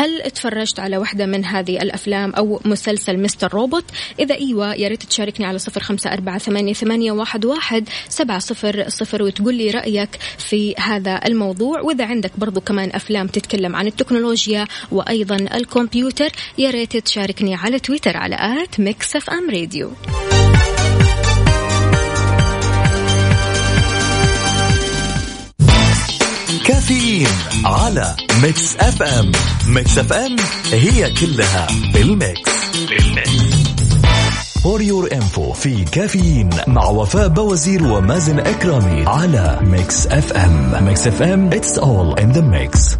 هل 0.00 0.30
تفرجت 0.30 0.80
على 0.80 0.96
واحدة 0.96 1.26
من 1.26 1.44
هذه 1.44 1.82
الأفلام 1.82 2.34
أو 2.34 2.60
مسلسل 2.64 3.22
Mr. 3.22 3.54
Robot؟ 3.54 3.84
إذا 4.18 4.34
أيوة 4.34 4.74
يا 4.74 4.88
ريت 4.88 5.02
تشاركني 5.02 5.46
على 5.46 5.58
صفر 5.58 5.80
خمسة 5.80 6.12
أربعة 6.12 6.38
ثمانية, 6.38 6.72
ثمانية 6.72 7.12
واحد, 7.12 7.44
واحد 7.44 7.88
سبعة 8.08 8.38
صفر 8.38 8.88
صفر 8.88 9.22
وتقول 9.22 9.54
لي 9.54 9.70
رأيك 9.70 10.18
في 10.38 10.74
هذا 10.78 11.20
الموضوع. 11.26 11.80
وإذا 11.80 12.06
عندك 12.06 12.32
برضو 12.38 12.60
كمان 12.60 12.90
أفلام 12.94 13.26
تتكلم 13.26 13.76
عن 13.76 13.86
التكنولوجيا 13.86 14.66
وأيضا 14.90 15.36
الكمبيوتر 15.36 16.28
يا 16.58 16.70
ريت 16.70 16.96
تشاركني 16.96 17.54
على 17.54 17.78
تويتر 17.78 18.16
على 18.16 18.36
at 18.40 18.80
Mix 18.80 19.16
FM 19.16 19.50
Radio. 19.50 19.90
كافيين 26.90 27.26
على 27.64 28.16
Mix 28.42 28.76
FM 28.76 29.32
Mix 29.66 29.98
FM 29.98 30.36
هي 30.72 31.14
كلها 31.14 31.66
بال 31.94 32.13
mix. 32.13 32.50
For 34.62 34.82
your 34.82 35.12
info 35.12 35.52
في 35.52 35.84
كافيين 35.84 36.50
مع 36.66 36.84
وفاء 36.84 37.28
بوازير 37.28 37.84
ومازن 37.84 38.38
إكرامي 38.38 39.04
على 39.06 39.58
Mix 39.62 40.06
FM 40.06 40.84
Mix 40.84 41.06
FM 41.06 41.46
it's 41.52 41.78
all 41.78 42.18
in 42.18 42.32
the 42.32 42.40
mix 42.40 42.98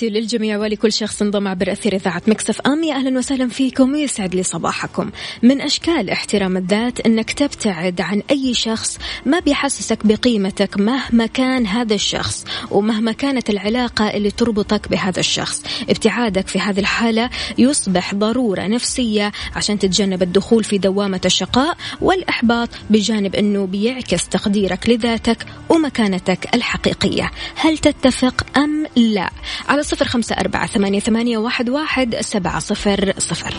تحياتي 0.00 0.20
للجميع 0.20 0.58
ولكل 0.58 0.92
شخص 0.92 1.22
انضم 1.22 1.48
عبر 1.48 1.72
أثير 1.72 1.94
إذاعة 1.94 2.22
Mix 2.26 2.60
FM. 2.60 2.82
يا 2.82 2.94
أهلا 2.94 3.18
وسهلا 3.18 3.48
فيكم 3.48 3.92
ويسعد 3.92 4.34
لي 4.34 4.42
صباحكم. 4.42 5.10
من 5.42 5.60
أشكال 5.60 6.10
احترام 6.10 6.56
الذات 6.56 7.00
أنك 7.00 7.32
تبتعد 7.32 8.00
عن 8.00 8.22
أي 8.30 8.54
شخص 8.54 8.98
ما 9.26 9.40
بيحسسك 9.40 10.06
بقيمتك 10.06 10.78
مهما 10.78 11.26
كان 11.26 11.66
هذا 11.66 11.94
الشخص 11.94 12.44
ومهما 12.70 13.12
كانت 13.12 13.50
العلاقة 13.50 14.10
اللي 14.10 14.30
تربطك 14.30 14.88
بهذا 14.88 15.20
الشخص. 15.20 15.62
ابتعادك 15.88 16.48
في 16.48 16.58
هذه 16.58 16.80
الحالة 16.80 17.30
يصبح 17.58 18.14
ضرورة 18.14 18.66
نفسية 18.66 19.32
عشان 19.56 19.78
تتجنب 19.78 20.22
الدخول 20.22 20.64
في 20.64 20.78
دوامة 20.78 21.20
الشقاء 21.24 21.76
والإحباط 22.00 22.68
بجانب 22.90 23.34
أنه 23.34 23.66
بيعكس 23.66 24.28
تقديرك 24.28 24.88
لذاتك 24.88 25.46
ومكانتك 25.68 26.54
الحقيقية. 26.54 27.30
هل 27.54 27.78
تتفق 27.78 28.46
أم 28.56 28.86
لا؟ 28.96 29.30
على 29.68 29.82
صفر 29.90 30.04
خمسة 30.04 30.34
أربعة 30.34 30.66
ثمانية, 30.66 31.00
ثمانية 31.00 31.38
واحد, 31.38 31.70
واحد 31.70 32.16
سبعة 32.20 32.58
صفر 32.58 33.12
صفر. 33.18 33.54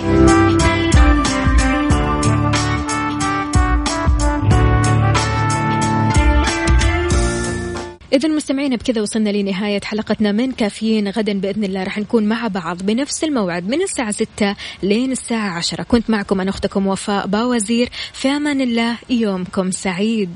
إذا 8.13 8.29
مستمعين 8.29 8.75
بكذا 8.75 9.01
وصلنا 9.01 9.29
لنهاية 9.29 9.81
حلقتنا 9.83 10.31
من 10.31 10.51
كافيين 10.51 11.07
غدا. 11.07 11.33
بإذن 11.33 11.63
الله 11.63 11.83
رح 11.83 11.97
نكون 11.97 12.23
مع 12.23 12.47
بعض 12.47 12.83
بنفس 12.83 13.23
الموعد 13.23 13.69
من 13.69 13.81
الساعة 13.81 14.11
6 14.11 14.55
لين 14.83 15.11
الساعة 15.11 15.49
10 15.57 15.83
كنت 15.83 16.09
معكم 16.09 16.41
أنا 16.41 16.49
أختكم 16.49 16.87
وفاء 16.87 17.27
باوزير. 17.27 17.89
في 18.13 18.27
أمان 18.27 18.61
الله 18.61 18.97
يومكم 19.09 19.71
سعيد. 19.71 20.29